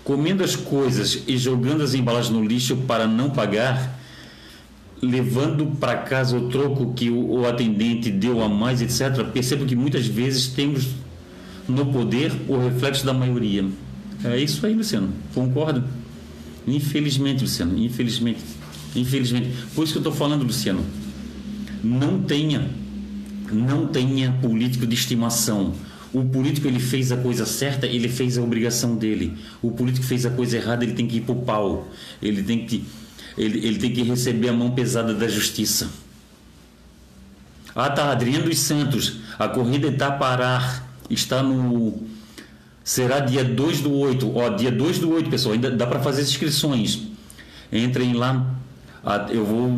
comendo 0.03 0.43
as 0.43 0.55
coisas 0.55 1.23
e 1.27 1.37
jogando 1.37 1.83
as 1.83 1.93
embalagens 1.93 2.31
no 2.31 2.45
lixo 2.45 2.77
para 2.87 3.07
não 3.07 3.31
pagar, 3.31 3.94
levando 5.01 5.65
para 5.79 5.97
casa 5.97 6.37
o 6.37 6.49
troco 6.49 6.93
que 6.93 7.09
o, 7.09 7.39
o 7.39 7.47
atendente 7.47 8.09
deu 8.09 8.41
a 8.41 8.49
mais, 8.49 8.81
etc., 8.81 9.25
percebo 9.25 9.65
que 9.65 9.75
muitas 9.75 10.07
vezes 10.07 10.47
temos 10.47 10.87
no 11.67 11.85
poder 11.87 12.31
o 12.47 12.57
reflexo 12.57 13.05
da 13.05 13.13
maioria. 13.13 13.65
É 14.23 14.39
isso 14.39 14.65
aí, 14.65 14.73
Luciano. 14.73 15.09
Concordo? 15.33 15.83
Infelizmente, 16.67 17.41
Luciano. 17.41 17.77
Infelizmente. 17.77 18.39
Infelizmente. 18.95 19.49
Por 19.73 19.83
isso 19.83 19.93
que 19.93 19.97
eu 19.99 20.01
estou 20.01 20.13
falando, 20.13 20.43
Luciano. 20.43 20.83
Não 21.83 22.21
tenha, 22.21 22.69
não 23.51 23.87
tenha 23.87 24.31
político 24.41 24.87
de 24.87 24.95
estimação. 24.95 25.73
O 26.13 26.23
político 26.23 26.67
ele 26.67 26.79
fez 26.79 27.11
a 27.11 27.17
coisa 27.17 27.45
certa, 27.45 27.85
ele 27.85 28.07
fez 28.07 28.37
a 28.37 28.41
obrigação 28.41 28.95
dele. 28.95 29.33
O 29.61 29.71
político 29.71 30.05
fez 30.05 30.25
a 30.25 30.29
coisa 30.29 30.57
errada, 30.57 30.83
ele 30.83 30.93
tem 30.93 31.05
que 31.05 31.17
ir 31.17 31.21
para 31.21 31.35
o 31.35 31.41
pau. 31.41 31.87
Ele 32.21 32.41
tem 32.41 32.65
que 32.65 32.83
ele, 33.37 33.65
ele 33.65 33.77
tem 33.77 33.91
que 33.91 34.01
receber 34.03 34.49
a 34.49 34.53
mão 34.53 34.71
pesada 34.71 35.13
da 35.13 35.27
justiça. 35.27 35.89
Ah, 37.75 37.89
tá, 37.89 38.11
Adriano 38.11 38.45
dos 38.45 38.59
Santos, 38.59 39.17
a 39.37 39.49
corrida 39.49 39.89
está 39.89 40.09
parar, 40.11 40.87
está 41.09 41.43
no. 41.43 42.03
Será 42.83 43.19
dia 43.19 43.43
2 43.43 43.81
do 43.81 43.93
8. 43.93 44.37
Ó, 44.37 44.49
dia 44.49 44.71
2 44.71 44.99
do 44.99 45.11
8, 45.11 45.29
pessoal, 45.29 45.53
ainda 45.53 45.69
dá 45.69 45.85
para 45.85 45.99
fazer 45.99 46.21
as 46.21 46.29
inscrições. 46.29 47.01
Entrem 47.71 48.13
lá. 48.13 48.55
Eu 49.29 49.45
vou, 49.45 49.69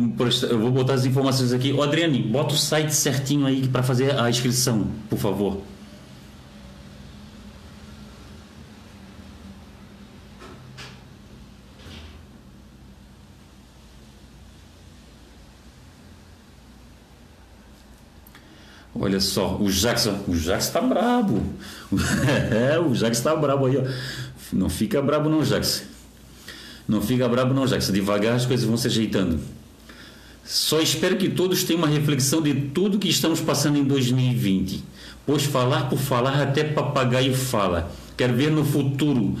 eu 0.48 0.58
vou 0.58 0.70
botar 0.70 0.94
as 0.94 1.04
informações 1.04 1.52
aqui. 1.52 1.74
Ó, 1.76 1.82
Adriane, 1.82 2.22
bota 2.22 2.54
o 2.54 2.56
site 2.56 2.94
certinho 2.94 3.46
aí 3.46 3.66
para 3.66 3.82
fazer 3.82 4.18
a 4.18 4.30
inscrição, 4.30 4.86
por 5.10 5.18
favor. 5.18 5.60
Olha 19.00 19.20
só, 19.20 19.56
o 19.56 19.70
Jackson, 19.70 20.18
o 20.26 20.34
Jackson 20.34 20.72
tá 20.72 20.80
brabo. 20.80 21.42
É, 22.50 22.78
o 22.78 22.92
Jackson 22.92 23.22
tá 23.22 23.36
brabo 23.36 23.66
aí, 23.66 23.76
ó. 23.76 23.82
Não 24.52 24.68
fica 24.68 25.00
brabo 25.00 25.28
não, 25.28 25.42
Jackson. 25.42 25.84
Não 26.86 27.00
fica 27.00 27.28
brabo 27.28 27.54
não, 27.54 27.66
Jackson. 27.66 27.92
Devagar 27.92 28.34
as 28.34 28.46
coisas 28.46 28.66
vão 28.66 28.76
se 28.76 28.86
ajeitando. 28.86 29.38
Só 30.44 30.80
espero 30.80 31.16
que 31.16 31.28
todos 31.28 31.64
tenham 31.64 31.82
uma 31.82 31.88
reflexão 31.88 32.40
de 32.40 32.54
tudo 32.54 32.98
que 32.98 33.08
estamos 33.08 33.40
passando 33.40 33.78
em 33.78 33.84
2020. 33.84 34.82
Pois 35.26 35.44
falar 35.44 35.88
por 35.88 35.98
falar 35.98 36.42
até 36.42 36.64
papagaio 36.64 37.34
fala. 37.34 37.90
Quero 38.16 38.34
ver 38.34 38.50
no 38.50 38.64
futuro 38.64 39.36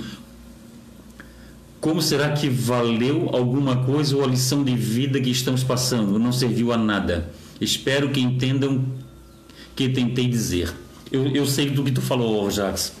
como 1.80 2.02
será 2.02 2.32
que 2.32 2.48
valeu 2.48 3.30
alguma 3.32 3.84
coisa 3.84 4.16
ou 4.16 4.24
a 4.24 4.26
lição 4.26 4.64
de 4.64 4.74
vida 4.74 5.20
que 5.20 5.30
estamos 5.30 5.62
passando? 5.62 6.18
Não 6.18 6.32
serviu 6.32 6.72
a 6.72 6.76
nada. 6.76 7.30
Espero 7.60 8.10
que 8.10 8.20
entendam 8.20 8.84
que 9.78 9.88
tentei 9.88 10.26
dizer. 10.26 10.74
Eu, 11.10 11.28
eu 11.28 11.46
sei 11.46 11.70
do 11.70 11.84
que 11.84 11.92
tu 11.92 12.02
falou, 12.02 12.50
Jacques. 12.50 12.92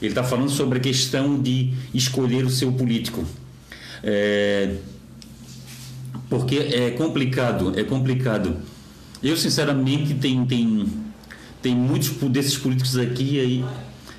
Ele 0.00 0.12
está 0.12 0.22
falando 0.22 0.50
sobre 0.50 0.78
a 0.78 0.80
questão 0.80 1.40
de 1.40 1.72
escolher 1.92 2.44
o 2.44 2.50
seu 2.50 2.70
político. 2.70 3.24
É, 4.04 4.76
porque 6.30 6.56
é 6.56 6.92
complicado, 6.92 7.72
é 7.76 7.82
complicado. 7.82 8.56
Eu, 9.20 9.36
sinceramente, 9.36 10.14
tem, 10.14 10.46
tem, 10.46 10.86
tem 11.60 11.74
muitos 11.74 12.10
desses 12.30 12.56
políticos 12.56 12.96
aqui 12.96 13.40
aí 13.40 13.64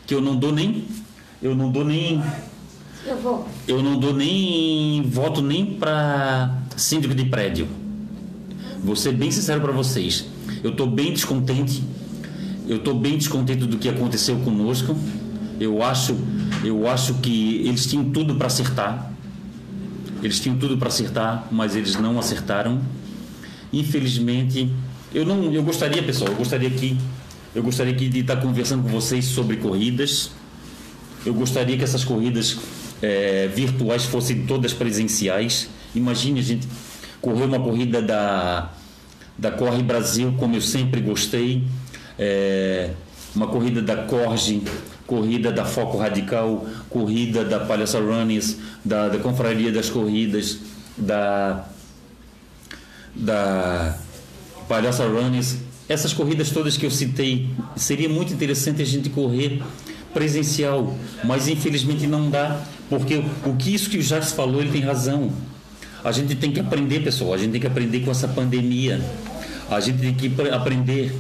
que 0.06 0.14
eu 0.14 0.20
não 0.20 0.36
dou 0.36 0.52
nem. 0.52 0.84
Eu 1.42 1.56
não 1.56 1.72
dou 1.72 1.86
nem. 1.86 2.22
Eu 3.08 3.16
vou. 3.16 3.48
Eu 3.66 3.82
não 3.82 3.98
dou 3.98 4.14
nem 4.14 5.04
voto 5.04 5.42
nem 5.42 5.66
para 5.66 6.64
síndico 6.76 7.16
de 7.16 7.24
prédio. 7.24 7.66
Vou 8.84 8.98
ser 8.98 9.14
bem 9.14 9.32
sincero 9.32 9.62
para 9.62 9.72
vocês. 9.72 10.33
Eu 10.64 10.72
estou 10.72 10.88
bem 10.88 11.12
descontente. 11.12 11.84
Eu 12.68 12.78
estou 12.78 12.98
bem 12.98 13.18
descontente 13.18 13.66
do 13.66 13.78
que 13.78 13.90
aconteceu 13.90 14.38
conosco. 14.38 14.96
Eu 15.60 15.84
acho, 15.84 16.18
eu 16.64 16.88
acho 16.88 17.16
que 17.16 17.58
eles 17.66 17.86
tinham 17.86 18.06
tudo 18.12 18.36
para 18.36 18.48
acertar. 18.48 19.12
Eles 20.22 20.40
tinham 20.40 20.58
tudo 20.58 20.78
para 20.78 20.88
acertar, 20.88 21.48
mas 21.52 21.76
eles 21.76 21.98
não 21.98 22.18
acertaram. 22.18 22.82
Infelizmente, 23.74 24.72
eu 25.14 25.26
não, 25.26 25.52
eu 25.52 25.62
gostaria, 25.64 26.02
pessoal, 26.02 26.32
eu 26.32 26.38
gostaria 26.38 26.70
aqui, 26.70 26.98
eu 27.54 27.62
gostaria 27.62 27.94
de 27.94 28.20
estar 28.20 28.38
conversando 28.38 28.84
com 28.84 28.90
vocês 28.90 29.26
sobre 29.26 29.58
corridas. 29.58 30.32
Eu 31.26 31.34
gostaria 31.34 31.78
que 31.78 31.84
essas 31.84 32.06
corridas 32.06 32.58
é, 33.02 33.50
virtuais 33.54 34.06
fossem 34.06 34.46
todas 34.46 34.74
presenciais. 34.74 35.70
Imagine 35.94 36.40
a 36.40 36.44
gente 36.44 36.68
correr 37.22 37.44
uma 37.44 37.60
corrida 37.60 38.02
da 38.02 38.72
da 39.38 39.52
Corre 39.52 39.84
Brasil, 39.84 40.34
como 40.38 40.56
eu 40.56 40.62
sempre 40.62 41.02
gostei, 41.02 41.64
é, 42.18 42.92
uma 43.36 43.48
corrida 43.48 43.82
da 43.82 43.98
Corge, 43.98 44.62
corrida 45.08 45.52
da 45.52 45.66
Foco 45.66 45.98
Radical, 45.98 46.66
corrida 46.90 47.44
da 47.44 47.60
Palhaça 47.60 48.00
Runners, 48.00 48.58
da, 48.84 49.10
da 49.10 49.18
Confraria 49.20 49.72
das 49.72 49.90
Corridas, 49.90 50.60
da, 50.98 51.66
da 53.16 53.98
Palhaça 54.68 55.06
Runners, 55.06 55.58
essas 55.90 56.14
corridas 56.14 56.50
todas 56.50 56.78
que 56.78 56.86
eu 56.86 56.92
citei, 56.92 57.50
seria 57.76 58.08
muito 58.08 58.34
interessante 58.34 58.82
a 58.82 58.86
gente 58.86 59.10
correr 59.10 59.62
presencial, 60.14 60.96
mas 61.24 61.48
infelizmente 61.48 62.08
não 62.08 62.30
dá, 62.30 62.64
porque 62.90 63.24
o 63.46 63.56
que 63.56 63.74
isso 63.74 63.90
que 63.90 63.98
o 63.98 64.02
Jacques 64.02 64.32
falou, 64.32 64.62
ele 64.62 64.72
tem 64.72 64.82
razão. 64.82 65.32
A 66.04 66.12
gente 66.12 66.36
tem 66.36 66.52
que 66.52 66.60
aprender, 66.60 67.02
pessoal, 67.02 67.34
a 67.34 67.38
gente 67.38 67.52
tem 67.52 67.62
que 67.62 67.68
aprender 67.68 68.02
com 68.02 68.12
essa 68.12 68.28
pandemia. 68.28 69.02
A 69.70 69.80
gente 69.80 70.00
tem 70.00 70.14
que 70.14 70.32
aprender 70.52 71.16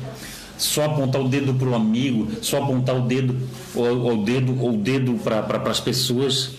só 0.57 0.85
apontar 0.85 1.21
o 1.21 1.27
dedo 1.27 1.53
para 1.53 1.67
o 1.67 1.75
amigo, 1.75 2.31
só 2.41 2.61
apontar 2.61 2.95
o 2.95 3.01
dedo, 3.01 3.35
o, 3.73 3.81
o 3.81 4.23
dedo, 4.23 4.65
o 4.65 4.77
dedo 4.77 5.13
para 5.15 5.41
pra, 5.41 5.71
as 5.71 5.79
pessoas 5.79 6.51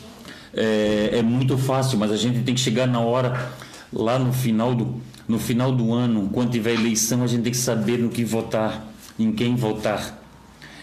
é, 0.53 1.11
é, 1.19 1.23
muito 1.23 1.57
fácil, 1.57 1.99
mas 1.99 2.11
a 2.11 2.17
gente 2.17 2.43
tem 2.43 2.55
que 2.55 2.61
chegar 2.61 2.87
na 2.87 3.01
hora, 3.01 3.53
lá 3.93 4.19
no 4.19 4.33
final 4.33 4.75
do, 4.75 5.01
no 5.29 5.39
final 5.39 5.73
do 5.73 5.93
ano, 5.93 6.29
quando 6.33 6.51
tiver 6.51 6.75
eleição, 6.75 7.23
a 7.23 7.27
gente 7.27 7.43
tem 7.43 7.53
que 7.53 7.59
saber 7.59 7.99
no 7.99 8.09
que 8.09 8.25
votar, 8.25 8.87
em 9.19 9.33
quem 9.33 9.55
votar. 9.55 10.23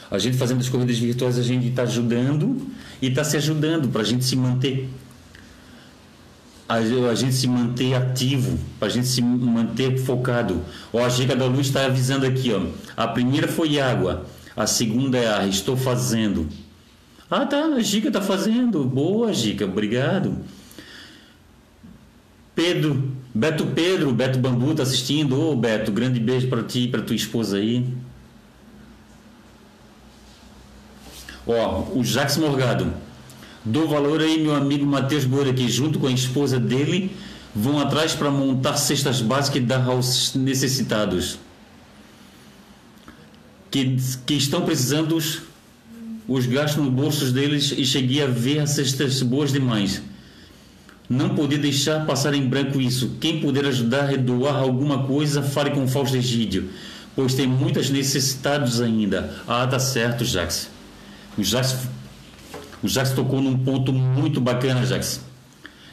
A 0.09 0.17
gente 0.17 0.38
fazendo 0.38 0.59
as 0.59 0.67
corridas 0.67 0.97
virtuais, 0.97 1.38
a 1.38 1.43
gente 1.43 1.67
está 1.67 1.83
ajudando 1.83 2.67
e 2.99 3.07
está 3.07 3.23
se 3.23 3.38
ajudando 3.38 3.89
para 3.89 4.01
a 4.01 4.03
gente 4.03 4.25
se 4.25 4.35
manter. 4.35 4.89
A, 6.68 6.76
a, 6.76 7.15
gente 7.15 7.34
se 7.34 7.47
manter 7.47 7.93
ativo, 7.93 8.59
a 8.82 8.89
gente 8.89 9.07
se 9.07 9.22
manter 9.22 9.97
focado. 9.99 10.61
Ó, 10.91 11.03
a 11.03 11.07
Giga 11.07 11.36
da 11.36 11.45
Luz 11.45 11.68
está 11.68 11.86
avisando 11.86 12.26
aqui, 12.26 12.51
ó. 12.53 12.61
A 12.95 13.07
primeira 13.07 13.47
foi 13.47 13.80
água, 13.80 14.26
a 14.55 14.68
segunda 14.68 15.18
é 15.18 15.28
ar. 15.28 15.47
Estou 15.47 15.78
fazendo. 15.78 16.47
Ah, 17.32 17.45
tá, 17.45 17.65
a 17.65 17.80
Giga 17.80 18.09
está 18.09 18.22
fazendo. 18.22 18.84
Boa, 18.84 19.34
Giga, 19.34 19.65
obrigado. 19.65 20.38
Pedro, 22.53 23.11
Beto 23.34 23.68
Pedro, 23.68 24.11
Beto 24.11 24.39
Bambu 24.39 24.74
tá 24.74 24.84
assistindo. 24.84 25.39
Ô 25.39 25.55
Beto, 25.55 25.91
grande 25.91 26.20
beijo 26.20 26.49
para 26.49 26.63
ti 26.63 26.86
e 26.86 26.88
para 26.88 27.01
tua 27.01 27.15
esposa 27.15 27.57
aí. 27.57 27.86
Ó, 31.45 31.84
o 31.93 32.03
Jax 32.03 32.38
Morgado. 32.38 32.91
Dou 33.68 33.86
valor 33.86 34.22
aí, 34.22 34.41
meu 34.41 34.55
amigo 34.55 34.86
Matheus 34.86 35.26
Boura, 35.26 35.53
que 35.53 35.68
junto 35.68 35.99
com 35.99 36.07
a 36.07 36.11
esposa 36.11 36.57
dele 36.57 37.11
vão 37.53 37.78
atrás 37.78 38.13
para 38.13 38.32
montar 38.32 38.78
cestas 38.78 39.20
básicas 39.22 39.61
e 39.61 39.65
dar 39.65 39.86
aos 39.86 40.34
necessitados. 40.36 41.38
Que, 43.70 43.97
que 44.26 44.36
estão 44.36 44.61
precisando 44.61 45.18
os, 45.18 45.41
os 46.30 46.45
gastos 46.45 46.82
nos 46.82 46.93
bolsos 46.93 47.34
deles 47.34 47.74
e 47.78 47.84
cheguei 47.86 48.24
a 48.24 48.28
ver 48.28 48.59
as 48.59 48.70
cestas 48.70 49.22
boas 49.22 49.51
demais. 49.51 50.01
Não 51.09 51.36
poder 51.36 51.57
deixar 51.57 52.05
passar 52.05 52.34
em 52.34 52.47
branco 52.47 52.80
isso. 52.80 53.18
Quem 53.20 53.41
puder 53.41 53.65
ajudar 53.65 54.13
a 54.13 54.15
doar 54.15 54.55
alguma 54.55 55.03
coisa, 55.03 55.43
fale 55.43 55.72
com 55.72 55.86
Fausto 55.89 56.15
Egídio, 56.15 56.70
pois 57.13 57.34
tem 57.34 57.47
muitas 57.47 57.89
necessidades 57.89 58.80
ainda. 58.80 59.41
Ah, 59.45 59.68
tá 59.68 59.78
certo, 59.78 60.24
Jax. 60.24 60.70
O 61.38 61.43
Jax, 61.43 61.76
o 62.84 62.88
Jax 62.88 63.11
tocou 63.11 63.41
num 63.41 63.57
ponto 63.57 63.91
muito 63.91 64.39
bacana, 64.39 64.86
Jax. 64.86 65.21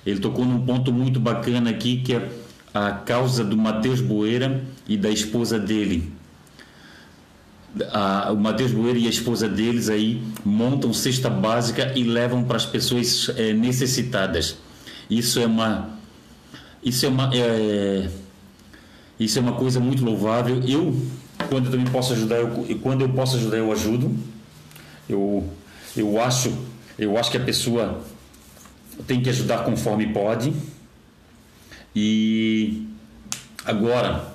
Ele 0.05 0.20
tocou 0.20 0.45
num 0.45 0.64
ponto 0.64 0.93
muito 0.93 1.18
bacana 1.18 1.70
aqui, 1.70 1.99
que 1.99 2.14
é 2.14 2.28
a 2.74 2.91
causa 2.91 3.43
do 3.43 3.57
Matheus 3.57 4.01
Boeira 4.01 4.62
e 4.87 4.97
da 4.97 5.11
esposa 5.11 5.59
dele. 5.59 6.12
A, 7.93 8.30
o 8.32 8.37
Matheus 8.37 8.72
Boeira 8.72 8.99
e 8.99 9.07
a 9.07 9.11
esposa 9.11 9.49
deles 9.49 9.89
aí 9.89 10.22
montam 10.45 10.93
cesta 10.93 11.30
básica 11.30 11.93
e 11.97 12.05
levam 12.05 12.45
para 12.45 12.57
as 12.57 12.66
pessoas 12.66 13.30
é, 13.37 13.53
necessitadas. 13.53 14.57
Isso 15.09 15.41
é 15.41 15.47
uma 15.47 15.95
isso 16.82 17.07
é 17.07 17.09
uma 17.09 17.30
é, 17.35 18.09
isso 19.18 19.39
é 19.39 19.43
uma 19.43 19.53
coisa 19.53 19.80
muito 19.80 20.05
louvável. 20.05 20.62
Eu 20.66 20.95
quando 21.49 21.66
eu 21.66 21.70
também 21.72 21.87
posso 21.87 22.12
ajudar, 22.12 22.37
eu, 22.37 22.78
quando 22.82 23.03
eu 23.03 23.09
posso 23.09 23.37
ajudar 23.37 23.57
eu 23.57 23.72
ajudo. 23.72 24.14
Eu 25.09 25.49
eu 25.97 26.20
acho 26.20 26.53
eu 26.99 27.16
acho 27.18 27.30
que 27.30 27.36
a 27.36 27.40
pessoa 27.40 28.03
tem 29.07 29.20
que 29.20 29.28
ajudar 29.28 29.64
conforme 29.64 30.12
pode. 30.12 30.53
E 31.95 32.86
agora 33.64 34.32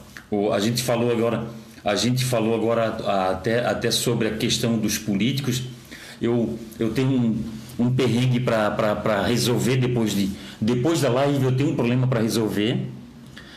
a 0.53 0.59
gente 0.59 0.83
falou 0.83 1.11
agora 1.11 1.47
a 1.83 1.95
gente 1.95 2.25
falou 2.25 2.53
agora 2.53 2.97
até 3.31 3.65
até 3.65 3.91
sobre 3.91 4.27
a 4.27 4.37
questão 4.37 4.77
dos 4.77 4.97
políticos. 4.97 5.63
Eu 6.21 6.59
eu 6.79 6.91
tenho 6.91 7.11
um 7.11 7.59
um 7.79 7.89
perrengue 7.89 8.41
para 8.41 9.23
resolver 9.25 9.77
depois 9.77 10.13
de 10.13 10.29
depois 10.59 10.99
da 11.01 11.09
live 11.09 11.45
eu 11.45 11.55
tenho 11.55 11.71
um 11.71 11.75
problema 11.75 12.05
para 12.05 12.19
resolver 12.19 12.85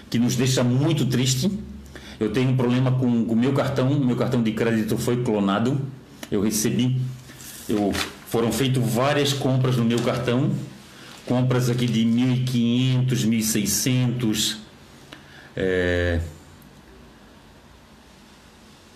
que 0.08 0.18
nos 0.18 0.36
deixa 0.36 0.62
muito 0.62 1.04
triste 1.06 1.50
eu 2.20 2.30
tenho 2.30 2.50
um 2.50 2.56
problema 2.56 2.92
com 2.92 3.06
o 3.06 3.34
meu 3.34 3.52
cartão 3.52 3.90
meu 3.98 4.14
cartão 4.14 4.40
de 4.40 4.52
crédito 4.52 4.96
foi 4.96 5.24
clonado 5.24 5.80
eu 6.30 6.40
recebi 6.40 7.00
eu 7.68 7.92
foram 8.32 8.50
feitas 8.50 8.82
várias 8.82 9.34
compras 9.34 9.76
no 9.76 9.84
meu 9.84 9.98
cartão 9.98 10.50
compras 11.26 11.68
aqui 11.68 11.86
de 11.86 12.02
1.500 12.02 13.06
1.600 13.28 14.56
é, 15.54 16.18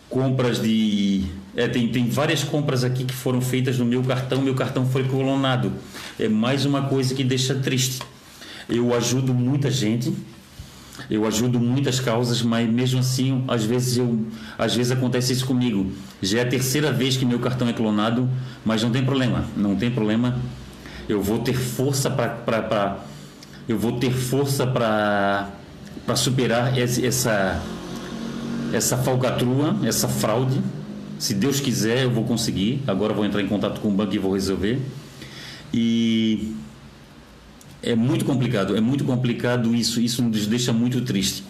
compras 0.09 0.61
de 0.63 1.27
é, 1.55 1.69
tem, 1.69 1.87
tem 1.89 2.09
várias 2.09 2.43
compras 2.43 2.83
aqui 2.83 3.05
que 3.05 3.13
foram 3.13 3.43
feitas 3.43 3.79
no 3.79 3.85
meu 3.85 4.03
cartão, 4.03 4.41
meu 4.41 4.55
cartão 4.55 4.87
foi 4.87 5.05
clonado. 5.05 5.73
É 6.19 6.29
mais 6.29 6.67
uma 6.67 6.83
coisa 6.83 7.15
que 7.15 7.25
deixa 7.25 7.55
triste. 7.55 8.01
Eu 8.69 8.95
ajudo 8.95 9.33
muita 9.33 9.71
gente, 9.71 10.13
eu 11.11 11.27
ajudo 11.27 11.61
muitas 11.61 12.01
causas, 12.01 12.43
mas 12.43 12.69
mesmo 12.69 13.01
assim, 13.01 13.45
às 13.49 13.65
vezes 13.65 13.97
eu, 13.97 14.27
às 14.59 14.75
vezes 14.75 14.93
acontece 14.93 15.33
isso 15.33 15.47
comigo. 15.47 15.93
Já 16.23 16.39
é 16.39 16.43
a 16.43 16.49
terceira 16.49 16.93
vez 16.93 17.17
que 17.17 17.25
meu 17.25 17.39
cartão 17.39 17.69
é 17.69 17.73
clonado, 17.73 18.29
mas 18.65 18.83
não 18.83 18.91
tem 18.91 19.05
problema, 19.05 19.45
não 19.57 19.77
tem 19.77 19.91
problema. 19.91 20.39
Eu 21.09 21.23
vou 21.23 21.39
ter 21.39 21.55
força 21.55 22.11
para 22.11 22.99
eu 23.69 23.79
vou 23.79 23.99
ter 23.99 24.13
força 24.13 24.67
para 24.67 25.51
para 26.05 26.17
superar 26.17 26.79
essa 26.79 27.61
essa 28.73 28.97
falcatrua, 28.97 29.77
essa 29.85 30.09
fraude 30.09 30.61
se 31.19 31.35
Deus 31.35 31.61
quiser, 31.61 32.05
eu 32.05 32.11
vou 32.11 32.25
conseguir. 32.25 32.83
Agora 32.87 33.15
vou 33.15 33.25
entrar 33.25 33.41
em 33.41 33.49
contato 33.49 33.81
com 33.81 33.89
o 33.89 33.91
banco 33.91 34.15
e 34.15 34.19
vou 34.19 34.35
resolver. 34.35 34.81
E 35.73 36.55
é 37.87 37.95
muito 37.95 38.25
complicado, 38.25 38.77
é 38.77 38.81
muito 38.81 39.05
complicado 39.05 39.75
isso. 39.75 40.01
Isso 40.01 40.23
nos 40.23 40.47
deixa 40.47 40.73
muito 40.73 41.01
triste. 41.03 41.45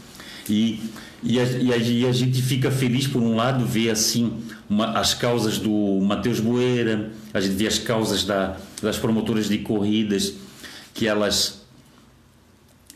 E, 0.48 0.80
e, 1.22 1.40
a, 1.40 1.44
e, 1.44 1.72
a, 1.72 1.76
e 1.76 2.06
a 2.06 2.12
gente 2.12 2.42
fica 2.42 2.70
feliz, 2.70 3.06
por 3.06 3.22
um 3.22 3.34
lado, 3.34 3.64
ver 3.64 3.90
assim 3.90 4.32
uma, 4.68 4.98
as 4.98 5.14
causas 5.14 5.58
do 5.58 6.00
Mateus 6.02 6.38
Boeira, 6.38 7.10
a 7.32 7.40
gente 7.40 7.54
vê 7.54 7.66
as 7.66 7.78
causas 7.78 8.22
da, 8.22 8.56
das 8.82 8.98
promotoras 8.98 9.48
de 9.48 9.58
corridas, 9.58 10.34
que 10.94 11.08
elas 11.08 11.64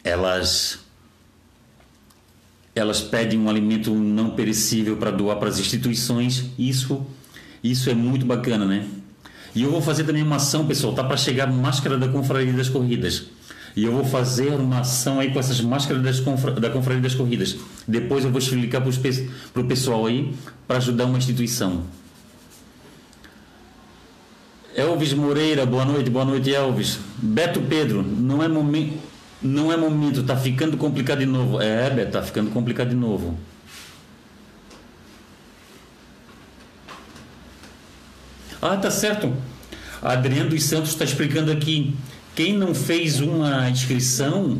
elas 0.04 0.78
elas 2.74 3.00
pedem 3.00 3.38
um 3.38 3.50
alimento 3.50 3.92
não 3.92 4.30
perecível 4.30 4.96
para 4.96 5.10
doar 5.10 5.38
para 5.38 5.48
as 5.48 5.58
instituições. 5.58 6.44
Isso, 6.58 7.04
isso 7.64 7.90
é 7.90 7.94
muito 7.94 8.24
bacana, 8.24 8.64
né? 8.64 8.86
E 9.54 9.62
eu 9.62 9.70
vou 9.70 9.82
fazer 9.82 10.04
também 10.04 10.22
uma 10.22 10.36
ação, 10.36 10.66
pessoal, 10.66 10.92
tá 10.92 11.02
para 11.02 11.16
chegar 11.16 11.50
máscara 11.50 11.98
da 11.98 12.08
Confraria 12.08 12.52
das 12.52 12.68
Corridas. 12.68 13.24
E 13.76 13.84
eu 13.84 13.92
vou 13.92 14.04
fazer 14.04 14.50
uma 14.52 14.80
ação 14.80 15.20
aí 15.20 15.32
com 15.32 15.38
essas 15.38 15.60
máscaras 15.60 16.02
das 16.02 16.20
confra 16.20 16.52
da 16.52 16.70
Confraria 16.70 17.02
das 17.02 17.14
Corridas. 17.14 17.56
Depois 17.86 18.24
eu 18.24 18.30
vou 18.30 18.38
explicar 18.38 18.80
para 18.80 19.62
o 19.62 19.64
pessoal 19.64 20.06
aí 20.06 20.32
para 20.66 20.78
ajudar 20.78 21.06
uma 21.06 21.18
instituição. 21.18 21.84
Elvis 24.74 25.12
Moreira, 25.12 25.66
boa 25.66 25.84
noite, 25.84 26.10
boa 26.10 26.24
noite, 26.24 26.52
Elvis. 26.52 26.98
Beto 27.18 27.60
Pedro, 27.60 28.02
não 28.02 28.42
é 28.42 28.48
momento 28.48 29.10
não 29.42 29.72
é 29.72 29.76
momento, 29.76 30.22
tá 30.22 30.36
ficando 30.36 30.76
complicado 30.76 31.20
de 31.20 31.26
novo. 31.26 31.60
É, 31.60 31.88
Beto, 31.88 32.12
tá 32.12 32.22
ficando 32.22 32.50
complicado 32.50 32.90
de 32.90 32.94
novo. 32.94 33.38
Ah, 38.62 38.76
tá 38.76 38.90
certo. 38.90 39.32
Adriano 40.02 40.50
dos 40.50 40.64
Santos 40.64 40.90
está 40.90 41.04
explicando 41.04 41.50
aqui. 41.50 41.94
Quem 42.34 42.56
não 42.56 42.74
fez 42.74 43.20
uma 43.20 43.68
inscrição, 43.68 44.58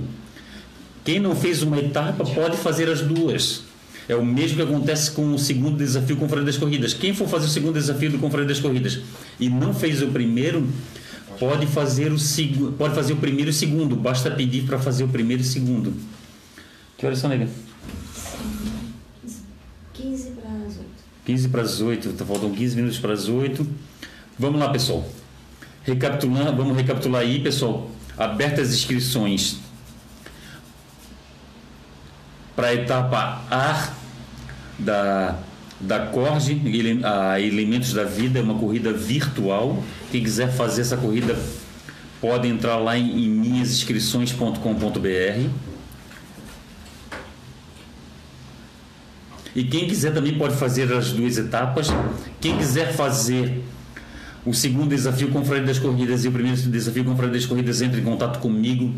quem 1.04 1.18
não 1.18 1.34
fez 1.36 1.62
uma 1.62 1.78
etapa, 1.78 2.24
pode 2.24 2.56
fazer 2.56 2.88
as 2.88 3.00
duas. 3.00 3.62
É 4.08 4.14
o 4.16 4.24
mesmo 4.24 4.56
que 4.56 4.62
acontece 4.62 5.10
com 5.12 5.32
o 5.32 5.38
segundo 5.38 5.76
desafio 5.76 6.16
Confraria 6.16 6.44
das 6.44 6.56
Corridas. 6.56 6.92
Quem 6.92 7.14
for 7.14 7.28
fazer 7.28 7.46
o 7.46 7.48
segundo 7.48 7.74
desafio 7.74 8.10
do 8.10 8.18
Confraria 8.18 8.48
das 8.48 8.58
Corridas 8.58 9.00
e 9.38 9.48
não 9.48 9.72
fez 9.72 10.02
o 10.02 10.08
primeiro, 10.08 10.68
pode 11.38 11.66
fazer 11.66 12.12
o 12.12 12.18
segundo, 12.18 12.72
pode 12.72 12.94
fazer 12.94 13.12
o 13.12 13.16
primeiro 13.16 13.50
e 13.50 13.52
o 13.52 13.54
segundo, 13.54 13.94
basta 13.94 14.30
pedir 14.30 14.64
para 14.64 14.78
fazer 14.78 15.04
o 15.04 15.08
primeiro 15.08 15.42
e 15.42 15.46
o 15.46 15.48
segundo. 15.48 15.94
Que 16.98 17.06
horas 17.06 17.18
são, 17.18 17.30
nega? 17.30 17.48
15 17.48 17.60
para 18.40 18.48
as 18.48 18.70
8. 18.70 18.79
15 21.30 21.48
para 21.48 21.62
as 21.62 21.80
8, 21.80 22.12
tá 22.14 22.24
faltam 22.24 22.50
15 22.50 22.74
minutos 22.74 22.98
para 22.98 23.12
as 23.12 23.28
8. 23.28 23.64
Vamos 24.36 24.58
lá, 24.58 24.68
pessoal. 24.70 25.08
Recapitulando, 25.84 26.56
vamos 26.56 26.76
recapitular 26.76 27.22
aí, 27.22 27.38
pessoal. 27.38 27.88
Abertas 28.18 28.70
as 28.70 28.74
inscrições 28.74 29.58
para 32.56 32.66
a 32.68 32.74
etapa 32.74 33.44
A 33.48 33.92
da 34.78 35.38
da 35.80 36.06
Corge, 36.06 36.60
a 37.04 37.40
Elementos 37.40 37.92
da 37.94 38.04
Vida, 38.04 38.38
é 38.38 38.42
uma 38.42 38.58
corrida 38.58 38.92
virtual. 38.92 39.82
Quem 40.10 40.22
quiser 40.22 40.52
fazer 40.52 40.82
essa 40.82 40.96
corrida 40.96 41.38
pode 42.20 42.46
entrar 42.48 42.76
lá 42.76 42.98
em, 42.98 43.24
em 43.24 43.30
minhasinscrições.com.br. 43.30 45.69
E 49.54 49.64
quem 49.64 49.86
quiser 49.86 50.12
também 50.12 50.36
pode 50.38 50.56
fazer 50.56 50.92
as 50.92 51.12
duas 51.12 51.36
etapas. 51.38 51.88
Quem 52.40 52.56
quiser 52.56 52.92
fazer 52.92 53.62
o 54.44 54.54
segundo 54.54 54.90
desafio 54.90 55.28
com 55.28 55.40
Confraria 55.40 55.66
das 55.66 55.78
Corridas 55.78 56.24
e 56.24 56.28
o 56.28 56.32
primeiro 56.32 56.56
desafio 56.56 57.04
com 57.04 57.10
Confraria 57.10 57.34
das 57.34 57.46
Corridas, 57.46 57.82
entre 57.82 58.00
em 58.00 58.04
contato 58.04 58.38
comigo 58.38 58.94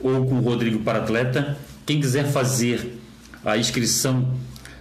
ou 0.00 0.26
com 0.26 0.36
o 0.36 0.40
Rodrigo 0.40 0.80
para 0.80 0.98
atleta. 0.98 1.56
Quem 1.86 2.00
quiser 2.00 2.26
fazer 2.26 2.98
a 3.44 3.56
inscrição 3.56 4.34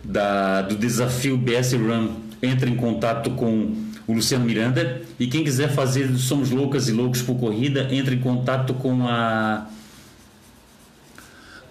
da, 0.03 0.61
do 0.61 0.75
desafio 0.75 1.37
BS 1.37 1.73
Run, 1.73 2.09
entre 2.41 2.69
em 2.69 2.75
contato 2.75 3.31
com 3.31 3.73
o 4.07 4.13
Luciano 4.13 4.45
Miranda. 4.45 5.01
E 5.19 5.27
quem 5.27 5.43
quiser 5.43 5.69
fazer 5.69 6.13
Somos 6.17 6.49
Loucas 6.49 6.87
e 6.89 6.91
Loucos 6.91 7.21
por 7.21 7.35
Corrida, 7.35 7.87
entre 7.91 8.15
em 8.15 8.19
contato 8.19 8.73
com 8.73 9.07
a 9.07 9.67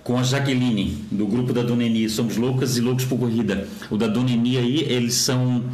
com 0.05 0.19
a 0.19 0.23
Jaqueline, 0.23 1.05
do 1.11 1.27
grupo 1.27 1.53
da 1.53 1.63
Dona 1.63 1.85
Eni, 1.85 2.09
Somos 2.09 2.37
Loucas 2.37 2.77
e 2.77 2.81
Loucos 2.81 3.05
por 3.05 3.19
Corrida. 3.19 3.69
O 3.91 3.97
da 3.97 4.07
Dona 4.07 4.31
Eni 4.31 4.59
aí, 4.59 4.81
eles 4.81 5.15
são. 5.15 5.65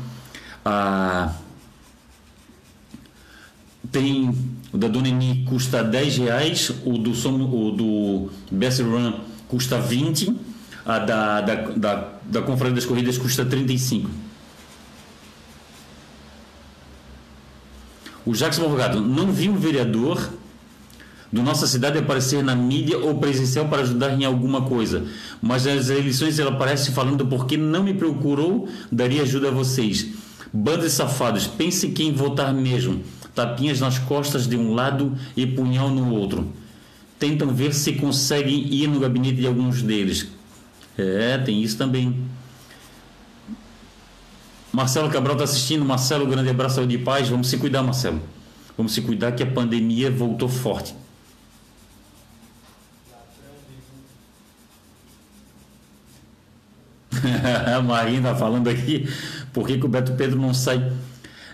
Ah, 0.64 1.32
tem. 3.90 4.34
O 4.72 4.76
da 4.76 4.88
Dona 4.88 5.08
Eni 5.08 5.44
custa 5.48 5.82
10 5.82 6.18
reais, 6.18 6.70
o 6.84 6.98
do, 6.98 7.12
o 7.12 7.70
do 7.72 8.30
Best 8.50 8.82
Run 8.82 9.14
custa 9.48 9.80
20, 9.80 10.36
a 10.84 10.98
da, 10.98 11.40
da, 11.40 11.54
da, 11.54 12.08
da 12.22 12.42
Confraria 12.42 12.74
das 12.74 12.84
Corridas 12.84 13.16
custa 13.16 13.46
35. 13.46 14.10
O 18.26 18.34
Jacques 18.34 18.58
Morgado, 18.58 19.00
não 19.00 19.32
vi 19.32 19.48
vereador 19.48 20.30
do 21.30 21.42
nossa 21.42 21.66
cidade 21.66 21.98
aparecer 21.98 22.42
na 22.42 22.54
mídia 22.54 22.98
ou 22.98 23.18
presencial 23.18 23.66
para 23.68 23.82
ajudar 23.82 24.18
em 24.18 24.24
alguma 24.24 24.62
coisa. 24.62 25.04
Mas 25.42 25.66
nas 25.66 25.90
eleições 25.90 26.38
ela 26.38 26.50
aparece 26.50 26.92
falando 26.92 27.26
porque 27.26 27.56
não 27.56 27.82
me 27.82 27.94
procurou, 27.94 28.68
daria 28.90 29.22
ajuda 29.22 29.48
a 29.48 29.52
vocês. 29.52 30.08
Bandas 30.52 30.92
safados, 30.92 31.46
pense 31.46 31.90
quem 31.90 32.12
votar 32.12 32.52
mesmo. 32.54 33.02
Tapinhas 33.34 33.80
nas 33.80 33.98
costas 33.98 34.46
de 34.46 34.56
um 34.56 34.74
lado 34.74 35.16
e 35.36 35.46
punhal 35.46 35.90
no 35.90 36.10
outro. 36.14 36.50
Tentam 37.18 37.48
ver 37.48 37.74
se 37.74 37.92
conseguem 37.92 38.72
ir 38.72 38.88
no 38.88 38.98
gabinete 38.98 39.36
de 39.36 39.46
alguns 39.46 39.82
deles. 39.82 40.28
É, 40.96 41.36
tem 41.38 41.62
isso 41.62 41.76
também. 41.76 42.16
Marcelo 44.72 45.10
Cabral 45.10 45.34
está 45.34 45.44
assistindo. 45.44 45.84
Marcelo, 45.84 46.26
grande 46.26 46.48
abraço 46.48 46.84
de 46.86 46.98
paz. 46.98 47.28
Vamos 47.28 47.48
se 47.48 47.58
cuidar, 47.58 47.82
Marcelo. 47.82 48.20
Vamos 48.76 48.92
se 48.92 49.02
cuidar 49.02 49.32
que 49.32 49.42
a 49.42 49.46
pandemia 49.46 50.10
voltou 50.10 50.48
forte. 50.48 50.94
a 57.76 57.82
Marinha 57.82 58.18
está 58.18 58.34
falando 58.34 58.68
aqui 58.68 59.08
por 59.52 59.66
que, 59.66 59.74
o 59.74 59.88
Beto 59.88 60.12
Pedro 60.12 60.38
não 60.38 60.54
sai 60.54 60.92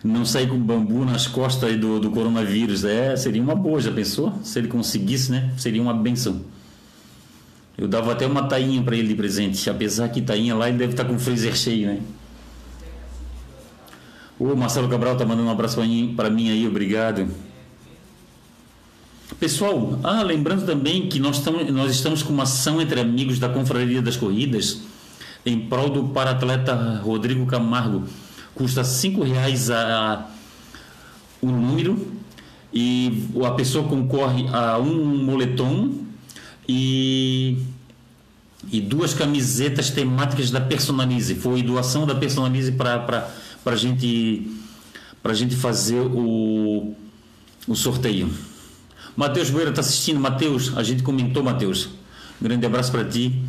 não 0.02 0.26
sai 0.26 0.46
com 0.46 0.58
bambu 0.58 1.02
nas 1.02 1.26
costas 1.26 1.80
do, 1.80 1.98
do 1.98 2.10
coronavírus. 2.10 2.84
É, 2.84 3.16
seria 3.16 3.40
uma 3.40 3.54
boa, 3.54 3.80
já 3.80 3.90
pensou? 3.90 4.38
Se 4.42 4.58
ele 4.58 4.68
conseguisse, 4.68 5.32
né? 5.32 5.50
Seria 5.56 5.80
uma 5.80 5.94
benção. 5.94 6.42
Eu 7.76 7.88
dava 7.88 8.12
até 8.12 8.26
uma 8.26 8.42
tainha 8.42 8.82
para 8.82 8.94
ele 8.96 9.08
de 9.08 9.14
presente, 9.14 9.68
apesar 9.70 10.10
que 10.10 10.20
tainha 10.20 10.54
lá 10.54 10.68
ele 10.68 10.76
deve 10.76 10.92
estar 10.92 11.04
tá 11.04 11.08
com 11.08 11.16
o 11.16 11.18
freezer 11.18 11.56
cheio, 11.56 11.86
né? 11.86 12.00
O 14.38 14.54
Marcelo 14.54 14.88
Cabral 14.88 15.16
tá 15.16 15.24
mandando 15.24 15.48
um 15.48 15.50
abraço 15.50 15.80
para 16.14 16.28
mim 16.28 16.50
aí, 16.50 16.68
obrigado. 16.68 17.26
Pessoal, 19.40 19.98
ah, 20.02 20.22
lembrando 20.22 20.66
também 20.66 21.08
que 21.08 21.18
nós, 21.18 21.40
tamo, 21.40 21.64
nós 21.72 21.90
estamos 21.90 22.22
com 22.22 22.32
uma 22.32 22.42
ação 22.42 22.80
entre 22.80 23.00
amigos 23.00 23.38
da 23.38 23.48
Confraria 23.48 24.02
das 24.02 24.16
Corridas 24.16 24.82
em 25.44 25.60
prol 25.60 25.90
do 25.90 26.04
para-atleta 26.08 27.00
Rodrigo 27.02 27.46
Camargo. 27.46 28.04
Custa 28.54 28.82
R$ 28.82 29.24
reais 29.24 29.70
a, 29.70 30.26
o 31.42 31.46
número 31.46 32.06
e 32.72 33.28
a 33.44 33.50
pessoa 33.50 33.86
concorre 33.86 34.46
a 34.52 34.78
um 34.78 35.24
moletom 35.24 35.92
e, 36.68 37.58
e 38.72 38.80
duas 38.80 39.12
camisetas 39.12 39.90
temáticas 39.90 40.50
da 40.50 40.60
Personalize. 40.60 41.34
Foi 41.34 41.62
doação 41.62 42.06
da 42.06 42.14
Personalize 42.14 42.72
para 42.72 43.28
a 43.64 43.76
gente, 43.76 44.50
gente 45.32 45.56
fazer 45.56 46.00
o, 46.00 46.94
o 47.68 47.74
sorteio. 47.74 48.32
Matheus 49.16 49.50
Boeira 49.50 49.70
está 49.70 49.80
assistindo. 49.80 50.18
Matheus, 50.18 50.76
a 50.76 50.82
gente 50.82 51.02
comentou, 51.02 51.42
Matheus. 51.42 51.90
grande 52.40 52.66
abraço 52.66 52.90
para 52.90 53.04
ti 53.04 53.44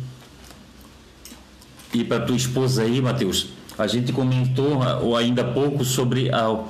e 2.00 2.04
para 2.04 2.24
tua 2.24 2.36
esposa 2.36 2.82
aí, 2.82 3.00
Matheus. 3.00 3.48
A 3.78 3.86
gente 3.86 4.12
comentou 4.12 4.82
ah, 4.82 5.18
ainda 5.18 5.42
há 5.42 5.44
pouco 5.44 5.84
sobre 5.84 6.30
a, 6.30 6.64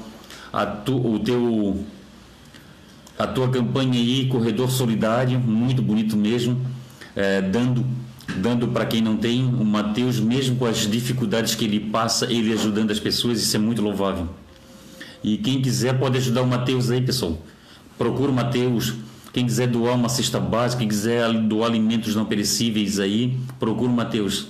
a 0.53 0.67
tu, 0.67 0.97
o 0.97 1.19
teu 1.19 1.85
a 3.19 3.27
tua 3.27 3.49
campanha 3.49 3.95
aí, 3.95 4.27
Corredor 4.29 4.71
Solidário, 4.71 5.39
muito 5.41 5.81
bonito 5.81 6.17
mesmo, 6.17 6.61
é, 7.15 7.41
dando 7.41 7.85
dando 8.37 8.69
para 8.69 8.85
quem 8.85 9.01
não 9.01 9.17
tem, 9.17 9.45
o 9.45 9.65
Mateus, 9.65 10.19
mesmo 10.19 10.57
com 10.57 10.67
as 10.67 10.79
dificuldades 10.79 11.55
que 11.55 11.65
ele 11.65 11.79
passa, 11.79 12.31
ele 12.31 12.53
ajudando 12.53 12.91
as 12.91 12.99
pessoas, 12.99 13.41
isso 13.41 13.57
é 13.57 13.59
muito 13.59 13.81
louvável. 13.81 14.29
E 15.23 15.39
quem 15.39 15.63
quiser 15.63 15.99
pode 15.99 16.19
ajudar 16.19 16.43
o 16.43 16.47
Mateus 16.47 16.91
aí, 16.91 17.01
pessoal. 17.01 17.39
Procura 17.97 18.31
o 18.31 18.35
Mateus. 18.35 18.95
Quem 19.33 19.47
quiser 19.47 19.69
doar 19.69 19.95
uma 19.95 20.09
cesta 20.09 20.41
básica, 20.41 20.81
quem 20.81 20.89
quiser 20.89 21.33
doar 21.33 21.69
alimentos 21.69 22.15
não 22.15 22.25
perecíveis 22.25 22.99
aí, 22.99 23.37
procura 23.59 23.91
o 23.91 23.95
Mateus. 23.95 24.49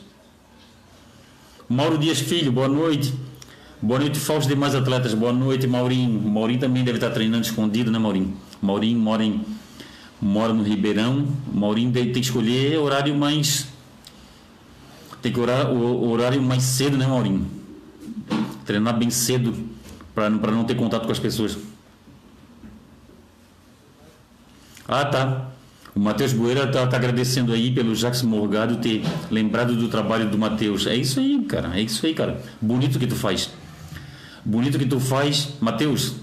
Mauro 1.68 1.98
Dias 1.98 2.20
Filho, 2.20 2.52
boa 2.52 2.68
noite. 2.68 3.12
Boa 3.82 3.98
noite, 3.98 4.20
falsos 4.20 4.46
demais 4.46 4.72
atletas. 4.72 5.14
Boa 5.14 5.32
noite, 5.32 5.66
Maurinho. 5.66 6.20
Maurinho 6.22 6.60
também 6.60 6.84
deve 6.84 6.98
estar 6.98 7.10
treinando 7.10 7.44
escondido, 7.44 7.90
né, 7.90 7.98
Maurinho? 7.98 8.36
Maurinho 8.62 8.96
mora, 9.00 9.24
em, 9.24 9.44
mora 10.22 10.52
no 10.52 10.62
Ribeirão. 10.62 11.26
Maurinho 11.52 11.92
tem 11.92 12.12
que 12.12 12.20
escolher 12.20 12.78
horário 12.78 13.12
mais. 13.16 13.66
Tem 15.20 15.32
que 15.32 15.40
orar 15.40 15.72
o 15.72 16.08
horário 16.08 16.40
mais 16.40 16.62
cedo, 16.62 16.96
né, 16.96 17.04
Maurinho? 17.04 17.44
Treinar 18.64 18.96
bem 18.96 19.10
cedo 19.10 19.52
para 20.14 20.30
não 20.30 20.62
ter 20.62 20.76
contato 20.76 21.04
com 21.04 21.12
as 21.12 21.18
pessoas. 21.18 21.58
Ah, 24.86 25.04
tá. 25.04 25.50
O 25.96 25.98
Matheus 25.98 26.34
Boeira 26.34 26.64
está 26.64 26.86
tá 26.86 26.98
agradecendo 26.98 27.54
aí 27.54 27.70
pelo 27.70 27.94
Jacques 27.94 28.20
Morgado 28.20 28.76
ter 28.76 29.02
lembrado 29.30 29.74
do 29.74 29.88
trabalho 29.88 30.28
do 30.28 30.36
Matheus. 30.36 30.86
É 30.86 30.94
isso 30.94 31.18
aí, 31.18 31.42
cara. 31.48 31.74
É 31.74 31.80
isso 31.80 32.04
aí, 32.04 32.12
cara. 32.12 32.38
Bonito 32.60 32.98
que 32.98 33.06
tu 33.06 33.14
faz. 33.14 33.48
Bonito 34.44 34.78
que 34.78 34.84
tu 34.84 35.00
faz. 35.00 35.54
Matheus, 35.58 36.16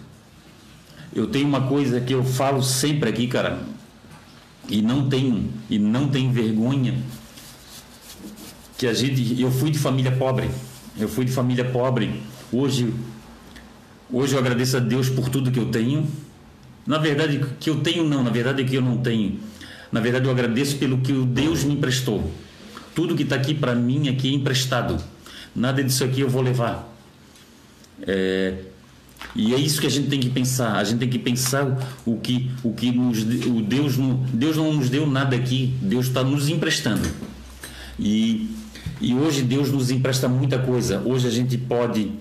eu 1.11 1.25
tenho 1.25 1.47
uma 1.47 1.61
coisa 1.61 1.99
que 1.99 2.13
eu 2.13 2.23
falo 2.23 2.61
sempre 2.61 3.09
aqui, 3.09 3.25
cara. 3.25 3.63
E 4.69 4.79
não 4.79 5.09
tenho, 5.09 5.49
e 5.67 5.79
não 5.79 6.07
tenho 6.07 6.31
vergonha. 6.31 6.93
Que 8.77 8.85
a 8.85 8.93
gente. 8.93 9.41
Eu 9.41 9.49
fui 9.49 9.71
de 9.71 9.79
família 9.79 10.11
pobre. 10.11 10.51
Eu 10.99 11.09
fui 11.09 11.25
de 11.25 11.31
família 11.31 11.65
pobre. 11.65 12.21
Hoje, 12.51 12.93
hoje 14.11 14.35
eu 14.35 14.39
agradeço 14.39 14.77
a 14.77 14.79
Deus 14.79 15.09
por 15.09 15.29
tudo 15.29 15.51
que 15.51 15.59
eu 15.59 15.71
tenho. 15.71 16.07
Na 16.85 16.99
verdade, 16.99 17.43
que 17.59 17.71
eu 17.71 17.77
tenho 17.77 18.07
não, 18.07 18.23
na 18.23 18.29
verdade 18.29 18.61
é 18.61 18.65
que 18.65 18.75
eu 18.75 18.81
não 18.83 18.97
tenho. 18.97 19.39
Na 19.93 19.99
verdade, 19.99 20.25
eu 20.25 20.31
agradeço 20.31 20.77
pelo 20.77 20.97
que 20.97 21.13
Deus 21.13 21.63
me 21.63 21.75
emprestou. 21.75 22.31
Tudo 22.95 23.15
que 23.15 23.21
está 23.21 23.35
aqui 23.35 23.53
para 23.53 23.75
mim 23.75 24.09
aqui 24.09 24.27
é 24.27 24.33
emprestado. 24.33 24.97
Nada 25.55 25.83
disso 25.83 26.03
aqui 26.03 26.21
eu 26.21 26.29
vou 26.29 26.41
levar. 26.41 26.91
É, 28.01 28.55
e 29.35 29.53
é 29.53 29.57
isso 29.57 29.79
que 29.79 29.85
a 29.85 29.89
gente 29.91 30.09
tem 30.09 30.19
que 30.19 30.31
pensar. 30.31 30.77
A 30.77 30.83
gente 30.83 30.97
tem 30.97 31.09
que 31.09 31.19
pensar 31.19 31.77
o 32.07 32.17
que 32.17 32.49
o 32.63 32.73
que 32.73 32.91
nos, 32.91 33.21
o 33.21 33.61
Deus 33.61 33.93
Deus 34.33 34.57
não 34.57 34.73
nos 34.73 34.89
deu 34.89 35.05
nada 35.05 35.35
aqui. 35.35 35.75
Deus 35.79 36.07
está 36.07 36.23
nos 36.23 36.49
emprestando. 36.49 37.07
E 37.99 38.49
e 38.99 39.13
hoje 39.13 39.43
Deus 39.43 39.71
nos 39.71 39.91
empresta 39.91 40.27
muita 40.27 40.57
coisa. 40.57 41.03
Hoje 41.05 41.27
a 41.27 41.31
gente 41.31 41.55
pode 41.55 42.11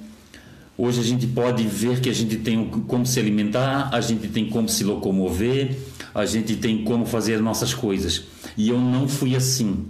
Hoje 0.76 1.00
a 1.00 1.04
gente 1.04 1.26
pode 1.26 1.64
ver 1.64 2.00
que 2.00 2.08
a 2.08 2.14
gente 2.14 2.36
tem 2.36 2.66
como 2.66 3.04
se 3.04 3.20
alimentar, 3.20 3.90
a 3.92 4.00
gente 4.00 4.28
tem 4.28 4.48
como 4.48 4.68
se 4.68 4.82
locomover, 4.82 5.76
a 6.14 6.24
gente 6.24 6.56
tem 6.56 6.82
como 6.82 7.04
fazer 7.04 7.40
nossas 7.40 7.74
coisas. 7.74 8.24
E 8.56 8.70
eu 8.70 8.80
não 8.80 9.06
fui 9.06 9.36
assim. 9.36 9.84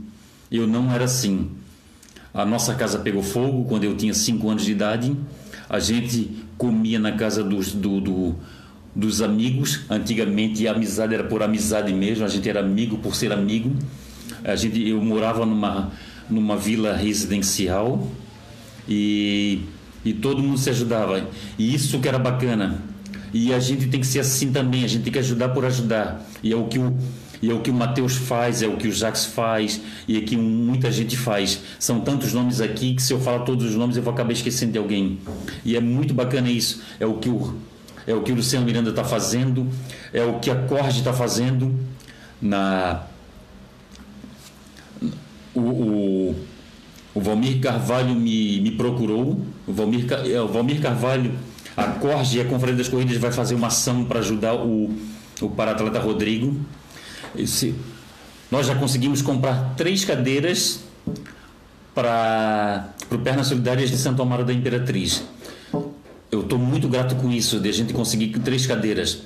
Eu 0.50 0.66
não 0.66 0.92
era 0.92 1.04
assim. 1.04 1.50
A 2.34 2.44
nossa 2.44 2.74
casa 2.74 2.98
pegou 2.98 3.22
fogo 3.22 3.64
quando 3.64 3.84
eu 3.84 3.96
tinha 3.96 4.12
5 4.12 4.48
anos 4.50 4.64
de 4.64 4.72
idade. 4.72 5.16
A 5.68 5.78
gente 5.78 6.30
comia 6.58 6.98
na 6.98 7.12
casa 7.12 7.44
dos, 7.44 7.72
do, 7.72 8.00
do, 8.00 8.34
dos 8.94 9.22
amigos. 9.22 9.80
Antigamente 9.88 10.66
a 10.66 10.72
amizade 10.72 11.14
era 11.14 11.24
por 11.24 11.42
amizade 11.42 11.92
mesmo. 11.92 12.24
A 12.24 12.28
gente 12.28 12.48
era 12.48 12.58
amigo 12.58 12.98
por 12.98 13.14
ser 13.14 13.32
amigo. 13.32 13.72
A 14.44 14.56
gente, 14.56 14.86
eu 14.88 15.00
morava 15.00 15.46
numa, 15.46 15.92
numa 16.28 16.56
vila 16.56 16.96
residencial 16.96 18.10
e, 18.88 19.60
e 20.04 20.12
todo 20.12 20.42
mundo 20.42 20.58
se 20.58 20.70
ajudava. 20.70 21.28
E 21.58 21.74
isso 21.74 21.98
que 22.00 22.08
era 22.08 22.18
bacana 22.18 22.92
e 23.32 23.52
a 23.54 23.58
gente 23.58 23.86
tem 23.88 24.00
que 24.00 24.06
ser 24.06 24.20
assim 24.20 24.52
também, 24.52 24.84
a 24.84 24.86
gente 24.86 25.04
tem 25.04 25.12
que 25.12 25.18
ajudar 25.18 25.48
por 25.50 25.64
ajudar. 25.64 26.22
E 26.42 26.52
é 26.52 26.56
o 26.56 26.66
que 26.66 26.78
o, 26.78 26.94
E 27.40 27.50
é 27.50 27.54
o 27.54 27.60
que 27.60 27.70
o 27.70 27.74
Mateus 27.74 28.14
faz, 28.14 28.62
é 28.62 28.68
o 28.68 28.76
que 28.76 28.86
o 28.86 28.92
Jax 28.92 29.24
faz, 29.24 29.80
e 30.06 30.16
é 30.16 30.20
que 30.20 30.36
muita 30.36 30.92
gente 30.92 31.16
faz. 31.16 31.60
São 31.78 32.00
tantos 32.00 32.32
nomes 32.32 32.60
aqui 32.60 32.94
que 32.94 33.02
se 33.02 33.12
eu 33.12 33.18
falar 33.18 33.40
todos 33.40 33.64
os 33.64 33.74
nomes 33.74 33.96
eu 33.96 34.02
vou 34.02 34.12
acabar 34.12 34.32
esquecendo 34.32 34.72
de 34.72 34.78
alguém. 34.78 35.18
E 35.64 35.74
é 35.74 35.80
muito 35.80 36.12
bacana 36.12 36.50
isso. 36.50 36.82
É 37.00 37.06
o 37.06 37.14
que 37.14 37.28
o, 37.28 37.54
é 38.06 38.14
o, 38.14 38.22
que 38.22 38.30
o 38.30 38.34
Luciano 38.34 38.66
Miranda 38.66 38.90
está 38.90 39.02
fazendo, 39.02 39.66
é 40.12 40.22
o 40.24 40.38
que 40.38 40.50
a 40.50 40.56
Corte 40.66 40.98
está 40.98 41.12
fazendo 41.12 41.74
na. 42.40 43.02
O, 45.54 45.60
o, 45.60 46.36
o 47.14 47.20
Valmir 47.20 47.60
Carvalho 47.60 48.14
me, 48.14 48.60
me 48.60 48.70
procurou. 48.72 49.40
O 49.66 49.72
Valmir, 49.72 50.06
é, 50.10 50.40
o 50.40 50.48
Valmir 50.48 50.80
Carvalho, 50.80 51.32
a 51.76 51.84
Corte 51.84 52.38
e 52.38 52.40
a 52.40 52.44
Conferência 52.44 52.78
das 52.78 52.88
Corridas 52.88 53.16
vai 53.16 53.32
fazer 53.32 53.54
uma 53.54 53.68
ação 53.68 54.04
para 54.04 54.20
ajudar 54.20 54.54
o, 54.54 54.90
o 55.40 55.50
paratleta 55.50 55.98
Rodrigo 55.98 56.56
esse, 57.36 57.74
nós 58.50 58.66
já 58.66 58.74
conseguimos 58.74 59.22
comprar 59.22 59.74
três 59.76 60.04
cadeiras 60.04 60.80
para 61.94 62.92
o 63.10 63.18
Pernas 63.18 63.46
Solidárias 63.46 63.90
de 63.90 63.96
Santo 63.96 64.22
Amaro 64.22 64.44
da 64.44 64.52
Imperatriz. 64.52 65.24
Eu 66.30 66.40
estou 66.40 66.58
muito 66.58 66.88
grato 66.88 67.14
com 67.16 67.30
isso, 67.30 67.60
de 67.60 67.68
a 67.68 67.72
gente 67.72 67.92
conseguir 67.92 68.28
três 68.40 68.66
cadeiras, 68.66 69.22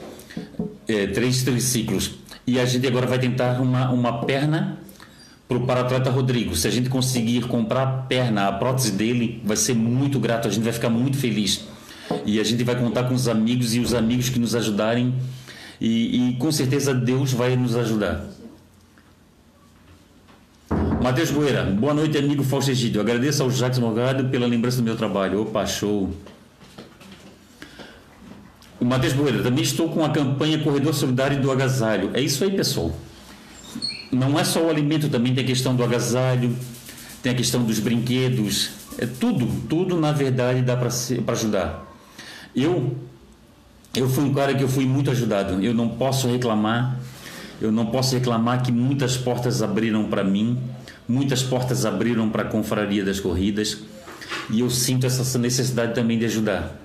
é, 0.89 1.07
três 1.09 1.43
triciclos. 1.43 2.13
E 2.47 2.61
a 2.61 2.65
gente 2.65 2.87
agora 2.87 3.07
vai 3.07 3.19
tentar 3.19 3.61
uma, 3.61 3.91
uma 3.91 4.25
perna 4.25 4.79
para 5.49 5.57
o 5.57 5.67
paratleta 5.67 6.11
Rodrigo. 6.11 6.57
Se 6.57 6.67
a 6.67 6.71
gente 6.71 6.89
conseguir 6.89 7.43
comprar 7.47 7.83
a 7.83 7.87
perna, 7.87 8.49
a 8.49 8.53
prótese 8.53 8.93
dele, 8.93 9.41
vai 9.45 9.57
ser 9.57 9.75
muito 9.75 10.19
grato, 10.19 10.49
a 10.49 10.51
gente 10.51 10.65
vai 10.65 10.73
ficar 10.73 10.91
muito 10.91 11.17
feliz. 11.17 11.67
E 12.25 12.41
a 12.41 12.45
gente 12.45 12.63
vai 12.65 12.77
contar 12.77 13.05
com 13.05 13.15
os 13.15 13.29
amigos 13.29 13.75
e 13.75 13.81
os 13.81 13.95
amigos 13.95 14.29
que 14.29 14.39
nos 14.39 14.55
ajudarem 14.55 15.15
e, 15.81 16.31
e 16.31 16.37
com 16.37 16.51
certeza 16.51 16.95
Deus 16.95 17.33
vai 17.33 17.57
nos 17.57 17.77
ajudar. 17.77 18.25
Matheus 21.03 21.31
Goeira, 21.31 21.63
boa 21.65 21.95
noite, 21.95 22.19
amigo 22.19 22.43
Fausto 22.43 22.71
Egídio. 22.71 23.01
Agradeço 23.01 23.43
ao 23.43 23.51
Jacques 23.51 23.79
Morgado 23.79 24.25
pela 24.29 24.47
lembrança 24.47 24.79
do 24.79 24.83
meu 24.83 24.97
trabalho. 24.97 25.43
Opa, 25.43 25.65
show. 25.65 26.13
O 28.81 28.85
Matheus 28.85 29.13
Goeira, 29.13 29.43
também 29.43 29.63
estou 29.63 29.89
com 29.89 30.05
a 30.05 30.11
campanha 30.11 30.59
Corredor 30.59 30.93
Solidário 30.93 31.41
do 31.41 31.51
Agasalho. 31.51 32.11
É 32.13 32.21
isso 32.21 32.43
aí, 32.43 32.51
pessoal. 32.51 32.93
Não 34.11 34.39
é 34.39 34.45
só 34.45 34.65
o 34.65 34.71
alimento, 34.71 35.09
também 35.09 35.35
tem 35.35 35.45
a 35.45 35.47
questão 35.47 35.75
do 35.75 35.83
agasalho, 35.83 36.57
tem 37.23 37.33
a 37.33 37.35
questão 37.35 37.63
dos 37.63 37.79
brinquedos. 37.79 38.71
É 38.99 39.07
tudo, 39.07 39.47
tudo 39.69 40.01
na 40.01 40.13
verdade 40.13 40.63
dá 40.63 40.77
para 40.77 40.89
ajudar. 41.33 41.85
Eu 42.55 42.97
eu 43.95 44.09
fui 44.09 44.25
um 44.25 44.35
cara 44.35 44.55
que 44.55 44.63
eu 44.63 44.69
fui 44.69 44.85
muito 44.85 45.11
ajudado. 45.11 45.63
Eu 45.63 45.73
não 45.73 45.89
posso 45.89 46.29
reclamar. 46.29 46.99
Eu 47.61 47.73
não 47.73 47.87
posso 47.87 48.15
reclamar 48.15 48.63
que 48.63 48.71
muitas 48.71 49.17
portas 49.17 49.63
abriram 49.63 50.05
para 50.05 50.23
mim, 50.23 50.59
muitas 51.09 51.43
portas 51.43 51.87
abriram 51.87 52.29
para 52.29 52.43
a 52.43 52.47
confraria 52.47 53.03
das 53.03 53.19
corridas, 53.19 53.79
e 54.51 54.61
eu 54.61 54.69
sinto 54.69 55.07
essa 55.07 55.39
necessidade 55.39 55.95
também 55.95 56.19
de 56.19 56.27
ajudar. 56.27 56.77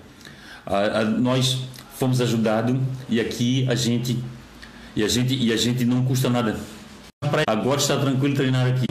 A, 0.66 1.00
a, 1.00 1.04
nós 1.04 1.64
fomos 1.98 2.22
ajudados 2.22 2.78
e 3.10 3.20
aqui 3.20 3.68
a 3.70 3.76
gente 3.76 4.18
e 4.96 5.04
a 5.04 5.08
gente 5.08 5.36
e 5.36 5.52
a 5.52 5.58
gente 5.58 5.84
não 5.84 6.06
custa 6.06 6.30
nada. 6.30 6.58
Agora 7.46 7.80
está 7.80 7.98
tranquilo 7.98 8.34
treinar 8.34 8.66
aqui. 8.66 8.88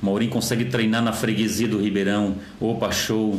Maurinho 0.00 0.30
consegue 0.30 0.64
treinar 0.64 1.02
na 1.02 1.12
freguesia 1.12 1.68
do 1.68 1.78
Ribeirão. 1.78 2.36
Opa, 2.58 2.90
show. 2.90 3.38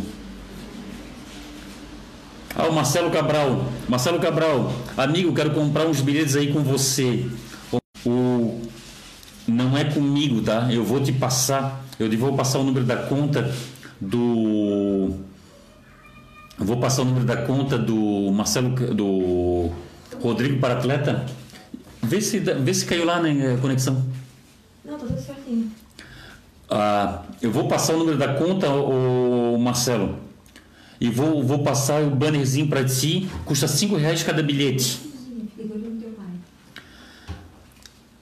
Ah, 2.55 2.67
o 2.67 2.73
Marcelo 2.73 3.09
Cabral. 3.09 3.65
Marcelo 3.89 4.19
Cabral, 4.19 4.71
amigo, 4.95 5.33
quero 5.33 5.51
comprar 5.51 5.87
uns 5.87 5.99
bilhetes 5.99 6.35
aí 6.35 6.53
com 6.53 6.61
você. 6.61 7.25
O, 8.05 8.61
não 9.47 9.75
é 9.75 9.83
comigo, 9.85 10.41
tá? 10.41 10.67
Eu 10.71 10.83
vou 10.83 11.01
te 11.01 11.11
passar, 11.11 11.83
eu 11.99 12.09
vou 12.17 12.33
passar 12.33 12.59
o 12.59 12.63
número 12.63 12.85
da 12.85 12.97
conta 12.97 13.51
do 13.99 15.09
vou 16.57 16.77
passar 16.77 17.01
o 17.01 17.05
número 17.05 17.25
da 17.25 17.37
conta 17.37 17.77
do 17.77 18.31
Marcelo 18.31 18.69
do 18.93 19.71
Rodrigo 20.21 20.59
para 20.59 20.75
atleta. 20.75 21.25
Vê 22.03 22.21
se 22.21 22.39
vê 22.39 22.73
se 22.73 22.85
caiu 22.85 23.05
lá 23.05 23.15
na 23.19 23.33
né, 23.33 23.57
conexão. 23.59 24.05
Não, 24.85 24.97
tudo 24.97 25.19
certinho. 25.19 25.71
Ah, 26.69 27.23
eu 27.41 27.51
vou 27.51 27.67
passar 27.67 27.93
o 27.93 27.99
número 27.99 28.17
da 28.17 28.33
conta, 28.35 28.69
o 28.69 29.57
Marcelo 29.57 30.25
e 30.99 31.09
vou, 31.09 31.43
vou 31.43 31.59
passar 31.59 32.01
o 32.01 32.09
bannerzinho 32.09 32.67
para 32.67 32.83
ti, 32.83 33.27
custa 33.45 33.67
5 33.67 33.95
reais 33.95 34.23
cada 34.23 34.41
bilhete. 34.41 34.99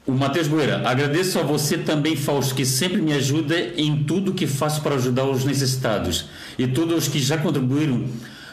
O 0.05 0.11
Matheus 0.11 0.49
Boeira, 0.49 0.85
agradeço 0.85 1.39
a 1.39 1.43
você 1.43 1.77
também, 1.77 2.17
Fausto, 2.17 2.53
que 2.53 2.65
sempre 2.65 3.01
me 3.01 3.13
ajuda 3.13 3.57
em 3.77 4.03
tudo 4.03 4.33
que 4.33 4.45
faço 4.45 4.81
para 4.81 4.95
ajudar 4.95 5.23
os 5.25 5.45
necessitados. 5.45 6.25
E 6.57 6.67
todos 6.67 6.97
os 6.97 7.07
que 7.07 7.19
já 7.19 7.37
contribuíram, 7.37 8.03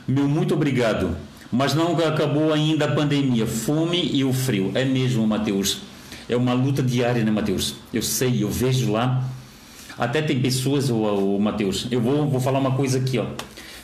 meu 0.07 0.29
muito 0.29 0.55
obrigado. 0.55 1.17
Mas 1.51 1.75
não 1.75 1.99
acabou 1.99 2.53
ainda 2.53 2.85
a 2.85 2.95
pandemia, 2.95 3.49
fome 3.49 4.11
e 4.13 4.23
o 4.23 4.33
frio. 4.33 4.71
É 4.77 4.85
mesmo, 4.85 5.27
Matheus. 5.27 5.79
É 6.31 6.37
uma 6.37 6.53
luta 6.53 6.81
diária, 6.81 7.25
né, 7.25 7.31
Matheus? 7.33 7.75
Eu 7.93 8.03
sei, 8.03 8.45
eu 8.45 8.49
vejo 8.49 8.93
lá. 8.93 9.29
Até 9.99 10.23
tem 10.23 10.41
pessoas, 10.41 10.89
o, 10.89 10.95
o 10.95 11.41
Matheus. 11.41 11.89
Eu 11.91 12.01
vou, 12.01 12.31
vou 12.31 12.41
falar 12.41 12.61
uma 12.61 12.71
coisa 12.71 12.99
aqui, 12.99 13.19
ó. 13.19 13.27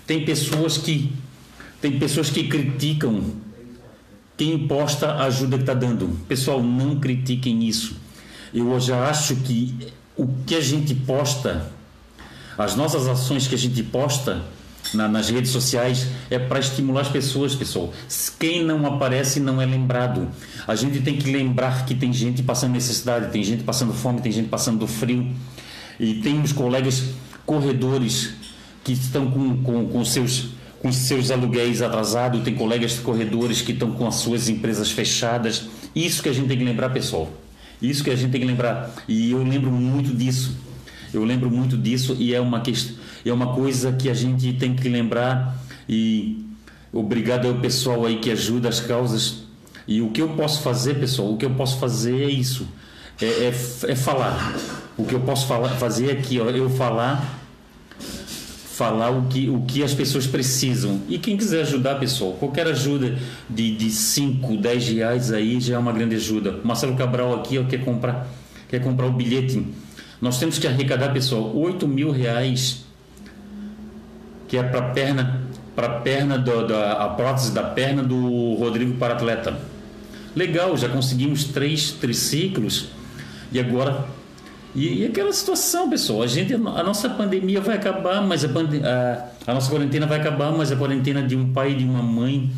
Tem 0.06 0.24
pessoas 0.24 0.78
que 0.78 1.12
tem 1.80 1.98
pessoas 1.98 2.30
que 2.30 2.44
criticam 2.44 3.32
quem 4.36 4.68
posta 4.68 5.08
a 5.08 5.24
ajuda 5.24 5.56
que 5.56 5.64
está 5.64 5.74
dando. 5.74 6.08
Pessoal, 6.28 6.62
não 6.62 7.00
critiquem 7.00 7.64
isso. 7.66 7.96
Eu 8.54 8.78
já 8.78 9.08
acho 9.08 9.34
que 9.36 9.74
o 10.16 10.28
que 10.46 10.54
a 10.54 10.60
gente 10.60 10.94
posta, 10.94 11.72
as 12.56 12.76
nossas 12.76 13.08
ações 13.08 13.48
que 13.48 13.56
a 13.56 13.58
gente 13.58 13.82
posta 13.82 14.44
na, 14.96 15.06
nas 15.06 15.30
redes 15.30 15.50
sociais 15.50 16.08
é 16.30 16.38
para 16.38 16.58
estimular 16.58 17.02
as 17.02 17.08
pessoas, 17.08 17.54
pessoal. 17.54 17.92
Quem 18.38 18.64
não 18.64 18.86
aparece 18.86 19.38
não 19.38 19.60
é 19.60 19.66
lembrado. 19.66 20.28
A 20.66 20.74
gente 20.74 21.00
tem 21.00 21.16
que 21.16 21.30
lembrar 21.30 21.84
que 21.84 21.94
tem 21.94 22.12
gente 22.12 22.42
passando 22.42 22.72
necessidade, 22.72 23.30
tem 23.30 23.44
gente 23.44 23.62
passando 23.62 23.92
fome, 23.92 24.20
tem 24.20 24.32
gente 24.32 24.48
passando 24.48 24.86
frio. 24.86 25.30
E 26.00 26.14
tem 26.14 26.40
os 26.42 26.52
colegas 26.52 27.10
corredores 27.44 28.34
que 28.82 28.92
estão 28.92 29.30
com, 29.30 29.62
com, 29.62 29.86
com 29.88 30.04
seus 30.04 30.56
com 30.82 30.92
seus 30.92 31.30
aluguéis 31.30 31.80
atrasados, 31.82 32.42
tem 32.44 32.54
colegas 32.54 32.98
corredores 32.98 33.62
que 33.62 33.72
estão 33.72 33.90
com 33.92 34.06
as 34.06 34.16
suas 34.16 34.48
empresas 34.48 34.90
fechadas. 34.90 35.64
Isso 35.94 36.22
que 36.22 36.28
a 36.28 36.32
gente 36.32 36.48
tem 36.48 36.58
que 36.58 36.64
lembrar, 36.64 36.90
pessoal. 36.90 37.32
Isso 37.80 38.04
que 38.04 38.10
a 38.10 38.14
gente 38.14 38.30
tem 38.30 38.40
que 38.40 38.46
lembrar. 38.46 38.94
E 39.08 39.32
eu 39.32 39.42
lembro 39.42 39.70
muito 39.70 40.14
disso. 40.14 40.54
Eu 41.12 41.24
lembro 41.24 41.50
muito 41.50 41.76
disso 41.76 42.16
e 42.18 42.34
é 42.34 42.40
uma 42.40 42.60
questão, 42.60 42.95
é 43.28 43.32
uma 43.32 43.54
coisa 43.54 43.92
que 43.92 44.08
a 44.08 44.14
gente 44.14 44.52
tem 44.54 44.74
que 44.74 44.88
lembrar 44.88 45.56
e 45.88 46.44
obrigado 46.92 47.48
ao 47.48 47.54
pessoal 47.56 48.06
aí 48.06 48.18
que 48.18 48.30
ajuda 48.30 48.68
as 48.68 48.80
causas. 48.80 49.44
E 49.86 50.02
o 50.02 50.10
que 50.10 50.20
eu 50.20 50.30
posso 50.30 50.62
fazer, 50.62 50.98
pessoal, 50.98 51.32
o 51.32 51.36
que 51.36 51.44
eu 51.44 51.50
posso 51.50 51.78
fazer 51.78 52.22
é 52.22 52.30
isso. 52.30 52.66
É, 53.20 53.26
é, 53.26 53.48
é 53.92 53.94
falar. 53.94 54.54
O 54.96 55.04
que 55.04 55.14
eu 55.14 55.20
posso 55.20 55.46
falar, 55.46 55.68
fazer 55.70 56.10
aqui, 56.10 56.40
ó, 56.40 56.48
eu 56.50 56.68
falar 56.70 57.36
falar 58.76 59.08
o 59.08 59.22
que, 59.22 59.48
o 59.48 59.62
que 59.62 59.82
as 59.82 59.94
pessoas 59.94 60.26
precisam. 60.26 61.00
E 61.08 61.18
quem 61.18 61.34
quiser 61.34 61.62
ajudar, 61.62 61.94
pessoal, 61.94 62.32
qualquer 62.34 62.66
ajuda 62.66 63.16
de 63.48 63.90
5, 63.90 64.54
10 64.58 64.88
reais 64.88 65.32
aí 65.32 65.58
já 65.58 65.76
é 65.76 65.78
uma 65.78 65.92
grande 65.92 66.14
ajuda. 66.16 66.60
Marcelo 66.62 66.94
Cabral 66.94 67.34
aqui 67.36 67.58
ó, 67.58 67.64
quer, 67.64 67.82
comprar, 67.82 68.28
quer 68.68 68.82
comprar 68.82 69.06
o 69.06 69.12
bilhete. 69.12 69.66
Nós 70.20 70.38
temos 70.38 70.58
que 70.58 70.66
arrecadar, 70.66 71.10
pessoal, 71.10 71.56
8 71.56 71.88
mil 71.88 72.10
reais, 72.10 72.84
que 74.48 74.56
é 74.56 74.62
para 74.62 74.82
perna, 74.90 75.42
para 75.74 76.00
perna 76.00 76.38
da 76.38 76.92
a 76.92 77.08
prótese 77.08 77.52
da 77.52 77.62
perna 77.62 78.02
do 78.02 78.54
Rodrigo 78.54 78.96
para 78.98 79.14
atleta. 79.14 79.58
Legal, 80.34 80.76
já 80.76 80.88
conseguimos 80.88 81.44
três 81.44 81.92
triciclos 81.92 82.88
e 83.50 83.58
agora 83.58 84.06
e, 84.76 85.00
e, 85.00 85.06
aquela 85.06 85.32
situação, 85.32 85.88
pessoal, 85.88 86.22
a 86.22 86.26
gente, 86.26 86.52
a 86.52 86.58
nossa 86.58 87.08
pandemia 87.08 87.62
vai 87.62 87.76
acabar, 87.76 88.20
mas 88.20 88.44
a, 88.44 88.48
a, 88.48 89.50
a, 89.50 89.54
nossa 89.54 89.70
quarentena 89.70 90.06
vai 90.06 90.20
acabar, 90.20 90.52
mas 90.52 90.70
a 90.70 90.76
quarentena 90.76 91.22
de 91.22 91.34
um 91.34 91.50
pai, 91.50 91.74
de 91.74 91.82
uma 91.82 92.02
mãe, 92.02 92.50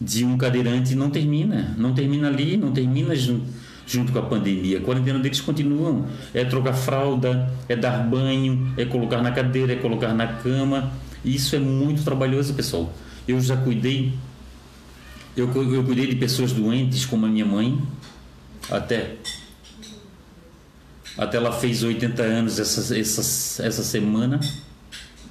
de 0.00 0.24
um 0.24 0.38
cadeirante 0.38 0.94
não 0.94 1.10
termina, 1.10 1.74
não 1.76 1.92
termina 1.92 2.28
ali, 2.28 2.56
não 2.56 2.70
termina 2.70 3.16
junto, 3.16 3.46
junto 3.84 4.12
com 4.12 4.20
a 4.20 4.22
pandemia. 4.22 4.78
A 4.78 4.80
quarentena 4.80 5.18
deles 5.18 5.40
continua, 5.40 6.06
é 6.32 6.44
trocar 6.44 6.72
fralda, 6.72 7.52
é 7.68 7.74
dar 7.74 7.98
banho, 7.98 8.72
é 8.76 8.84
colocar 8.84 9.20
na 9.20 9.32
cadeira, 9.32 9.72
é 9.72 9.76
colocar 9.76 10.14
na 10.14 10.28
cama. 10.28 10.92
Isso 11.24 11.54
é 11.56 11.58
muito 11.58 12.02
trabalhoso, 12.02 12.54
pessoal. 12.54 12.92
Eu 13.26 13.40
já 13.40 13.56
cuidei, 13.56 14.12
eu, 15.36 15.50
eu 15.72 15.84
cuidei 15.84 16.06
de 16.06 16.16
pessoas 16.16 16.52
doentes 16.52 17.04
como 17.04 17.26
a 17.26 17.28
minha 17.28 17.46
mãe, 17.46 17.80
até 18.70 19.16
até 21.20 21.36
ela 21.36 21.52
fez 21.52 21.82
80 21.82 22.22
anos 22.22 22.58
essa, 22.58 22.98
essa, 22.98 23.62
essa 23.62 23.82
semana. 23.82 24.40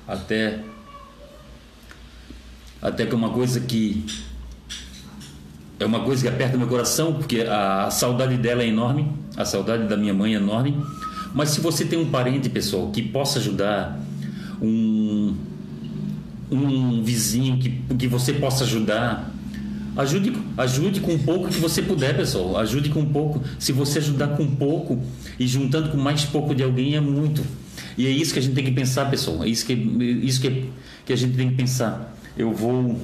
Até. 0.07 0.59
Até 2.81 3.05
que 3.05 3.15
uma 3.15 3.31
coisa 3.31 3.59
que. 3.59 4.05
é 5.79 5.85
uma 5.85 6.01
coisa 6.01 6.21
que 6.21 6.27
aperta 6.27 6.57
meu 6.57 6.67
coração, 6.67 7.13
porque 7.13 7.41
a 7.41 7.89
saudade 7.89 8.37
dela 8.37 8.61
é 8.61 8.67
enorme, 8.67 9.11
a 9.35 9.45
saudade 9.45 9.87
da 9.87 9.97
minha 9.97 10.13
mãe 10.13 10.33
é 10.33 10.37
enorme. 10.37 10.77
Mas 11.33 11.49
se 11.49 11.61
você 11.61 11.85
tem 11.85 11.97
um 11.97 12.09
parente, 12.09 12.49
pessoal, 12.49 12.91
que 12.91 13.01
possa 13.01 13.39
ajudar, 13.39 13.99
um, 14.61 15.35
um 16.51 17.03
vizinho 17.03 17.57
que, 17.57 17.69
que 17.97 18.07
você 18.07 18.33
possa 18.33 18.63
ajudar, 18.63 19.31
ajude, 19.95 20.33
ajude 20.57 20.99
com 20.99 21.13
um 21.13 21.19
pouco 21.19 21.49
que 21.49 21.59
você 21.59 21.81
puder, 21.81 22.15
pessoal. 22.15 22.57
Ajude 22.57 22.89
com 22.89 23.01
um 23.01 23.09
pouco. 23.11 23.41
Se 23.57 23.71
você 23.71 23.99
ajudar 23.99 24.29
com 24.29 24.47
pouco 24.47 24.99
e 25.39 25.47
juntando 25.47 25.89
com 25.89 25.97
mais 25.97 26.25
pouco 26.25 26.55
de 26.55 26.63
alguém, 26.63 26.95
é 26.95 27.01
muito. 27.01 27.43
E 27.97 28.07
é 28.07 28.09
isso 28.09 28.33
que 28.33 28.39
a 28.39 28.41
gente 28.41 28.55
tem 28.55 28.65
que 28.65 28.71
pensar, 28.71 29.09
pessoal. 29.09 29.43
É 29.43 29.47
isso 29.47 29.65
que, 29.65 29.73
isso 29.73 30.41
que, 30.41 30.69
que 31.05 31.13
a 31.13 31.15
gente 31.15 31.35
tem 31.35 31.49
que 31.49 31.55
pensar. 31.55 32.15
Eu 32.37 32.53
vou 32.53 32.97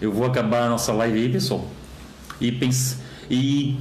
eu 0.00 0.10
vou 0.10 0.26
acabar 0.26 0.62
a 0.62 0.68
nossa 0.70 0.92
live 0.92 1.18
aí, 1.18 1.28
pessoal. 1.28 1.66
E, 2.40 2.50
pense, 2.50 2.96
e 3.30 3.76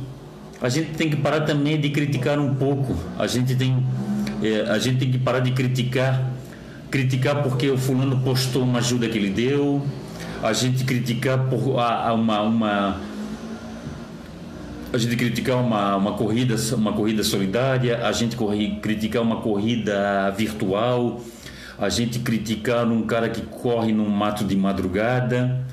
a 0.61 0.67
gente 0.67 0.91
tem 0.91 1.09
que 1.09 1.15
parar 1.15 1.41
também 1.41 1.80
de 1.80 1.89
criticar 1.89 2.38
um 2.38 2.55
pouco. 2.55 2.93
A 3.17 3.26
gente 3.26 3.55
tem, 3.55 3.82
é, 4.43 4.70
a 4.70 4.78
gente 4.78 4.99
tem 4.99 5.09
que 5.09 5.17
parar 5.17 5.39
de 5.39 5.51
criticar. 5.51 6.34
Criticar 6.89 7.43
porque 7.43 7.69
o 7.69 7.77
fulano 7.77 8.19
postou 8.21 8.63
uma 8.63 8.79
ajuda 8.79 9.07
que 9.07 9.17
ele 9.17 9.29
deu. 9.29 9.85
A 10.41 10.53
gente 10.53 10.83
criticar 10.83 11.49
por 11.49 11.79
a, 11.79 12.09
a 12.09 12.13
uma, 12.13 12.41
uma 12.41 13.01
a 14.91 14.97
gente 14.97 15.15
criticar 15.15 15.57
uma, 15.57 15.95
uma 15.95 16.13
corrida 16.13 16.55
uma 16.73 16.93
corrida 16.93 17.23
solidária 17.23 18.07
a 18.07 18.11
gente 18.11 18.35
corre, 18.35 18.79
criticar 18.81 19.21
uma 19.21 19.41
corrida 19.41 20.31
virtual 20.31 21.21
a 21.77 21.89
gente 21.89 22.17
criticar 22.19 22.87
um 22.87 23.03
cara 23.03 23.29
que 23.29 23.41
corre 23.41 23.93
num 23.93 24.09
mato 24.09 24.43
de 24.43 24.55
madrugada 24.55 25.63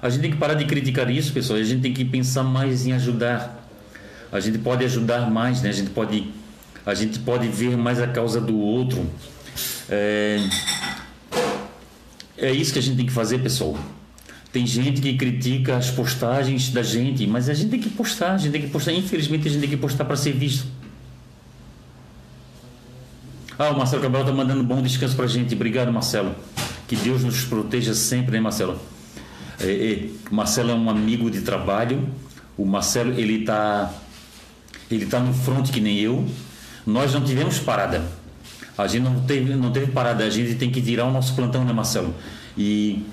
a 0.00 0.08
gente 0.08 0.20
tem 0.22 0.30
que 0.30 0.36
parar 0.36 0.54
de 0.54 0.64
criticar 0.64 1.10
isso, 1.10 1.32
pessoal. 1.32 1.58
A 1.58 1.62
gente 1.62 1.82
tem 1.82 1.92
que 1.92 2.04
pensar 2.04 2.44
mais 2.44 2.86
em 2.86 2.92
ajudar. 2.92 3.64
A 4.30 4.38
gente 4.38 4.58
pode 4.58 4.84
ajudar 4.84 5.28
mais, 5.28 5.62
né? 5.62 5.70
A 5.70 5.72
gente 5.72 5.90
pode, 5.90 6.30
a 6.86 6.94
gente 6.94 7.18
pode 7.18 7.48
ver 7.48 7.76
mais 7.76 8.00
a 8.00 8.06
causa 8.06 8.40
do 8.40 8.56
outro. 8.56 9.04
É, 9.88 10.48
é 12.36 12.52
isso 12.52 12.72
que 12.72 12.78
a 12.78 12.82
gente 12.82 12.96
tem 12.96 13.06
que 13.06 13.12
fazer, 13.12 13.38
pessoal. 13.38 13.76
Tem 14.52 14.66
gente 14.66 15.00
que 15.00 15.16
critica 15.16 15.76
as 15.76 15.90
postagens 15.90 16.70
da 16.70 16.82
gente, 16.82 17.26
mas 17.26 17.48
a 17.48 17.54
gente 17.54 17.70
tem 17.70 17.80
que 17.80 17.90
postar, 17.90 18.34
a 18.34 18.38
gente 18.38 18.52
tem 18.52 18.62
que 18.62 18.68
postar. 18.68 18.92
Infelizmente, 18.92 19.46
a 19.46 19.50
gente 19.50 19.60
tem 19.60 19.70
que 19.70 19.76
postar 19.76 20.04
para 20.04 20.16
ser 20.16 20.32
visto. 20.32 20.66
Ah, 23.58 23.70
o 23.70 23.76
Marcelo 23.76 24.00
Cabral 24.00 24.22
está 24.22 24.32
mandando 24.32 24.62
bom 24.62 24.80
descanso 24.80 25.16
para 25.16 25.24
a 25.24 25.28
gente. 25.28 25.54
Obrigado, 25.54 25.92
Marcelo. 25.92 26.34
Que 26.86 26.96
Deus 26.96 27.24
nos 27.24 27.44
proteja 27.44 27.92
sempre, 27.92 28.32
né, 28.32 28.40
Marcelo? 28.40 28.80
É, 29.60 29.66
é, 29.66 30.08
Marcelo 30.30 30.70
é 30.70 30.74
um 30.74 30.88
amigo 30.88 31.30
de 31.30 31.40
trabalho. 31.40 32.08
O 32.56 32.64
Marcelo 32.64 33.12
ele 33.18 33.40
está 33.40 33.92
ele 34.90 35.06
tá 35.06 35.20
no 35.20 35.34
front 35.34 35.70
que 35.70 35.80
nem 35.80 35.98
eu. 35.98 36.26
Nós 36.86 37.12
não 37.12 37.22
tivemos 37.22 37.58
parada. 37.58 38.17
A 38.78 38.86
gente 38.86 39.02
não 39.02 39.20
teve 39.20 39.54
não 39.54 39.70
teve 39.70 39.88
parada. 39.92 40.24
A 40.24 40.30
gente 40.30 40.54
tem 40.54 40.70
que 40.70 40.80
tirar 40.80 41.04
o 41.04 41.12
nosso 41.12 41.34
plantão, 41.34 41.64
né, 41.64 41.72
Marcelo? 41.72 42.14
E 42.56 43.04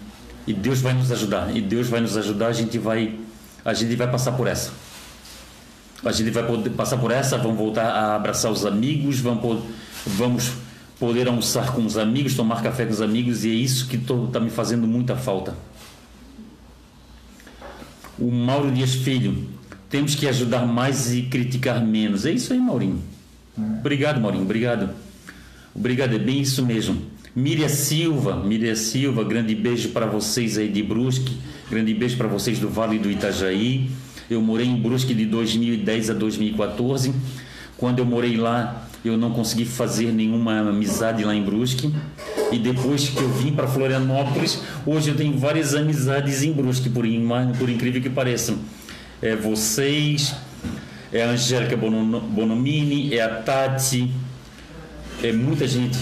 e 0.47 0.53
Deus 0.53 0.79
vai 0.79 0.93
nos 0.93 1.11
ajudar. 1.11 1.55
E 1.55 1.59
Deus 1.59 1.87
vai 1.89 1.99
nos 1.99 2.15
ajudar. 2.15 2.47
A 2.47 2.53
gente 2.53 2.77
vai 2.77 3.15
a 3.65 3.73
gente 3.73 3.95
vai 3.95 4.09
passar 4.09 4.33
por 4.33 4.47
essa. 4.47 4.71
A 6.03 6.11
gente 6.11 6.29
vai 6.29 6.45
poder 6.45 6.69
passar 6.69 6.97
por 6.97 7.11
essa. 7.11 7.37
Vamos 7.37 7.57
voltar 7.57 7.87
a 7.87 8.15
abraçar 8.15 8.51
os 8.51 8.65
amigos. 8.65 9.19
Vamos 9.19 9.63
vamos 10.05 10.51
poder 10.99 11.27
almoçar 11.27 11.73
com 11.73 11.83
os 11.83 11.97
amigos, 11.97 12.35
tomar 12.35 12.61
café 12.61 12.85
com 12.85 12.93
os 12.93 13.01
amigos. 13.01 13.43
E 13.43 13.49
é 13.49 13.53
isso 13.53 13.87
que 13.87 13.97
está 13.97 14.39
me 14.39 14.49
fazendo 14.49 14.87
muita 14.87 15.15
falta 15.15 15.55
o 18.17 18.31
Mauro 18.31 18.71
Dias 18.71 18.95
Filho. 18.95 19.47
Temos 19.89 20.15
que 20.15 20.27
ajudar 20.27 20.65
mais 20.65 21.13
e 21.13 21.23
criticar 21.23 21.83
menos. 21.83 22.25
É 22.25 22.31
isso 22.31 22.53
aí, 22.53 22.59
Maurinho. 22.59 23.01
Obrigado, 23.57 24.19
Maurinho. 24.19 24.43
Obrigado. 24.43 24.89
Obrigado, 25.75 26.15
é 26.15 26.17
bem 26.19 26.39
isso 26.39 26.65
mesmo. 26.65 27.01
Miriam 27.35 27.67
Silva, 27.67 28.37
Miriam 28.37 28.75
Silva, 28.75 29.25
grande 29.25 29.53
beijo 29.53 29.89
para 29.89 30.05
vocês 30.05 30.57
aí 30.57 30.69
de 30.69 30.81
Brusque, 30.81 31.35
grande 31.69 31.93
beijo 31.93 32.15
para 32.15 32.29
vocês 32.29 32.59
do 32.59 32.69
Vale 32.69 32.97
do 32.97 33.11
Itajaí. 33.11 33.89
Eu 34.29 34.41
morei 34.41 34.67
em 34.67 34.81
Brusque 34.81 35.13
de 35.13 35.25
2010 35.25 36.11
a 36.11 36.13
2014. 36.13 37.13
Quando 37.75 37.99
eu 37.99 38.05
morei 38.05 38.37
lá, 38.37 38.87
eu 39.03 39.17
não 39.17 39.31
consegui 39.31 39.65
fazer 39.65 40.13
nenhuma 40.13 40.59
amizade 40.61 41.25
lá 41.25 41.35
em 41.35 41.43
Brusque. 41.43 41.93
E 42.53 42.57
depois 42.57 43.09
que 43.09 43.21
eu 43.21 43.29
vim 43.33 43.51
para 43.51 43.67
Florianópolis, 43.67 44.61
hoje 44.85 45.09
eu 45.09 45.15
tenho 45.17 45.37
várias 45.37 45.75
amizades 45.75 46.41
em 46.41 46.53
Brusque, 46.53 46.89
por, 46.89 47.03
por 47.59 47.69
incrível 47.69 48.01
que 48.01 48.09
pareça. 48.09 48.55
É 49.21 49.35
vocês, 49.35 50.33
é 51.11 51.21
a 51.23 51.31
Angélica 51.31 51.75
Bonomini, 51.75 53.13
é 53.13 53.21
a 53.21 53.29
Tati, 53.41 54.09
é 55.23 55.31
muita 55.31 55.67
gente. 55.67 55.97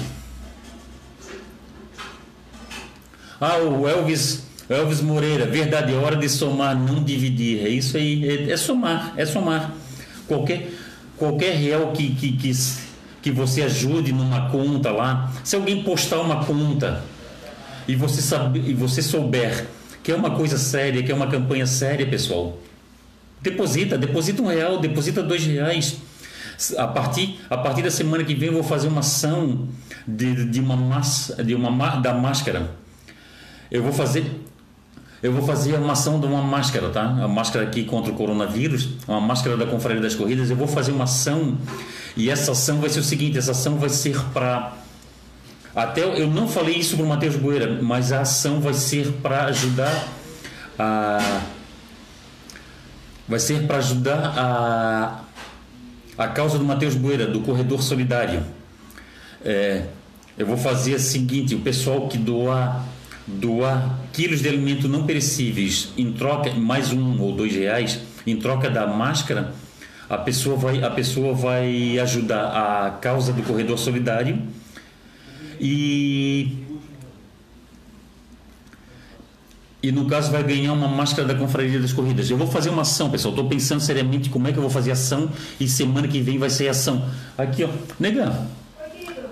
Ah, 3.39 3.57
o 3.57 3.87
Elvis, 3.87 4.43
Elvis 4.69 5.01
Moreira, 5.01 5.45
verdade, 5.45 5.93
é 5.93 5.97
hora 5.97 6.15
de 6.15 6.29
somar, 6.29 6.77
não 6.77 7.03
dividir. 7.03 7.65
É 7.65 7.69
isso 7.69 7.97
aí, 7.97 8.27
é, 8.27 8.51
é 8.51 8.57
somar, 8.57 9.13
é 9.17 9.25
somar. 9.25 9.73
Qualquer, 10.27 10.71
qualquer 11.17 11.55
real 11.55 11.91
que, 11.91 12.15
que, 12.15 12.33
que 12.37 12.53
que 13.23 13.31
você 13.31 13.63
ajude 13.63 14.11
numa 14.11 14.49
conta 14.49 14.91
lá. 14.91 15.31
Se 15.45 15.55
alguém 15.55 15.81
postar 15.81 16.19
uma 16.19 16.43
conta 16.43 17.01
e 17.87 17.95
você, 17.95 18.21
sabe, 18.21 18.59
e 18.59 18.73
você 18.73 19.01
souber 19.01 19.65
que 20.03 20.11
é 20.11 20.15
uma 20.15 20.31
coisa 20.31 20.57
séria, 20.57 21.01
que 21.01 21.09
é 21.09 21.15
uma 21.15 21.27
campanha 21.27 21.65
séria, 21.65 22.05
pessoal, 22.05 22.59
deposita, 23.41 23.97
deposita 23.97 24.41
um 24.41 24.47
real, 24.47 24.77
deposita 24.77 25.23
dois 25.23 25.45
reais. 25.45 25.95
A 26.77 26.87
partir, 26.87 27.39
a 27.49 27.57
partir 27.57 27.81
da 27.81 27.91
semana 27.91 28.23
que 28.23 28.35
vem 28.35 28.49
eu 28.49 28.53
vou 28.53 28.63
fazer 28.63 28.87
uma 28.87 28.99
ação 28.99 29.67
de, 30.07 30.45
de 30.45 30.59
uma 30.59 30.75
massa, 30.75 31.43
de 31.43 31.55
uma 31.55 31.95
da 31.97 32.13
máscara. 32.13 32.71
Eu 33.71 33.81
vou 33.81 33.91
fazer 33.91 34.43
eu 35.23 35.31
vou 35.31 35.41
fazer 35.41 35.75
uma 35.75 35.93
ação 35.93 36.19
de 36.19 36.25
uma 36.25 36.41
máscara, 36.41 36.89
tá? 36.89 37.01
A 37.01 37.29
máscara 37.29 37.65
aqui 37.65 37.85
contra 37.85 38.11
o 38.11 38.15
coronavírus, 38.15 38.89
uma 39.07 39.21
máscara 39.21 39.55
da 39.55 39.65
Confraria 39.65 40.01
das 40.01 40.13
Corridas. 40.13 40.49
Eu 40.49 40.57
vou 40.57 40.67
fazer 40.67 40.91
uma 40.91 41.05
ação 41.05 41.57
e 42.17 42.29
essa 42.29 42.51
ação 42.51 42.81
vai 42.81 42.89
ser 42.89 42.99
o 42.99 43.03
seguinte: 43.03 43.37
essa 43.37 43.51
ação 43.51 43.77
vai 43.77 43.87
ser 43.87 44.19
para. 44.33 44.73
Até 45.73 46.03
eu 46.03 46.27
não 46.27 46.45
falei 46.45 46.75
isso 46.75 46.97
para 46.97 47.05
o 47.05 47.09
Matheus 47.09 47.37
Boeira, 47.37 47.79
mas 47.81 48.11
a 48.11 48.19
ação 48.19 48.59
vai 48.59 48.73
ser 48.73 49.13
para 49.23 49.45
ajudar 49.45 50.07
a. 50.77 51.41
Vai 53.25 53.39
ser 53.39 53.65
para 53.65 53.77
ajudar 53.77 54.33
a, 54.37 55.22
a 56.17 56.27
causa 56.27 56.57
do 56.57 56.65
Matheus 56.65 56.95
Boeira, 56.95 57.27
do 57.27 57.41
Corredor 57.41 57.81
Solidário. 57.81 58.43
É, 59.43 59.85
eu 60.37 60.45
vou 60.45 60.57
fazer 60.57 60.95
o 60.95 60.99
seguinte: 60.99 61.55
o 61.55 61.59
pessoal 61.59 62.07
que 62.07 62.17
doar 62.17 62.85
quilos 64.11 64.41
de 64.41 64.49
alimento 64.49 64.87
não 64.87 65.05
perecíveis 65.05 65.93
em 65.97 66.11
troca, 66.11 66.51
mais 66.53 66.91
um 66.91 67.21
ou 67.21 67.31
dois 67.31 67.53
reais, 67.53 67.99
em 68.25 68.35
troca 68.35 68.69
da 68.69 68.85
máscara 68.85 69.53
a 70.09 70.17
pessoa 70.17 70.55
vai, 70.55 70.83
a 70.83 70.89
pessoa 70.89 71.33
vai 71.33 71.97
ajudar 71.99 72.47
a 72.47 72.91
causa 72.91 73.33
do 73.33 73.41
corredor 73.41 73.77
solidário 73.77 74.41
e 75.59 76.62
e 79.83 79.91
no 79.91 80.05
caso 80.05 80.31
vai 80.31 80.41
ganhar 80.41 80.71
uma 80.71 80.87
máscara 80.87 81.27
da 81.27 81.35
Confraria 81.35 81.77
das 81.77 81.91
Corridas. 81.91 82.29
Eu 82.29 82.37
vou 82.37 82.47
fazer 82.47 82.69
uma 82.69 82.83
ação, 82.83 83.09
pessoal. 83.09 83.33
Estou 83.33 83.49
pensando 83.49 83.81
seriamente 83.81 84.29
como 84.29 84.47
é 84.47 84.53
que 84.53 84.57
eu 84.57 84.61
vou 84.61 84.71
fazer 84.71 84.91
ação 84.91 85.29
e 85.59 85.67
semana 85.67 86.07
que 86.07 86.21
vem 86.21 86.39
vai 86.39 86.49
ser 86.49 86.69
ação. 86.69 87.05
Aqui, 87.37 87.65
ó. 87.65 87.69
Nega, 87.99 88.47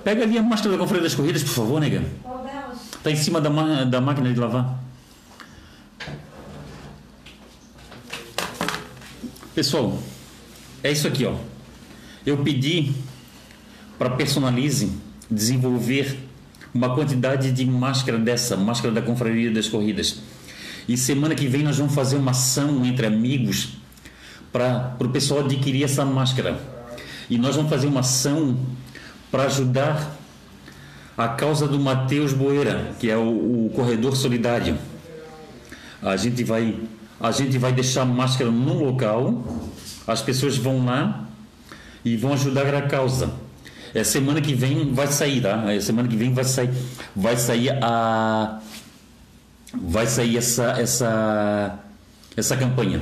pega 0.03 0.23
ali 0.23 0.37
a 0.37 0.43
máscara 0.43 0.73
da 0.73 0.77
Confraria 0.77 1.03
das 1.03 1.15
Corridas, 1.15 1.41
por 1.41 1.53
favor, 1.53 1.79
nega. 1.79 2.03
Está 2.97 3.09
em 3.09 3.15
cima 3.15 3.39
da, 3.39 3.85
da 3.85 4.01
máquina 4.01 4.33
de 4.33 4.37
lavar. 4.37 4.77
Pessoal, 9.55 9.97
é 10.83 10.91
isso 10.91 11.07
aqui, 11.07 11.25
ó. 11.25 11.33
Eu 12.25 12.39
pedi 12.39 12.91
para 13.97 14.09
Personalize 14.09 14.91
desenvolver 15.29 16.17
uma 16.73 16.93
quantidade 16.93 17.51
de 17.53 17.65
máscara 17.65 18.17
dessa, 18.17 18.57
máscara 18.57 18.93
da 18.93 19.01
Confraria 19.01 19.49
das 19.49 19.69
Corridas. 19.69 20.19
E 20.87 20.97
semana 20.97 21.35
que 21.35 21.47
vem 21.47 21.63
nós 21.63 21.77
vamos 21.77 21.93
fazer 21.93 22.15
uma 22.15 22.31
ação 22.31 22.85
entre 22.85 23.05
amigos 23.05 23.69
para 24.51 24.95
o 24.99 25.09
pessoal 25.09 25.41
adquirir 25.41 25.83
essa 25.83 26.03
máscara. 26.03 26.59
E 27.29 27.37
nós 27.37 27.55
vamos 27.55 27.69
fazer 27.69 27.87
uma 27.87 28.01
ação 28.01 28.57
para 29.31 29.43
ajudar 29.43 30.17
a 31.17 31.27
causa 31.29 31.67
do 31.67 31.79
Matheus 31.79 32.33
Boeira, 32.33 32.93
que 32.99 33.09
é 33.09 33.17
o, 33.17 33.65
o 33.67 33.71
corredor 33.75 34.15
solidário. 34.15 34.77
A 36.01 36.17
gente 36.17 36.43
vai 36.43 36.79
a 37.19 37.31
gente 37.31 37.57
vai 37.59 37.71
deixar 37.71 38.03
máscara 38.03 38.49
num 38.49 38.83
local 38.83 39.43
as 40.07 40.21
pessoas 40.21 40.57
vão 40.57 40.85
lá 40.85 41.25
e 42.03 42.17
vão 42.17 42.33
ajudar 42.33 42.73
a 42.73 42.81
causa. 42.81 43.31
É 43.93 44.03
semana 44.03 44.41
que 44.41 44.53
vem 44.53 44.93
vai 44.93 45.07
sair, 45.07 45.41
tá? 45.41 45.71
É 45.71 45.79
semana 45.79 46.07
que 46.07 46.15
vem 46.15 46.33
vai 46.33 46.43
sair, 46.43 46.69
vai 47.15 47.37
sair 47.37 47.71
a 47.83 48.59
vai 49.73 50.07
sair 50.07 50.37
essa 50.37 50.71
essa 50.79 51.79
essa 52.35 52.57
campanha. 52.57 53.01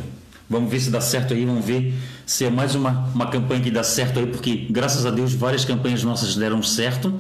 Vamos 0.50 0.72
ver 0.72 0.80
se 0.80 0.90
dá 0.90 1.00
certo 1.00 1.34
aí, 1.34 1.46
vamos 1.46 1.64
ver 1.64 1.94
se 2.26 2.46
é 2.46 2.50
mais 2.50 2.74
uma, 2.74 3.08
uma 3.14 3.28
campanha 3.28 3.62
que 3.62 3.70
dá 3.70 3.84
certo 3.84 4.20
aí, 4.20 4.26
porque 4.26 4.68
graças 4.70 5.06
a 5.06 5.12
Deus 5.12 5.34
várias 5.34 5.64
campanhas 5.64 6.04
nossas 6.04 6.36
deram 6.36 6.64
certo. 6.64 7.20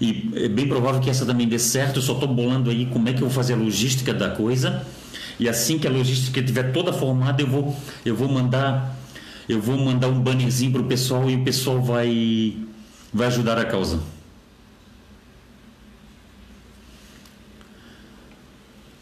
E 0.00 0.30
é 0.34 0.48
bem 0.48 0.66
provável 0.66 1.00
que 1.00 1.10
essa 1.10 1.26
também 1.26 1.46
dê 1.46 1.58
certo. 1.58 1.96
Eu 1.96 2.02
só 2.02 2.14
estou 2.14 2.28
bolando 2.28 2.70
aí 2.70 2.86
como 2.86 3.06
é 3.08 3.12
que 3.12 3.18
eu 3.18 3.28
vou 3.28 3.30
fazer 3.30 3.52
a 3.52 3.56
logística 3.56 4.14
da 4.14 4.30
coisa. 4.30 4.86
E 5.38 5.46
assim 5.48 5.78
que 5.78 5.86
a 5.86 5.90
logística 5.90 6.40
estiver 6.40 6.72
toda 6.72 6.90
formada, 6.90 7.42
eu 7.42 7.46
vou, 7.46 7.76
eu 8.04 8.16
vou 8.16 8.28
mandar 8.28 8.96
eu 9.50 9.60
vou 9.60 9.76
mandar 9.76 10.06
um 10.06 10.20
bannerzinho 10.20 10.70
para 10.70 10.80
o 10.80 10.84
pessoal 10.84 11.28
e 11.28 11.34
o 11.34 11.42
pessoal 11.42 11.82
vai, 11.82 12.56
vai 13.12 13.26
ajudar 13.26 13.58
a 13.58 13.64
causa. 13.64 13.98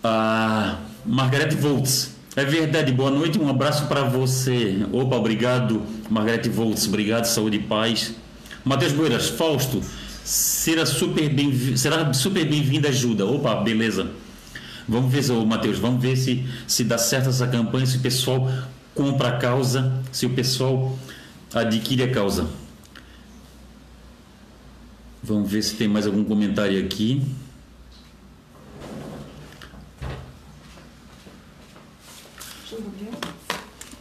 Ah, 0.03 0.79
Margarete 1.05 1.57
Voltz. 1.57 2.17
É 2.37 2.45
verdade, 2.45 2.93
boa 2.93 3.11
noite, 3.11 3.39
um 3.39 3.49
abraço 3.49 3.87
para 3.87 4.05
você. 4.05 4.87
Opa, 4.93 5.17
obrigado, 5.17 5.83
Margarete 6.09 6.49
Voltz, 6.49 6.87
obrigado, 6.87 7.25
saúde 7.25 7.57
e 7.57 7.63
paz. 7.63 8.15
Matheus 8.65 8.93
Boeiras, 8.93 9.29
Fausto, 9.29 9.83
será 10.23 10.87
super 10.87 11.29
bem 11.29 11.77
será 11.77 12.13
super 12.13 12.45
bem-vinda 12.49 12.89
ajuda. 12.91 13.27
Opa, 13.27 13.57
beleza. 13.57 14.09
Vamos 14.87 15.13
ver, 15.13 15.31
Matheus, 15.45 15.79
vamos 15.79 16.01
ver 16.01 16.17
se, 16.17 16.47
se 16.67 16.85
dá 16.85 16.97
certo 16.97 17.29
essa 17.29 17.47
campanha, 17.47 17.85
se 17.85 17.99
o 17.99 18.01
pessoal 18.01 18.51
compra 18.95 19.29
a 19.31 19.37
causa, 19.39 19.93
se 20.13 20.25
o 20.25 20.31
pessoal 20.31 20.97
adquire 21.53 22.05
a 22.05 22.11
causa. 22.11 22.49
Vamos 25.23 25.51
ver 25.51 25.63
se 25.63 25.75
tem 25.75 25.89
mais 25.89 26.07
algum 26.07 26.25
comentário 26.25 26.83
aqui. 26.83 27.23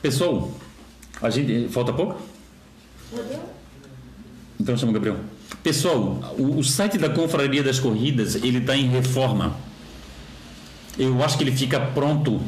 Pessoal, 0.01 0.51
a 1.21 1.29
gente. 1.29 1.69
Falta 1.69 1.93
pouco? 1.93 2.19
Então 4.59 4.75
chama 4.75 4.91
o 4.91 4.93
Gabriel. 4.93 5.17
Pessoal, 5.63 6.35
o, 6.37 6.57
o, 6.57 6.63
site 6.63 6.97
da 6.97 7.09
Confraria 7.09 7.63
das 7.63 7.79
Corridas 7.79 8.35
ele 8.35 8.57
está 8.57 8.75
em 8.75 8.87
reforma. 8.87 9.55
Eu 10.97 11.23
acho 11.23 11.37
que 11.37 11.43
ele 11.43 11.51
fica 11.51 11.79
pronto. 11.79 12.41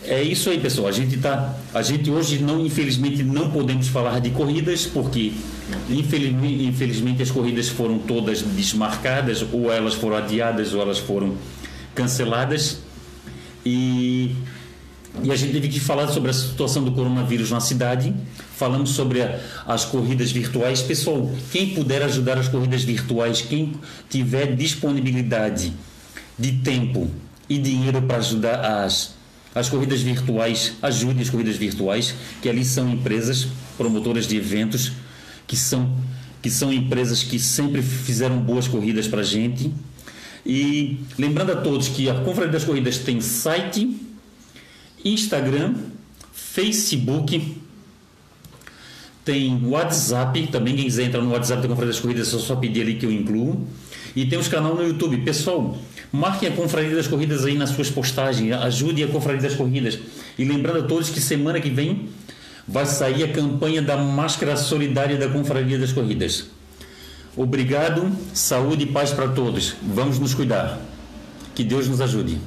É 0.03 0.21
isso 0.21 0.49
aí, 0.49 0.59
pessoal. 0.59 0.87
A 0.87 0.91
gente 0.91 1.15
tá, 1.17 1.55
a 1.73 1.81
gente 1.81 2.09
hoje 2.09 2.39
não, 2.39 2.65
infelizmente, 2.65 3.23
não 3.23 3.51
podemos 3.51 3.87
falar 3.87 4.19
de 4.19 4.31
corridas 4.31 4.85
porque 4.85 5.31
infelizmente, 5.89 6.63
infelizmente 6.63 7.21
as 7.21 7.29
corridas 7.29 7.69
foram 7.69 7.99
todas 7.99 8.41
desmarcadas 8.41 9.45
ou 9.53 9.71
elas 9.71 9.93
foram 9.93 10.17
adiadas 10.17 10.73
ou 10.73 10.81
elas 10.81 10.97
foram 10.97 11.35
canceladas 11.93 12.79
e 13.65 14.35
e 15.23 15.31
a 15.31 15.35
gente 15.35 15.51
teve 15.51 15.67
que 15.67 15.79
falar 15.79 16.07
sobre 16.07 16.31
a 16.31 16.33
situação 16.33 16.83
do 16.83 16.91
coronavírus 16.93 17.51
na 17.51 17.59
cidade. 17.59 18.13
Falamos 18.55 18.91
sobre 18.91 19.21
a, 19.21 19.39
as 19.67 19.85
corridas 19.85 20.31
virtuais. 20.31 20.81
Pessoal, 20.81 21.29
quem 21.51 21.71
puder 21.71 22.01
ajudar 22.03 22.37
as 22.37 22.47
corridas 22.47 22.83
virtuais, 22.83 23.41
quem 23.41 23.73
tiver 24.09 24.55
disponibilidade 24.55 25.73
de 26.39 26.53
tempo 26.53 27.09
e 27.49 27.57
dinheiro 27.57 28.01
para 28.01 28.17
ajudar 28.17 28.83
as, 28.83 29.15
as 29.53 29.69
corridas 29.69 30.01
virtuais, 30.01 30.73
ajude 30.81 31.21
as 31.21 31.29
corridas 31.29 31.57
virtuais, 31.57 32.15
que 32.41 32.49
ali 32.49 32.63
são 32.63 32.89
empresas 32.89 33.47
promotoras 33.77 34.25
de 34.25 34.37
eventos, 34.37 34.93
que 35.45 35.57
são, 35.57 35.93
que 36.41 36.49
são 36.49 36.71
empresas 36.71 37.21
que 37.21 37.37
sempre 37.37 37.81
fizeram 37.81 38.39
boas 38.39 38.67
corridas 38.67 39.07
para 39.07 39.21
a 39.21 39.25
gente. 39.25 39.71
E 40.43 40.99
lembrando 41.19 41.51
a 41.51 41.57
todos 41.57 41.89
que 41.89 42.09
a 42.09 42.15
Confraria 42.15 42.51
das 42.51 42.63
Corridas 42.63 42.97
tem 42.97 43.21
site 43.21 44.10
Instagram, 45.03 45.75
Facebook, 46.33 47.57
tem 49.23 49.65
WhatsApp, 49.65 50.47
também 50.47 50.75
quem 50.75 50.85
quiser 50.85 51.03
entrar 51.03 51.21
no 51.21 51.31
WhatsApp 51.31 51.61
da 51.61 51.67
Confraria 51.67 51.93
das 51.93 51.99
Corridas 52.01 52.33
é 52.33 52.39
só 52.39 52.55
pedir 52.55 52.81
ali 52.81 52.95
que 52.95 53.05
eu 53.05 53.11
incluo. 53.11 53.67
E 54.15 54.25
tem 54.25 54.37
os 54.37 54.47
canal 54.47 54.75
no 54.75 54.85
YouTube. 54.85 55.17
Pessoal, 55.17 55.77
marquem 56.11 56.49
a 56.49 56.51
Confraria 56.51 56.95
das 56.95 57.07
Corridas 57.07 57.45
aí 57.45 57.55
nas 57.57 57.69
suas 57.69 57.89
postagens, 57.89 58.51
ajude 58.53 59.03
a 59.03 59.07
Confraria 59.07 59.41
das 59.41 59.55
Corridas. 59.55 59.99
E 60.37 60.43
lembrando 60.43 60.79
a 60.79 60.83
todos 60.83 61.09
que 61.09 61.21
semana 61.21 61.59
que 61.59 61.69
vem 61.69 62.09
vai 62.67 62.85
sair 62.85 63.23
a 63.23 63.27
campanha 63.31 63.81
da 63.81 63.97
Máscara 63.97 64.57
Solidária 64.57 65.17
da 65.17 65.29
Confraria 65.29 65.77
das 65.77 65.93
Corridas. 65.93 66.47
Obrigado, 67.35 68.11
saúde 68.33 68.83
e 68.83 68.87
paz 68.87 69.11
para 69.11 69.29
todos. 69.29 69.75
Vamos 69.81 70.19
nos 70.19 70.33
cuidar. 70.33 70.79
Que 71.55 71.63
Deus 71.63 71.87
nos 71.87 72.01
ajude. 72.01 72.37